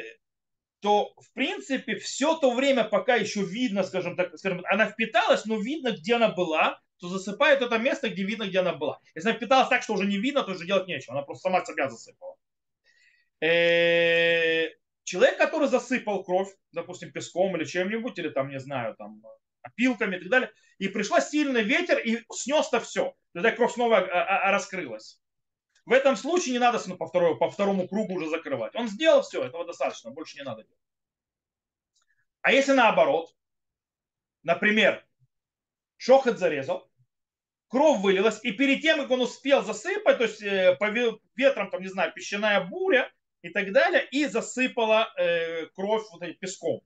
то, 0.80 1.14
в 1.18 1.34
принципе, 1.34 1.98
все 1.98 2.38
то 2.38 2.54
время, 2.54 2.84
пока 2.84 3.16
еще 3.16 3.44
видно, 3.44 3.84
скажем 3.84 4.16
так, 4.16 4.38
скажем, 4.38 4.64
она 4.70 4.88
впиталась, 4.88 5.44
но 5.46 5.60
видно, 5.60 5.92
где 5.92 6.16
она 6.16 6.30
была, 6.30 6.80
то 7.02 7.10
засыпает 7.10 7.62
это 7.62 7.80
место, 7.80 8.10
где 8.10 8.24
видно, 8.24 8.48
где 8.48 8.60
она 8.60 8.74
была. 8.74 9.00
Если 9.16 9.30
она 9.30 9.38
впиталась 9.38 9.70
так, 9.70 9.82
что 9.82 9.94
уже 9.94 10.06
не 10.06 10.18
видно, 10.18 10.44
то 10.44 10.52
уже 10.52 10.68
делать 10.68 10.88
нечего. 10.88 11.16
Она 11.16 11.24
просто 11.24 11.50
сама 11.50 11.66
себя 11.66 11.90
засыпала. 11.90 12.38
Э, 13.42 14.70
человек, 15.04 15.38
который 15.40 15.68
засыпал 15.68 16.24
кровь, 16.24 16.56
допустим, 16.72 17.12
песком 17.12 17.58
или 17.58 17.66
чем-нибудь, 17.66 18.20
или 18.20 18.30
там, 18.30 18.50
не 18.50 18.60
знаю, 18.60 18.96
там, 18.96 19.24
опилками 19.64 20.16
и 20.16 20.20
так 20.20 20.30
далее, 20.30 20.52
и 20.78 20.88
пришла 20.90 21.22
сильный 21.22 21.64
ветер 21.64 21.98
и 21.98 22.24
снес-то 22.32 22.80
все. 22.80 23.16
Тогда 23.34 23.52
кровь 23.52 23.74
снова 23.74 23.98
а, 23.98 24.02
а, 24.02 24.50
а, 24.50 24.52
раскрылась. 24.52 25.20
В 25.86 25.94
этом 25.94 26.16
случае 26.16 26.54
не 26.54 26.60
надо 26.60 26.78
по, 26.98 27.08
второму, 27.08 27.38
по 27.38 27.50
второму 27.50 27.88
кругу 27.88 28.14
уже 28.14 28.30
закрывать. 28.30 28.76
Он 28.76 28.88
сделал 28.88 29.24
все, 29.24 29.44
этого 29.44 29.66
достаточно, 29.66 30.12
больше 30.12 30.38
не 30.38 30.44
надо 30.44 30.64
делать. 30.64 30.80
А 32.42 32.52
если 32.52 32.74
наоборот, 32.74 33.36
например, 34.44 35.04
шохот 35.98 36.38
зарезал, 36.38 36.91
кровь 37.72 38.02
вылилась, 38.02 38.40
и 38.44 38.52
перед 38.52 38.82
тем, 38.82 39.00
как 39.00 39.10
он 39.12 39.22
успел 39.22 39.64
засыпать, 39.64 40.18
то 40.18 40.26
есть 40.26 40.44
э, 40.44 40.76
по 40.76 40.90
ветрам, 41.36 41.70
там, 41.72 41.82
не 41.82 41.88
знаю, 41.88 42.12
песчаная 42.14 42.66
буря 42.66 43.12
и 43.42 43.50
так 43.50 43.72
далее, 43.72 44.06
и 44.12 44.26
засыпала 44.26 45.12
э, 45.18 45.68
кровь 45.68 46.04
вот 46.12 46.22
этим 46.22 46.38
песком. 46.38 46.82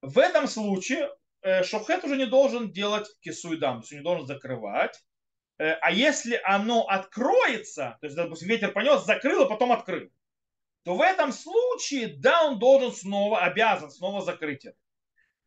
В 0.00 0.18
этом 0.20 0.46
случае 0.46 1.10
э, 1.42 1.64
шохет 1.64 2.04
уже 2.04 2.16
не 2.16 2.26
должен 2.26 2.70
делать 2.70 3.08
кисуйдам, 3.20 3.80
то 3.80 3.82
есть 3.82 3.92
не 3.92 4.00
должен 4.00 4.26
закрывать. 4.26 5.02
Э, 5.58 5.72
а 5.72 5.90
если 5.90 6.40
оно 6.44 6.86
откроется, 6.86 7.98
то 8.00 8.06
есть, 8.06 8.16
допустим, 8.16 8.48
ветер 8.48 8.70
понес, 8.70 9.04
закрыл, 9.04 9.42
а 9.42 9.48
потом 9.48 9.72
открыл, 9.72 10.08
то 10.84 10.94
в 10.94 11.02
этом 11.02 11.32
случае, 11.32 12.14
да, 12.16 12.46
он 12.46 12.60
должен 12.60 12.92
снова, 12.92 13.40
обязан 13.40 13.90
снова 13.90 14.22
закрыть 14.22 14.64
это. 14.64 14.78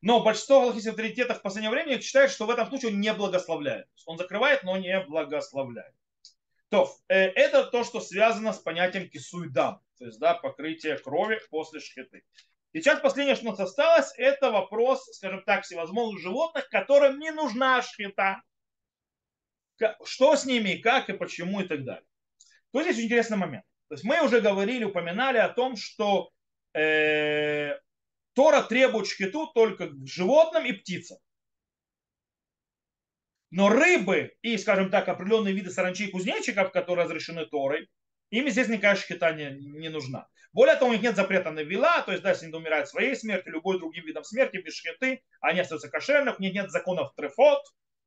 Но 0.01 0.23
большинство 0.23 0.61
галахийских 0.61 0.91
авторитетов 0.91 1.39
в 1.39 1.41
последнее 1.41 1.69
время 1.69 2.01
считают, 2.01 2.31
что 2.31 2.45
в 2.45 2.49
этом 2.49 2.67
случае 2.67 2.91
он 2.91 2.99
не 2.99 3.13
благословляет. 3.13 3.87
Он 4.05 4.17
закрывает, 4.17 4.63
но 4.63 4.77
не 4.77 4.99
благословляет. 5.01 5.93
То, 6.69 6.91
э, 7.07 7.15
это 7.15 7.65
то, 7.65 7.83
что 7.83 7.99
связано 7.99 8.53
с 8.53 8.59
понятием 8.59 9.09
кисуйдам, 9.09 9.81
то 9.99 10.05
есть 10.05 10.19
да, 10.19 10.33
покрытие 10.33 10.97
крови 10.97 11.39
после 11.49 11.81
шхиты. 11.81 12.23
Сейчас 12.73 13.01
последнее, 13.01 13.35
что 13.35 13.47
у 13.47 13.49
нас 13.49 13.59
осталось, 13.59 14.13
это 14.17 14.49
вопрос, 14.49 15.05
скажем 15.13 15.43
так, 15.43 15.65
всевозможных 15.65 16.21
животных, 16.21 16.69
которым 16.69 17.19
не 17.19 17.31
нужна 17.31 17.81
шхита. 17.81 18.41
Что 20.03 20.35
с 20.35 20.45
ними, 20.45 20.75
как 20.75 21.09
и 21.09 21.13
почему 21.13 21.61
и 21.61 21.67
так 21.67 21.83
далее. 21.83 22.05
Тут 22.71 22.83
здесь 22.83 23.03
интересный 23.03 23.37
момент. 23.37 23.65
То 23.89 23.95
есть 23.95 24.05
мы 24.05 24.23
уже 24.23 24.39
говорили, 24.39 24.85
упоминали 24.85 25.37
о 25.37 25.49
том, 25.49 25.75
что 25.75 26.31
э, 26.73 27.73
Тора 28.33 28.61
требует 28.61 29.07
шхиту 29.07 29.47
только 29.47 29.87
к 29.87 30.07
животным 30.07 30.65
и 30.65 30.71
птицам. 30.71 31.17
Но 33.49 33.67
рыбы 33.67 34.33
и, 34.41 34.57
скажем 34.57 34.89
так, 34.89 35.09
определенные 35.09 35.53
виды 35.53 35.69
саранчей 35.69 36.07
и 36.07 36.11
кузнечиков, 36.11 36.71
которые 36.71 37.05
разрешены 37.05 37.45
Торой, 37.45 37.89
им 38.29 38.49
здесь 38.49 38.69
никакая 38.69 38.95
шхита 38.95 39.33
не, 39.33 39.51
не 39.59 39.89
нужна. 39.89 40.27
Более 40.53 40.75
того, 40.75 40.89
у 40.91 40.93
них 40.93 41.01
нет 41.01 41.15
запрета 41.15 41.51
на 41.51 41.61
вила, 41.61 42.01
то 42.01 42.11
есть, 42.11 42.23
да, 42.23 42.29
если 42.29 42.45
они 42.45 42.55
умирают 42.55 42.87
своей 42.87 43.15
смертью, 43.15 43.53
любой 43.53 43.79
другим 43.79 44.05
видом 44.05 44.23
смерти, 44.23 44.57
без 44.57 44.75
шхиты, 44.75 45.23
они 45.41 45.59
остаются 45.59 45.89
кошерных, 45.89 46.39
у 46.39 46.41
них 46.41 46.53
нет 46.53 46.71
законов 46.71 47.13
трефот, 47.15 47.61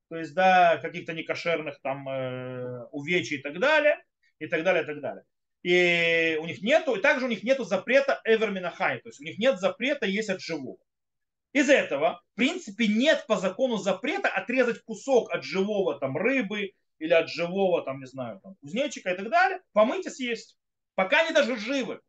то 0.08 0.16
есть, 0.16 0.34
да, 0.34 0.78
каких-то 0.78 1.12
некошерных 1.12 1.80
там 1.80 2.08
э, 2.08 2.84
увечий 2.90 3.38
и 3.38 3.42
так 3.42 3.58
далее, 3.58 4.02
и 4.38 4.46
так 4.46 4.62
далее, 4.62 4.82
и 4.82 4.86
так 4.86 5.00
далее. 5.00 5.24
И 5.64 6.38
у 6.42 6.44
них 6.44 6.60
нету, 6.60 6.94
и 6.94 7.00
также 7.00 7.24
у 7.24 7.28
них 7.28 7.42
нету 7.42 7.64
запрета 7.64 8.20
эверминахай, 8.24 9.00
то 9.00 9.08
есть 9.08 9.18
у 9.20 9.24
них 9.24 9.38
нет 9.38 9.58
запрета 9.58 10.04
есть 10.04 10.28
от 10.28 10.42
живого. 10.42 10.76
Из 11.54 11.70
этого, 11.70 12.22
в 12.32 12.36
принципе, 12.36 12.86
нет 12.86 13.24
по 13.26 13.36
закону 13.36 13.78
запрета 13.78 14.28
отрезать 14.28 14.82
кусок 14.84 15.32
от 15.32 15.42
живого 15.42 15.98
там 15.98 16.18
рыбы 16.18 16.72
или 16.98 17.14
от 17.14 17.30
живого 17.30 17.82
там, 17.82 18.00
не 18.00 18.06
знаю, 18.06 18.40
там, 18.42 18.56
кузнечика 18.56 19.12
и 19.12 19.16
так 19.16 19.30
далее, 19.30 19.60
помыть 19.72 20.04
и 20.04 20.10
съесть. 20.10 20.58
Пока 20.96 21.22
они 21.22 21.32
даже 21.32 21.56
живы. 21.56 22.00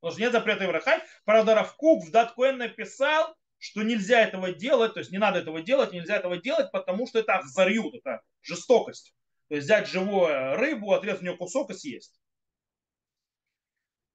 Потому 0.00 0.12
что 0.12 0.22
нет 0.22 0.32
запрета 0.32 0.64
Иврахай. 0.64 1.02
Правда, 1.26 1.54
Равкук 1.54 2.06
в 2.06 2.10
Даткуэн 2.10 2.56
написал, 2.56 3.36
что 3.58 3.82
нельзя 3.82 4.22
этого 4.22 4.52
делать, 4.52 4.94
то 4.94 5.00
есть 5.00 5.12
не 5.12 5.18
надо 5.18 5.40
этого 5.40 5.60
делать, 5.60 5.92
нельзя 5.92 6.16
этого 6.16 6.38
делать, 6.38 6.72
потому 6.72 7.06
что 7.06 7.18
это 7.18 7.34
ахзарют, 7.34 7.94
это 7.94 8.22
жестокость. 8.40 9.12
То 9.48 9.56
есть 9.56 9.66
взять 9.66 9.86
живую 9.86 10.56
рыбу, 10.56 10.94
отрезать 10.94 11.20
у 11.20 11.24
нее 11.26 11.36
кусок 11.36 11.70
и 11.70 11.74
съесть. 11.74 12.21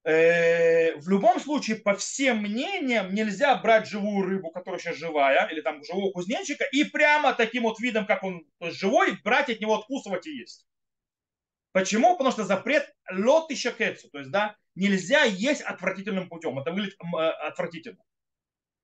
Э, 0.07 0.95
в 0.95 1.09
любом 1.09 1.37
случае, 1.37 1.75
по 1.75 1.93
всем 1.93 2.37
мнениям, 2.41 3.13
нельзя 3.13 3.53
брать 3.55 3.89
живую 3.89 4.25
рыбу, 4.25 4.51
которая 4.51 4.79
сейчас 4.79 4.95
живая, 4.95 5.49
или 5.49 5.59
там 5.59 5.83
живого 5.83 6.13
кузнечика, 6.13 6.63
и 6.63 6.85
прямо 6.85 7.33
таким 7.33 7.63
вот 7.63 7.81
видом, 7.81 8.05
как 8.05 8.23
он 8.23 8.47
живой, 8.61 9.19
брать 9.21 9.49
от 9.49 9.59
него, 9.59 9.75
откусывать 9.75 10.25
и 10.25 10.31
есть. 10.31 10.65
Почему? 11.73 12.13
Потому 12.13 12.31
что 12.31 12.45
запрет 12.45 12.89
лот 13.11 13.51
и 13.51 13.55
шакецу, 13.57 14.09
то 14.09 14.19
есть, 14.19 14.31
да, 14.31 14.55
нельзя 14.75 15.23
есть 15.23 15.61
отвратительным 15.61 16.29
путем. 16.29 16.57
Это 16.57 16.71
выглядит 16.71 16.95
э, 17.01 17.17
отвратительно. 17.17 18.01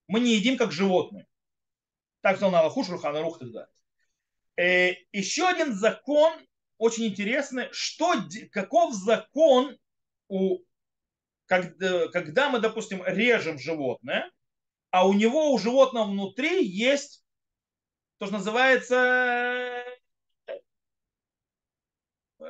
Мы 0.10 0.20
не 0.20 0.34
едим 0.34 0.58
как 0.58 0.74
животные. 0.74 1.26
Так 2.20 2.36
сказал 2.36 2.52
на 2.52 2.60
Аллаху, 2.60 2.84
Шурхана 2.84 3.22
Рух 3.22 3.40
так 3.40 3.50
далее. 3.50 3.70
Э, 4.58 4.96
еще 5.14 5.48
один 5.48 5.74
закон 5.74 6.34
очень 6.78 7.06
интересный. 7.06 7.70
Что, 7.72 8.14
каков 8.52 8.94
закон, 8.94 9.78
у, 10.28 10.60
когда, 11.54 12.08
когда 12.08 12.50
мы, 12.50 12.60
допустим, 12.60 13.04
режем 13.06 13.60
животное, 13.60 14.32
а 14.90 15.08
у 15.08 15.14
него, 15.14 15.52
у 15.52 15.60
животного 15.60 16.06
внутри 16.06 16.66
есть 16.66 17.24
то, 18.18 18.26
что 18.26 18.38
называется 18.38 19.84
э, 20.48 20.56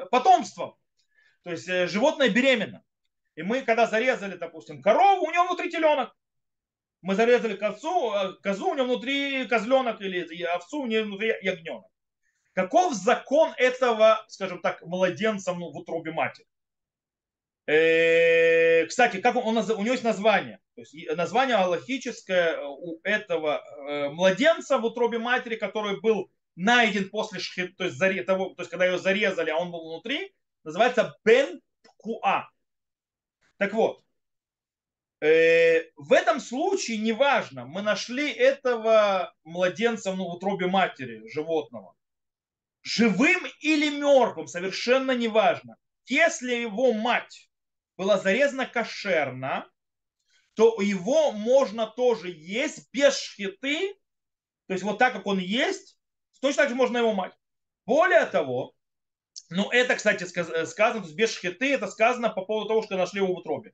потомством. 0.10 0.76
То 1.44 1.52
есть 1.52 1.68
э, 1.68 1.88
животное 1.88 2.30
беременно. 2.30 2.82
И 3.36 3.44
мы, 3.44 3.64
когда 3.64 3.88
зарезали, 3.88 4.38
допустим, 4.38 4.82
корову, 4.82 5.26
у 5.26 5.32
него 5.32 5.48
внутри 5.48 5.70
теленок. 5.70 6.16
Мы 7.02 7.16
зарезали 7.16 7.58
козу, 7.58 8.14
э, 8.14 8.34
козу 8.42 8.70
у 8.70 8.76
него 8.76 8.86
внутри 8.86 9.46
козленок 9.48 10.00
или 10.00 10.44
овцу, 10.44 10.82
у 10.82 10.86
него 10.86 11.08
внутри 11.08 11.34
ягненок. 11.42 11.92
Каков 12.54 12.94
закон 12.94 13.54
этого, 13.58 14.24
скажем 14.30 14.62
так, 14.62 14.82
младенца 14.84 15.54
в 15.54 15.60
утробе 15.60 16.14
матери? 16.14 16.48
Э, 17.66 18.86
кстати, 18.86 19.22
как 19.22 19.36
он, 19.36 19.58
он, 19.58 19.72
у 19.72 19.84
него 19.84 19.94
есть 19.94 20.04
название. 20.04 20.60
То 20.76 20.82
есть 20.82 21.16
название 21.16 21.56
аллахическое 21.56 22.60
у 22.60 23.00
этого 23.04 23.64
младенца 24.12 24.78
в 24.78 24.86
утробе 24.86 25.20
матери, 25.20 25.56
который 25.56 26.00
был 26.02 26.32
найден 26.56 27.10
после 27.10 27.40
шхит, 27.40 27.78
то 27.78 27.86
есть, 27.86 27.98
заре, 27.98 28.24
того, 28.24 28.50
то 28.50 28.62
есть 28.62 28.70
когда 28.70 28.86
его 28.86 28.98
зарезали, 28.98 29.50
а 29.50 29.58
он 29.58 29.72
был 29.72 29.90
внутри, 29.90 30.34
называется 30.64 31.16
Бен 31.24 31.62
Куа. 31.98 32.50
Так 33.58 33.74
вот, 33.74 34.04
э, 35.22 35.90
в 35.96 36.14
этом 36.14 36.40
случае 36.40 36.98
неважно, 36.98 37.66
мы 37.66 37.82
нашли 37.82 38.32
этого 38.32 39.34
младенца 39.44 40.14
ну, 40.14 40.26
в 40.26 40.36
утробе 40.36 40.68
матери 40.68 41.28
животного, 41.30 41.96
живым 42.82 43.44
или 43.62 43.90
мертвым, 43.90 44.48
совершенно 44.48 45.12
неважно. 45.12 45.78
Если 46.06 46.54
его 46.54 46.94
мать 46.94 47.50
была 47.98 48.18
зарезана 48.18 48.66
кошерно, 48.66 49.70
то 50.56 50.80
его 50.82 51.32
можно 51.32 51.88
тоже 51.88 52.30
есть 52.30 52.90
без 52.92 53.18
шхиты, 53.18 53.96
то 54.68 54.74
есть 54.74 54.84
вот 54.84 55.00
так, 55.00 55.14
как 55.14 55.26
он 55.26 55.40
есть, 55.40 55.98
точно 56.42 56.64
так 56.64 56.70
же 56.70 56.76
можно 56.76 56.98
его 56.98 57.14
мать. 57.14 57.34
Более 57.86 58.26
того, 58.26 58.74
ну, 59.50 59.70
это, 59.72 59.96
кстати, 59.96 60.24
э, 60.24 60.66
сказано, 60.66 61.06
без 61.14 61.34
шхиты, 61.34 61.74
это 61.74 61.88
сказано 61.88 62.30
по 62.30 62.44
поводу 62.46 62.70
того, 62.70 62.82
что 62.84 62.98
нашли 62.98 63.20
его 63.20 63.34
в 63.34 63.38
утробе. 63.38 63.74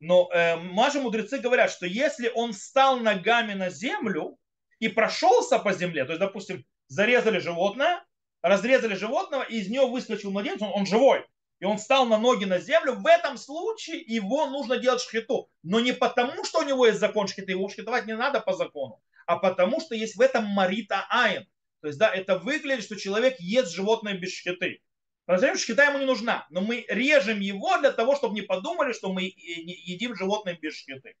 Но 0.00 0.30
э, 0.32 0.56
наши 0.56 1.00
мудрецы 1.00 1.38
говорят, 1.38 1.70
что 1.70 1.86
если 1.86 2.30
он 2.34 2.52
встал 2.52 2.98
ногами 2.98 3.54
на 3.54 3.68
землю 3.70 4.38
и 4.78 4.88
прошелся 4.88 5.58
по 5.58 5.72
земле, 5.72 6.04
то 6.04 6.12
есть, 6.12 6.20
допустим, 6.20 6.64
зарезали 6.86 7.38
животное, 7.40 8.04
разрезали 8.42 8.94
животного, 8.94 9.42
и 9.42 9.58
из 9.58 9.68
него 9.68 9.88
выскочил 9.88 10.30
младенец, 10.30 10.62
он, 10.62 10.70
он 10.72 10.86
живой, 10.86 11.26
и 11.60 11.64
он 11.64 11.78
встал 11.78 12.06
на 12.06 12.18
ноги 12.18 12.44
на 12.44 12.60
землю, 12.60 12.94
в 12.94 13.06
этом 13.06 13.36
случае 13.36 14.00
его 14.00 14.46
нужно 14.46 14.78
делать 14.78 15.02
шхиту. 15.02 15.50
Но 15.62 15.80
не 15.80 15.92
потому, 15.92 16.44
что 16.44 16.60
у 16.60 16.64
него 16.64 16.86
есть 16.86 17.00
закон 17.00 17.26
шхиты, 17.26 17.52
его 17.52 17.68
шхитовать 17.68 18.06
не 18.06 18.14
надо 18.14 18.40
по 18.40 18.52
закону, 18.52 19.02
а 19.26 19.36
потому, 19.36 19.80
что 19.80 19.94
есть 19.94 20.16
в 20.16 20.20
этом 20.20 20.44
марита 20.44 21.06
айн. 21.10 21.46
То 21.80 21.88
есть, 21.88 21.98
да, 21.98 22.12
это 22.12 22.38
выглядит, 22.38 22.84
что 22.84 22.96
человек 22.96 23.38
ест 23.40 23.72
животное 23.72 24.14
без 24.14 24.32
шхиты. 24.32 24.80
По-настоящему 25.26 25.62
шхита 25.62 25.84
ему 25.84 25.98
не 25.98 26.06
нужна, 26.06 26.46
но 26.50 26.60
мы 26.60 26.86
режем 26.88 27.40
его 27.40 27.76
для 27.78 27.92
того, 27.92 28.16
чтобы 28.16 28.34
не 28.34 28.42
подумали, 28.42 28.92
что 28.92 29.12
мы 29.12 29.24
едим 29.24 30.16
животное 30.16 30.56
без 30.60 30.74
шхиты. 30.74 31.16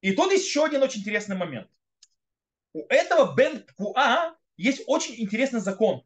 И 0.00 0.12
тут 0.12 0.32
есть 0.32 0.46
еще 0.46 0.64
один 0.64 0.82
очень 0.82 1.00
интересный 1.00 1.36
момент. 1.36 1.68
У 2.72 2.86
этого 2.88 3.34
Бен 3.34 3.66
Куа 3.76 4.36
есть 4.56 4.82
очень 4.86 5.20
интересный 5.20 5.60
закон. 5.60 6.04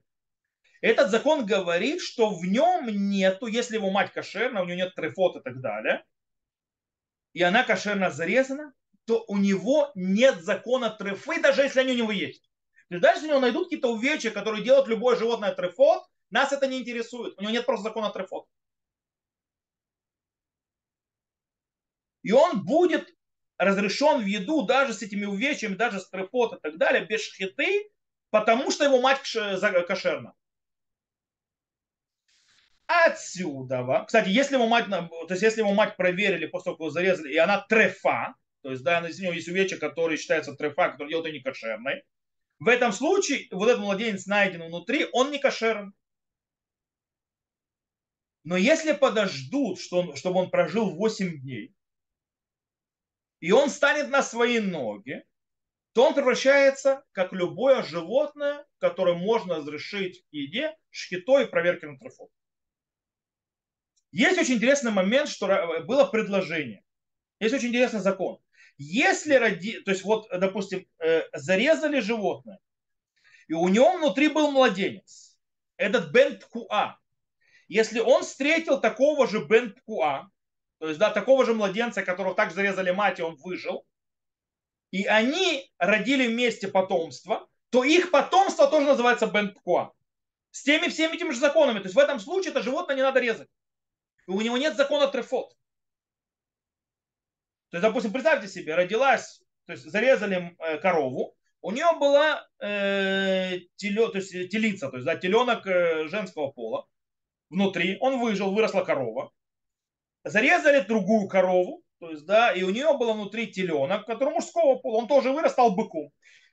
Этот 0.85 1.09
закон 1.09 1.47
говорит, 1.47 2.03
что 2.03 2.35
в 2.35 2.45
нем 2.45 2.89
нету, 3.09 3.47
если 3.47 3.77
его 3.77 3.91
мать 3.91 4.13
кошерна, 4.13 4.61
у 4.61 4.67
нее 4.67 4.77
нет 4.77 4.95
трефот 4.95 5.37
и 5.37 5.41
так 5.41 5.63
далее, 5.63 6.05
и 7.33 7.43
она 7.43 7.65
кошерно 7.65 8.11
зарезана, 8.11 8.75
то 9.07 9.25
у 9.27 9.39
него 9.39 9.91
нет 9.95 10.43
закона 10.43 10.91
трефы, 10.91 11.41
даже 11.41 11.63
если 11.63 11.81
они 11.81 11.93
у 11.93 11.97
него 11.97 12.13
есть. 12.13 12.51
Даже 12.91 13.15
если 13.15 13.29
у 13.29 13.31
него 13.31 13.41
найдут 13.41 13.65
какие-то 13.65 13.91
увечья, 13.91 14.31
которые 14.31 14.63
делают 14.63 14.87
любое 14.87 15.17
животное 15.17 15.55
трефот, 15.55 16.05
нас 16.29 16.53
это 16.53 16.67
не 16.67 16.81
интересует. 16.81 17.33
У 17.39 17.41
него 17.41 17.53
нет 17.53 17.65
просто 17.65 17.85
закона 17.85 18.11
трефот. 18.11 18.47
И 22.23 22.31
он 22.31 22.63
будет 22.63 23.09
разрешен 23.57 24.21
в 24.21 24.27
еду 24.27 24.67
даже 24.67 24.93
с 24.93 25.01
этими 25.01 25.25
увечьями, 25.25 25.77
даже 25.77 25.99
с 25.99 26.11
трефот 26.11 26.59
и 26.59 26.61
так 26.61 26.77
далее, 26.77 27.07
без 27.07 27.23
шхиты, 27.23 27.91
потому 28.29 28.71
что 28.71 28.85
его 28.85 29.01
мать 29.01 29.23
кошерна. 29.23 30.35
Отсюда, 32.87 34.05
кстати, 34.07 34.29
если 34.29 34.57
его 34.57 34.67
мать, 34.67 34.87
то 34.89 35.27
есть 35.31 35.43
если 35.43 35.61
его 35.61 35.73
мать 35.73 35.97
проверили 35.97 36.47
после 36.47 36.65
того, 36.65 36.77
как 36.77 36.81
его 36.81 36.91
зарезали, 36.91 37.33
и 37.33 37.37
она 37.39 37.65
трефа, 37.67 38.35
то 38.63 38.71
есть, 38.71 38.83
да, 38.83 39.01
у 39.01 39.07
него 39.07 39.33
есть 39.33 39.49
увечья, 39.49 39.79
которые 39.79 40.19
считаются 40.19 40.55
трефа, 40.55 40.91
которые 40.91 41.11
делают 41.11 41.27
ее 41.27 41.39
некошерной, 41.39 42.03
в 42.59 42.69
этом 42.69 42.93
случае 42.93 43.49
вот 43.51 43.69
этот 43.69 43.81
младенец 43.81 44.27
найден 44.27 44.63
внутри, 44.63 45.07
он 45.13 45.31
не 45.31 45.39
кошерен. 45.39 45.95
Но 48.45 48.57
если 48.59 48.93
подождут, 48.93 49.81
что 49.81 50.01
он, 50.01 50.17
чтобы 50.17 50.41
он 50.41 50.51
прожил 50.51 50.95
8 50.95 51.41
дней, 51.41 51.75
и 53.41 53.51
он 53.51 53.71
станет 53.71 54.11
на 54.11 54.23
свои 54.23 54.61
ноги, 54.61 55.25
то 55.95 56.07
он 56.07 56.15
превращается, 56.15 57.05
как 57.13 57.33
любое 57.33 57.83
животное, 57.83 58.67
которое 58.79 59.15
можно 59.15 59.57
разрешить 59.57 60.23
к 60.23 60.33
еде, 60.33 60.77
шхитой 60.91 61.45
и 61.45 61.49
проверки 61.49 61.87
на 61.87 61.99
трофот. 61.99 62.31
Есть 64.15 64.39
очень 64.39 64.55
интересный 64.55 64.93
момент, 64.93 65.29
что 65.29 65.83
было 65.87 66.05
предложение. 66.05 66.85
Есть 67.41 67.53
очень 67.53 67.71
интересный 67.71 67.99
закон. 67.99 68.39
Если 68.79 69.35
роди, 69.35 69.81
то 69.81 69.91
есть 69.91 70.05
вот, 70.05 70.29
допустим, 70.31 70.87
э, 71.01 71.23
зарезали 71.33 71.99
животное, 71.99 72.61
и 73.49 73.55
у 73.55 73.67
него 73.67 73.97
внутри 73.97 74.29
был 74.29 74.53
младенец, 74.53 75.37
этот 75.77 76.13
Бен 76.13 76.39
Ткуа, 76.39 76.97
если 77.67 77.99
он 77.99 78.23
встретил 78.23 78.81
такого 78.81 79.27
же 79.27 79.45
Бен 79.47 79.73
Ткуа, 79.73 80.31
то 80.79 80.87
есть, 80.87 81.01
да, 81.01 81.11
такого 81.11 81.45
же 81.45 81.53
младенца, 81.53 82.05
которого 82.05 82.37
так 82.37 82.53
зарезали 82.53 82.93
мать, 82.93 83.19
и 83.19 83.23
он 83.23 83.35
выжил, 83.35 83.85
и 84.93 85.07
они 85.07 85.69
родили 85.79 86.29
вместе 86.29 86.69
потомство, 86.69 87.49
то 87.71 87.83
их 87.83 88.13
потомство 88.13 88.69
тоже 88.69 88.87
называется 88.87 89.27
Бен 89.27 89.53
Ткуа. 89.53 89.91
С 90.53 90.63
теми 90.63 90.87
всеми 90.87 91.17
этими 91.17 91.33
же 91.33 91.41
законами. 91.41 91.81
То 91.81 91.87
есть 91.87 91.97
в 91.97 91.99
этом 91.99 92.21
случае 92.21 92.53
это 92.53 92.63
животное 92.63 92.95
не 92.95 93.03
надо 93.03 93.19
резать. 93.19 93.49
У 94.27 94.41
него 94.41 94.57
нет 94.57 94.77
закона 94.77 95.09
трефот. 95.09 95.51
То 97.71 97.79
есть, 97.79 97.83
допустим, 97.83 98.13
представьте 98.13 98.49
себе, 98.49 98.75
родилась, 98.75 99.43
то 99.67 99.73
есть 99.73 99.85
зарезали 99.85 100.57
э, 100.59 100.79
корову, 100.79 101.35
у 101.61 101.71
нее 101.71 101.87
была 101.99 102.47
э, 102.61 103.59
теле, 103.77 104.09
то 104.09 104.19
есть, 104.19 104.31
телица, 104.51 104.91
то 104.91 104.97
есть 104.97 105.07
да, 105.07 105.17
теленок 105.17 105.67
э, 105.67 106.07
женского 106.09 106.53
пола 106.53 106.87
внутри, 107.51 107.97
он 108.01 108.21
выжил, 108.21 108.53
выросла 108.55 108.85
корова. 108.85 109.33
Зарезали 110.25 110.81
другую 110.81 111.27
корову, 111.29 111.83
то 112.01 112.11
есть, 112.11 112.27
да, 112.27 112.53
и 112.53 112.63
у 112.63 112.71
нее 112.71 112.97
было 112.97 113.13
внутри 113.13 113.47
теленок, 113.49 114.07
который 114.07 114.35
мужского 114.35 114.77
пола, 114.77 114.99
он 114.99 115.09
тоже 115.09 115.33
вырос, 115.33 115.53
стал 115.53 115.75
быком. 115.75 116.11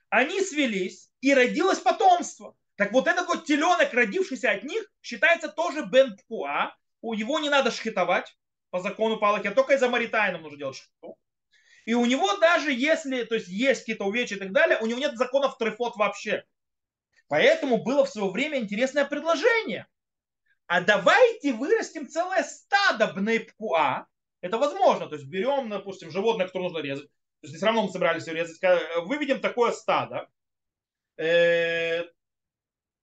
Они 0.08 0.40
свелись, 0.40 1.10
и 1.20 1.34
родилось 1.34 1.78
потомство. 1.78 2.56
Так 2.76 2.92
вот 2.92 3.06
этот 3.06 3.26
вот 3.28 3.44
теленок, 3.44 3.92
родившийся 3.92 4.50
от 4.50 4.64
них, 4.64 4.90
считается 5.02 5.48
тоже 5.48 5.86
бен 5.86 6.16
пуа. 6.26 6.74
У 7.02 7.12
него 7.14 7.38
не 7.38 7.50
надо 7.50 7.70
шхитовать 7.70 8.34
по 8.70 8.80
закону 8.80 9.18
Палахи, 9.18 9.48
а 9.48 9.54
только 9.54 9.74
из-за 9.74 9.90
Маритайна 9.90 10.38
нужно 10.38 10.56
делать 10.56 10.76
шхиту. 10.76 11.18
И 11.84 11.94
у 11.94 12.06
него 12.06 12.36
даже 12.38 12.72
если, 12.72 13.24
то 13.24 13.34
есть 13.34 13.48
есть 13.48 13.80
какие-то 13.80 14.04
увечья 14.04 14.36
и 14.36 14.38
так 14.38 14.52
далее, 14.52 14.78
у 14.80 14.86
него 14.86 15.00
нет 15.00 15.16
законов 15.16 15.58
трефот 15.58 15.96
вообще. 15.96 16.44
Поэтому 17.28 17.82
было 17.82 18.04
в 18.04 18.08
свое 18.08 18.30
время 18.30 18.58
интересное 18.58 19.04
предложение 19.04 19.86
а 20.72 20.80
давайте 20.80 21.52
вырастим 21.52 22.08
целое 22.08 22.42
стадо 22.44 23.12
бнейпкуа. 23.12 24.06
Это 24.40 24.56
возможно. 24.56 25.06
То 25.06 25.16
есть 25.16 25.28
берем, 25.28 25.68
допустим, 25.68 26.10
животное, 26.10 26.46
которое 26.46 26.64
нужно 26.64 26.78
резать. 26.78 27.08
То 27.42 27.46
есть 27.48 27.56
все 27.56 27.66
равно 27.66 27.82
мы 27.82 27.90
собирались 27.90 28.26
его 28.26 28.36
резать. 28.36 28.58
Выведем 29.04 29.40
такое 29.42 29.72
стадо. 29.72 30.30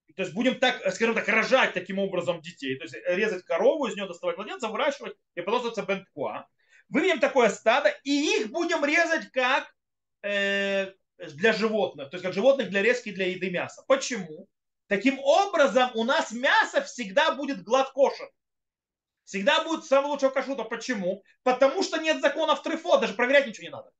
Э, 0.09 0.13
то 0.13 0.21
есть 0.23 0.33
будем 0.33 0.59
так, 0.59 0.81
скажем 0.93 1.15
так, 1.15 1.27
рожать 1.27 1.73
таким 1.73 1.99
образом 1.99 2.41
детей. 2.41 2.77
То 2.77 2.83
есть 2.83 2.95
резать 3.07 3.45
корову, 3.45 3.87
из 3.87 3.95
нее 3.95 4.07
доставать 4.07 4.37
младенца, 4.37 4.67
выращивать, 4.67 5.15
и 5.35 5.41
потом 5.41 5.85
бенпкуа. 5.85 6.47
Выведем 6.89 7.19
такое 7.19 7.49
стадо, 7.49 7.89
и 8.03 8.37
их 8.37 8.51
будем 8.51 8.83
резать 8.83 9.31
как 9.31 9.73
э, 10.23 10.91
для 11.17 11.53
животных. 11.53 12.09
То 12.09 12.15
есть 12.15 12.25
как 12.25 12.33
животных 12.33 12.69
для 12.69 12.81
резки 12.81 13.11
для 13.11 13.27
еды 13.27 13.49
мяса. 13.51 13.83
Почему? 13.87 14.47
Таким 14.87 15.19
образом, 15.19 15.91
у 15.93 16.03
нас 16.03 16.31
мясо 16.31 16.81
всегда 16.81 17.35
будет 17.35 17.63
гладкошер. 17.63 18.29
Всегда 19.23 19.63
будет 19.63 19.85
самого 19.85 20.13
лучшего 20.13 20.31
кашута. 20.31 20.63
Почему? 20.63 21.23
Потому 21.43 21.83
что 21.83 21.99
нет 21.99 22.21
законов 22.21 22.63
трефо, 22.63 22.97
даже 22.97 23.13
проверять 23.13 23.45
ничего 23.45 23.65
не 23.65 23.69
надо. 23.69 23.91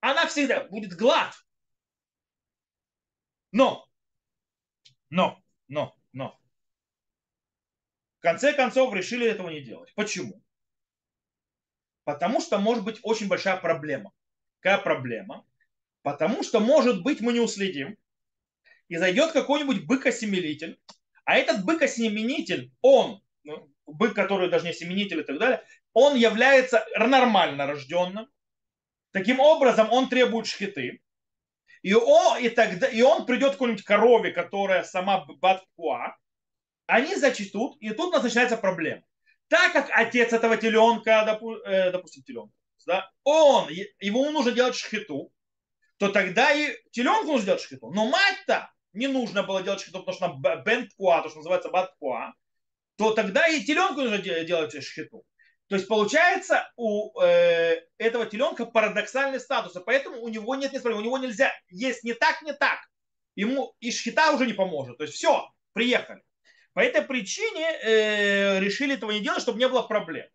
Она 0.00 0.26
всегда 0.26 0.64
будет 0.64 0.94
глад. 0.94 1.32
Но, 3.52 3.83
но, 5.14 5.40
но, 5.68 5.96
но. 6.12 6.36
В 8.18 8.22
конце 8.22 8.52
концов 8.52 8.92
решили 8.92 9.24
этого 9.24 9.48
не 9.48 9.60
делать. 9.60 9.92
Почему? 9.94 10.42
Потому 12.02 12.40
что 12.40 12.58
может 12.58 12.82
быть 12.82 12.98
очень 13.04 13.28
большая 13.28 13.56
проблема. 13.58 14.12
Какая 14.58 14.82
проблема? 14.82 15.46
Потому 16.02 16.42
что, 16.42 16.58
может 16.58 17.04
быть, 17.04 17.20
мы 17.20 17.32
не 17.32 17.38
уследим, 17.38 17.96
и 18.88 18.96
зайдет 18.96 19.30
какой-нибудь 19.30 19.86
бык-осеменитель, 19.86 20.80
а 21.24 21.36
этот 21.36 21.64
бык-осеменитель, 21.64 22.72
он, 22.82 23.22
ну, 23.44 23.70
бык, 23.86 24.14
который 24.14 24.50
даже 24.50 24.64
не 24.64 24.70
осеменитель 24.70 25.20
и 25.20 25.24
так 25.24 25.38
далее, 25.38 25.62
он 25.92 26.16
является 26.16 26.84
нормально 26.98 27.68
рожденным. 27.68 28.28
Таким 29.12 29.38
образом, 29.38 29.92
он 29.92 30.08
требует 30.08 30.48
шхиты. 30.48 31.03
И 31.84 31.92
он, 31.92 32.38
и 32.38 32.48
тогда, 32.48 32.86
и 32.86 33.02
он 33.02 33.26
придет 33.26 33.50
к 33.50 33.52
какой-нибудь 33.52 33.84
корове, 33.84 34.30
которая 34.30 34.84
сама 34.84 35.26
батпуа, 35.26 36.16
они 36.86 37.14
зачтут, 37.14 37.76
и 37.78 37.90
тут 37.90 38.06
у 38.08 38.10
нас 38.12 38.22
начинается 38.22 38.56
проблема. 38.56 39.02
Так 39.48 39.74
как 39.74 39.90
отец 39.92 40.32
этого 40.32 40.56
теленка, 40.56 41.24
допу, 41.26 41.56
э, 41.56 41.90
допустим, 41.90 42.22
теленка, 42.22 42.54
да, 42.86 43.10
он, 43.22 43.68
его 43.68 44.30
нужно 44.30 44.52
делать 44.52 44.76
шхиту, 44.76 45.30
то 45.98 46.08
тогда 46.08 46.54
и 46.54 46.74
теленку 46.90 47.32
нужно 47.32 47.46
делать 47.48 47.60
шхиту. 47.60 47.90
Но 47.90 48.06
мать-то 48.06 48.72
не 48.94 49.06
нужно 49.06 49.42
было 49.42 49.62
делать 49.62 49.82
шхиту, 49.82 49.98
потому 50.00 50.16
что 50.16 50.24
она 50.24 50.62
бенткуа, 50.62 51.20
то, 51.20 51.28
что 51.28 51.40
называется 51.40 51.68
баткуа, 51.68 52.32
то 52.96 53.12
тогда 53.12 53.46
и 53.46 53.62
теленку 53.62 54.00
нужно 54.00 54.18
делать 54.20 54.82
шхиту. 54.82 55.22
То 55.68 55.76
есть 55.76 55.88
получается 55.88 56.70
у 56.76 57.18
э, 57.20 57.80
этого 57.96 58.26
теленка 58.26 58.66
парадоксальный 58.66 59.40
статус, 59.40 59.74
и 59.76 59.80
поэтому 59.80 60.20
у 60.20 60.28
него 60.28 60.54
нет 60.54 60.72
несправедливости, 60.72 61.06
у 61.08 61.16
него 61.16 61.18
нельзя 61.18 61.52
есть 61.68 62.04
не 62.04 62.12
так, 62.12 62.42
не 62.42 62.52
так. 62.52 62.78
Ему 63.34 63.74
и 63.80 63.90
шхита 63.90 64.32
уже 64.32 64.46
не 64.46 64.52
поможет. 64.52 64.98
То 64.98 65.04
есть 65.04 65.14
все, 65.14 65.48
приехали. 65.72 66.22
По 66.74 66.80
этой 66.80 67.02
причине 67.02 67.66
э, 67.82 68.60
решили 68.60 68.94
этого 68.94 69.12
не 69.12 69.20
делать, 69.20 69.40
чтобы 69.40 69.58
не 69.58 69.68
было 69.68 69.82
проблем. 69.82 70.26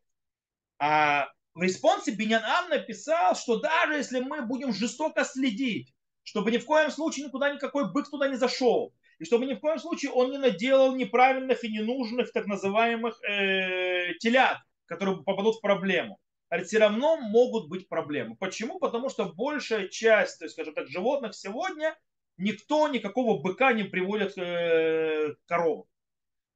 А 0.79 1.29
в 1.53 1.61
респонсе 1.61 2.11
Бенян 2.11 2.69
написал, 2.69 3.35
что 3.35 3.59
даже 3.59 3.95
если 3.95 4.21
мы 4.21 4.41
будем 4.41 4.73
жестоко 4.73 5.25
следить, 5.25 5.93
чтобы 6.23 6.51
ни 6.51 6.57
в 6.57 6.65
коем 6.65 6.89
случае 6.89 7.25
никуда 7.25 7.53
никакой 7.53 7.91
бык 7.91 8.09
туда 8.09 8.29
не 8.29 8.35
зашел, 8.35 8.95
и 9.19 9.25
чтобы 9.25 9.45
ни 9.45 9.53
в 9.53 9.59
коем 9.59 9.79
случае 9.79 10.11
он 10.11 10.31
не 10.31 10.37
наделал 10.37 10.95
неправильных 10.95 11.63
и 11.63 11.69
ненужных 11.69 12.31
так 12.31 12.45
называемых 12.47 13.21
э, 13.23 14.13
телят, 14.19 14.57
которые 14.89 15.23
попадут 15.23 15.57
в 15.57 15.61
проблему. 15.61 16.19
А 16.49 16.61
все 16.63 16.79
равно 16.79 17.17
могут 17.17 17.69
быть 17.69 17.87
проблемы. 17.87 18.35
Почему? 18.35 18.79
Потому 18.79 19.09
что 19.09 19.25
большая 19.25 19.87
часть, 19.87 20.39
то 20.39 20.45
есть, 20.45 20.53
скажем 20.53 20.73
так, 20.73 20.89
животных 20.89 21.35
сегодня 21.35 21.95
никто 22.37 22.87
никакого 22.87 23.39
быка 23.39 23.71
не 23.73 23.83
приводит 23.83 24.35
э, 24.37 25.35
к 25.35 25.45
коровам. 25.45 25.85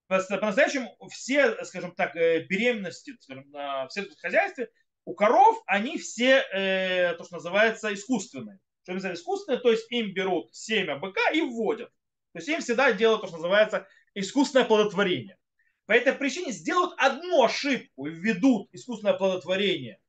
По-настоящему 0.07 0.97
все, 1.11 1.63
скажем 1.63 1.93
так, 1.93 2.15
э, 2.15 2.45
беременности 2.49 3.15
скажем, 3.19 3.45
в 3.51 3.89
сельском 3.91 4.17
хозяйстве 4.17 4.69
у 5.05 5.13
коров 5.13 5.61
они 5.67 5.97
все, 5.97 6.43
э, 6.53 7.13
то, 7.15 7.23
что 7.23 7.35
называется, 7.35 7.93
искусственные. 7.93 8.59
Что 8.83 8.93
называется 8.93 9.21
искусственные, 9.21 9.61
то 9.61 9.69
есть 9.69 9.91
им 9.91 10.13
берут 10.13 10.53
семя 10.55 10.97
быка 10.97 11.29
и 11.31 11.41
вводят. 11.41 11.89
То 12.33 12.39
есть 12.39 12.47
им 12.47 12.61
всегда 12.61 12.91
делают 12.93 13.21
то, 13.21 13.27
что 13.27 13.37
называется 13.37 13.87
искусственное 14.15 14.65
плодотворение. 14.65 15.37
По 15.85 15.91
этой 15.91 16.13
причине 16.13 16.51
сделают 16.51 16.93
одну 16.97 17.43
ошибку 17.43 18.07
и 18.07 18.11
введут 18.11 18.69
искусственное 18.71 19.13
плодотворение 19.13 19.99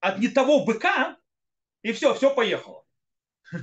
от 0.00 0.18
не 0.18 0.28
того 0.28 0.64
быка, 0.64 1.16
и 1.82 1.92
все, 1.92 2.14
все 2.14 2.34
поехало. 2.34 2.84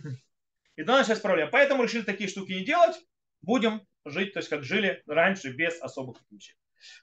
И 0.76 0.82
тогда 0.82 1.00
началась 1.00 1.20
проблема. 1.20 1.52
Поэтому 1.52 1.84
решили 1.84 2.02
такие 2.02 2.28
штуки 2.28 2.54
не 2.54 2.66
делать. 2.66 2.96
Будем 3.42 3.86
жить, 4.06 4.34
то 4.34 4.40
есть 4.40 4.50
как 4.50 4.64
жили 4.64 5.04
раньше, 5.06 5.52
без 5.52 5.80
особых 5.82 6.18
приключений. 6.20 6.58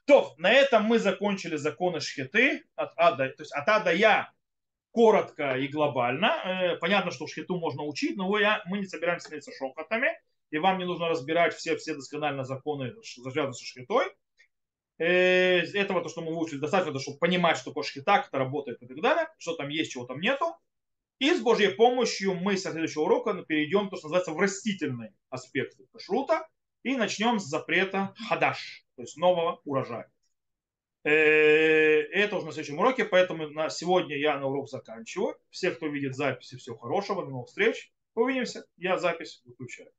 То, 0.05 0.35
на 0.37 0.51
этом 0.51 0.83
мы 0.83 0.99
закончили 0.99 1.55
законы 1.55 2.01
шхиты 2.01 2.65
от 2.75 2.91
А 2.97 3.13
до, 3.13 3.29
то 3.29 3.41
есть 3.41 3.53
от 3.53 3.67
А 3.69 3.79
до 3.79 3.93
Я 3.93 4.33
коротко 4.91 5.57
и 5.57 5.67
глобально. 5.67 6.25
Э, 6.43 6.75
понятно, 6.77 7.11
что 7.11 7.27
шхиту 7.27 7.57
можно 7.57 7.83
учить, 7.83 8.17
но 8.17 8.37
я, 8.37 8.61
мы 8.65 8.79
не 8.79 8.85
собираемся 8.85 9.25
становиться 9.25 9.51
шохотами, 9.57 10.09
и 10.49 10.57
вам 10.57 10.77
не 10.77 10.85
нужно 10.85 11.07
разбирать 11.07 11.55
все, 11.55 11.77
все 11.77 11.95
досконально 11.95 12.43
законы, 12.43 12.93
связанные 13.03 13.53
со 13.53 13.65
шхитой. 13.65 14.05
Э, 15.01 15.63
этого, 15.73 16.03
то, 16.03 16.09
что 16.09 16.21
мы 16.21 16.31
выучили, 16.31 16.59
достаточно, 16.59 16.99
чтобы 16.99 17.17
понимать, 17.17 17.57
что 17.57 17.71
такое 17.71 17.83
шхита, 17.83 18.17
как 18.17 18.27
это 18.27 18.37
работает 18.37 18.83
и 18.83 18.85
так 18.85 19.01
далее, 19.01 19.27
что 19.39 19.55
там 19.55 19.69
есть, 19.69 19.91
чего 19.91 20.05
там 20.05 20.19
нету. 20.19 20.55
И 21.17 21.33
с 21.33 21.41
Божьей 21.41 21.69
помощью 21.69 22.35
мы 22.35 22.55
со 22.55 22.69
следующего 22.69 23.05
урока 23.05 23.33
перейдем, 23.41 23.89
то, 23.89 23.95
что 23.95 24.09
называется, 24.09 24.31
в 24.31 24.39
растительный 24.39 25.09
аспект 25.29 25.75
кашрута, 25.91 26.47
и 26.83 26.95
начнем 26.95 27.39
с 27.39 27.45
запрета 27.45 28.13
хадаш, 28.29 28.85
то 28.95 29.01
есть 29.01 29.17
нового 29.17 29.59
урожая. 29.65 30.11
Э, 31.03 31.09
это 31.09 32.35
уже 32.35 32.45
на 32.45 32.51
следующем 32.51 32.77
уроке, 32.77 33.03
поэтому 33.03 33.49
на 33.49 33.71
сегодня 33.71 34.15
я 34.19 34.37
на 34.37 34.45
урок 34.45 34.69
заканчиваю. 34.69 35.35
Все, 35.49 35.71
кто 35.71 35.87
видит 35.87 36.15
записи, 36.15 36.57
всего 36.57 36.77
хорошего, 36.77 37.25
до 37.25 37.31
новых 37.31 37.47
встреч. 37.47 37.91
Увидимся. 38.13 38.67
Я 38.77 38.99
запись 38.99 39.41
выключаю. 39.45 39.91